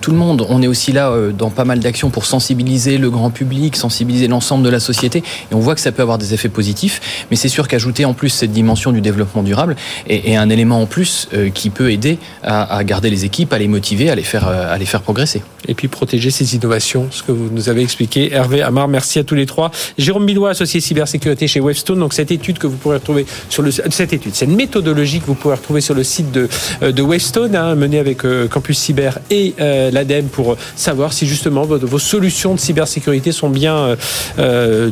tout 0.00 0.12
le 0.12 0.16
monde. 0.16 0.46
On 0.48 0.62
est 0.62 0.68
aussi 0.68 0.92
là 0.92 1.12
dans 1.36 1.50
pas 1.50 1.64
mal 1.64 1.80
d'actions 1.80 2.10
pour 2.10 2.24
sensibiliser 2.24 2.98
le 2.98 3.10
grand 3.10 3.30
public, 3.30 3.74
sensibiliser 3.74 4.28
l'ensemble 4.28 4.62
de 4.62 4.70
la 4.70 4.78
société 4.78 5.24
et 5.50 5.54
on 5.56 5.60
voit 5.60 5.74
que 5.74 5.80
ça 5.80 5.92
peut 5.92 6.02
avoir 6.02 6.18
des 6.18 6.34
effets 6.34 6.48
positifs, 6.48 7.26
mais 7.30 7.36
c'est 7.36 7.48
sûr 7.48 7.66
qu'ajouter 7.66 8.04
en 8.04 8.14
plus 8.14 8.28
cette 8.28 8.52
dimension 8.52 8.92
du 8.92 9.00
développement 9.00 9.42
durable 9.42 9.76
est, 10.08 10.36
un 10.36 10.50
élément 10.50 10.82
en 10.82 10.86
plus 10.86 11.28
euh, 11.32 11.50
qui 11.50 11.70
peut 11.70 11.90
aider 11.90 12.18
à, 12.42 12.84
garder 12.84 13.10
les 13.10 13.24
équipes, 13.24 13.52
à 13.52 13.58
les 13.58 13.68
motiver, 13.68 14.10
à 14.10 14.14
les 14.14 14.22
faire, 14.22 14.48
euh, 14.48 14.72
à 14.72 14.76
les 14.76 14.86
faire 14.86 15.00
progresser. 15.00 15.42
Et 15.68 15.74
puis 15.74 15.88
protéger 15.88 16.30
ces 16.30 16.54
innovations, 16.54 17.08
ce 17.10 17.22
que 17.22 17.32
vous 17.32 17.48
nous 17.50 17.68
avez 17.68 17.82
expliqué. 17.82 18.32
Hervé, 18.32 18.62
Amar, 18.62 18.88
merci 18.88 19.18
à 19.18 19.24
tous 19.24 19.34
les 19.34 19.46
trois. 19.46 19.70
Jérôme 19.98 20.26
Billois, 20.26 20.50
associé 20.50 20.80
cybersécurité 20.80 21.48
chez 21.48 21.60
Webstone. 21.60 21.98
Donc 21.98 22.14
cette 22.14 22.30
étude 22.30 22.58
que 22.58 22.66
vous 22.66 22.76
pourrez 22.76 22.96
retrouver 22.96 23.26
sur 23.48 23.62
le 23.62 23.70
cette 23.70 24.12
étude, 24.12 24.34
cette 24.34 24.48
méthodologie 24.48 25.20
que 25.20 25.26
vous 25.26 25.34
pourrez 25.34 25.56
retrouver 25.56 25.80
sur 25.80 25.94
le 25.94 26.04
site 26.04 26.30
de 26.32 26.48
euh, 26.82 26.92
de 26.92 27.02
Webstone, 27.02 27.54
hein, 27.54 27.74
menée 27.74 27.98
avec 27.98 28.22
Campus 28.50 28.78
Cyber 28.78 29.18
et 29.30 29.54
l'ADEME 29.58 30.28
pour 30.28 30.56
savoir 30.76 31.12
si 31.12 31.26
justement 31.26 31.62
vos, 31.62 31.98
solutions 31.98 32.54
de 32.54 32.60
cybersécurité 32.60 33.32
sont 33.32 33.50
bien 33.50 33.96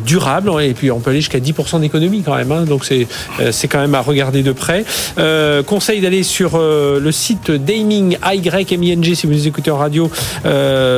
durables 0.04 0.50
et 0.62 0.74
puis 0.74 0.90
on 0.90 1.00
peut 1.00 1.10
aller 1.10 1.20
jusqu'à 1.20 1.38
10% 1.38 1.80
d'économie 1.80 2.22
quand 2.22 2.36
même. 2.36 2.52
Hein. 2.52 2.64
donc 2.64 2.84
c'est 2.84 3.06
euh, 3.40 3.50
c'est 3.52 3.68
quand 3.68 3.80
même 3.80 3.94
à 3.94 4.00
regarder 4.00 4.42
de 4.42 4.52
près. 4.52 4.84
Euh, 5.18 5.62
conseil 5.62 6.00
d'aller 6.00 6.22
sur 6.22 6.52
euh, 6.54 7.00
le 7.00 7.12
site 7.12 7.50
Daming 7.50 8.16
AYMING 8.22 9.14
si 9.14 9.26
vous 9.26 9.46
écoutez 9.46 9.70
en 9.70 9.76
radio, 9.76 10.10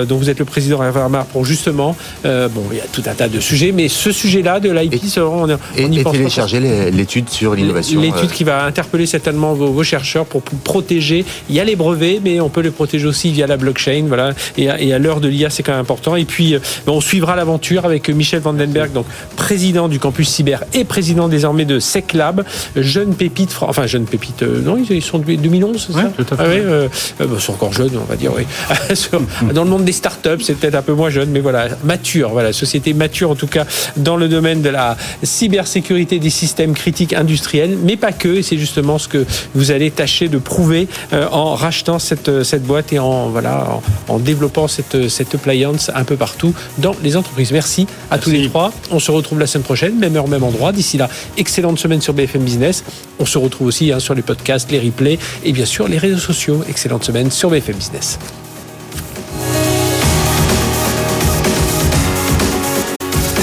dont 0.07 0.17
vous 0.17 0.31
êtes 0.31 0.39
le 0.39 0.45
président 0.45 0.83
Hervé 0.83 1.01
pour 1.33 1.45
justement. 1.45 1.97
bon, 2.25 2.65
il 2.71 2.79
y 2.79 2.81
a 2.81 2.85
tout 2.93 3.03
un 3.07 3.15
tas 3.15 3.29
de 3.29 3.41
sujets, 3.41 3.73
mais 3.73 3.89
ce 3.89 4.13
sujet-là 4.13 4.61
de 4.61 4.71
l'IP, 4.71 5.03
on, 5.19 5.21
on 5.21 5.49
et, 5.77 5.85
y 5.85 6.01
et 6.01 6.05
télécharger 6.05 6.61
l'étude 6.91 7.29
sur 7.29 7.55
l'innovation. 7.55 8.01
L'étude 8.01 8.31
qui 8.31 8.45
va 8.45 8.65
interpeller 8.65 9.07
certainement 9.07 9.55
vos, 9.55 9.83
chercheurs 9.83 10.27
pour, 10.27 10.43
protéger. 10.43 11.25
Il 11.49 11.55
y 11.55 11.61
a 11.61 11.65
les 11.65 11.77
brevets, 11.77 12.21
mais 12.23 12.41
on 12.41 12.49
peut 12.49 12.61
les 12.61 12.71
protéger 12.71 13.07
aussi 13.07 13.31
via 13.31 13.47
la 13.47 13.57
blockchain. 13.57 14.05
Voilà. 14.09 14.33
Et 14.57 14.69
à, 14.71 14.99
l'heure 14.99 15.21
de 15.21 15.29
l'IA, 15.29 15.51
c'est 15.51 15.63
quand 15.63 15.73
même 15.73 15.81
important. 15.81 16.17
Et 16.17 16.25
puis, 16.25 16.57
on 16.87 17.01
suivra 17.01 17.37
l'aventure 17.37 17.85
avec 17.85 18.09
Michel 18.09 18.41
Vandenberg, 18.41 18.93
donc 18.93 19.07
président 19.37 19.89
du 19.89 19.99
campus 19.99 20.29
cyber 20.29 20.65
et 20.73 20.85
président 20.85 21.29
désormais 21.29 21.65
de 21.65 21.79
SecLab, 21.79 22.45
jeune 22.77 23.15
pépite, 23.15 23.57
enfin 23.61 23.87
jeune 23.87 24.05
pépite, 24.05 24.43
euh, 24.43 24.61
non, 24.63 24.77
ils 24.77 25.03
sont 25.03 25.19
de 25.19 25.35
2011, 25.35 25.87
c'est 25.87 25.93
ça? 25.93 26.13
tout 26.17 26.23
à 26.23 26.37
fait. 26.37 26.43
Ah 26.43 26.45
euh, 26.45 26.89
euh, 27.21 27.27
bah, 27.27 27.39
sont 27.39 27.53
encore 27.53 27.73
jeunes, 27.73 27.93
on 28.01 28.05
va 28.05 28.17
dire, 28.17 28.33
oui. 28.35 28.45
dans 29.57 29.65
le 29.65 29.71
monde 29.71 29.85
des 29.85 29.93
startups, 29.93 30.43
c'est 30.43 30.55
peut-être 30.55 30.75
un 30.75 30.83
peu 30.83 30.93
moins 30.93 31.09
jeune, 31.09 31.31
mais 31.31 31.41
voilà, 31.41 31.69
mature, 31.83 32.31
voilà, 32.31 32.53
société 32.53 32.93
mature 32.93 33.31
en 33.31 33.35
tout 33.35 33.47
cas 33.47 33.65
dans 33.97 34.17
le 34.17 34.29
domaine 34.29 34.61
de 34.61 34.69
la 34.69 34.97
cybersécurité 35.23 36.19
des 36.19 36.31
systèmes 36.31 36.75
critiques 36.75 37.15
industriels, 37.15 37.79
mais 37.83 37.97
pas 37.97 38.13
que, 38.13 38.29
et 38.29 38.43
c'est 38.43 38.59
justement 38.59 38.99
ce 38.99 39.09
que 39.09 39.25
vous 39.55 39.71
allez 39.71 39.91
tâcher 39.91 40.29
de 40.29 40.37
prouver 40.37 40.89
en 41.13 41.55
rachetant 41.55 41.99
cette, 41.99 42.43
cette 42.43 42.65
boîte 42.65 42.93
et 42.93 42.99
en, 42.99 43.31
voilà, 43.31 43.81
en, 44.09 44.19
développant 44.19 44.69
cette, 44.69 45.09
cette 45.09 45.35
appliance 45.35 45.91
un 45.95 46.05
peu 46.05 46.17
partout 46.17 46.55
dans 46.77 46.95
les 47.03 47.17
entreprises. 47.17 47.53
Merci 47.53 47.87
à 48.11 48.19
tous 48.19 48.31
les 48.31 48.49
trois. 48.49 48.73
On 48.91 48.99
se 48.99 49.11
retrouve 49.11 49.39
la 49.39 49.47
la 49.47 49.53
semaine 49.53 49.63
prochaine, 49.63 49.97
même 49.97 50.17
heure, 50.17 50.27
même 50.27 50.43
endroit. 50.43 50.73
D'ici 50.73 50.99
là, 50.99 51.09
excellente 51.37 51.79
semaine 51.79 52.01
sur 52.01 52.13
BFM 52.15 52.43
Business. 52.43 52.83
On 53.21 53.27
se 53.27 53.39
retrouve 53.39 53.69
aussi 53.69 53.93
hein, 53.93 54.01
sur 54.01 54.13
les 54.13 54.23
podcasts, 54.23 54.73
les 54.73 54.81
replays 54.81 55.21
et 55.45 55.53
bien 55.53 55.65
sûr 55.67 55.87
les 55.87 55.99
réseaux 55.99 56.19
sociaux. 56.19 56.65
Excellente 56.69 57.05
semaine 57.05 57.31
sur 57.31 57.49
BFM 57.49 57.77
Business. 57.77 58.19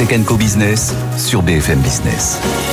Tech 0.08 0.38
Business 0.38 0.94
sur 1.18 1.42
BFM 1.44 1.80
Business. 1.82 2.73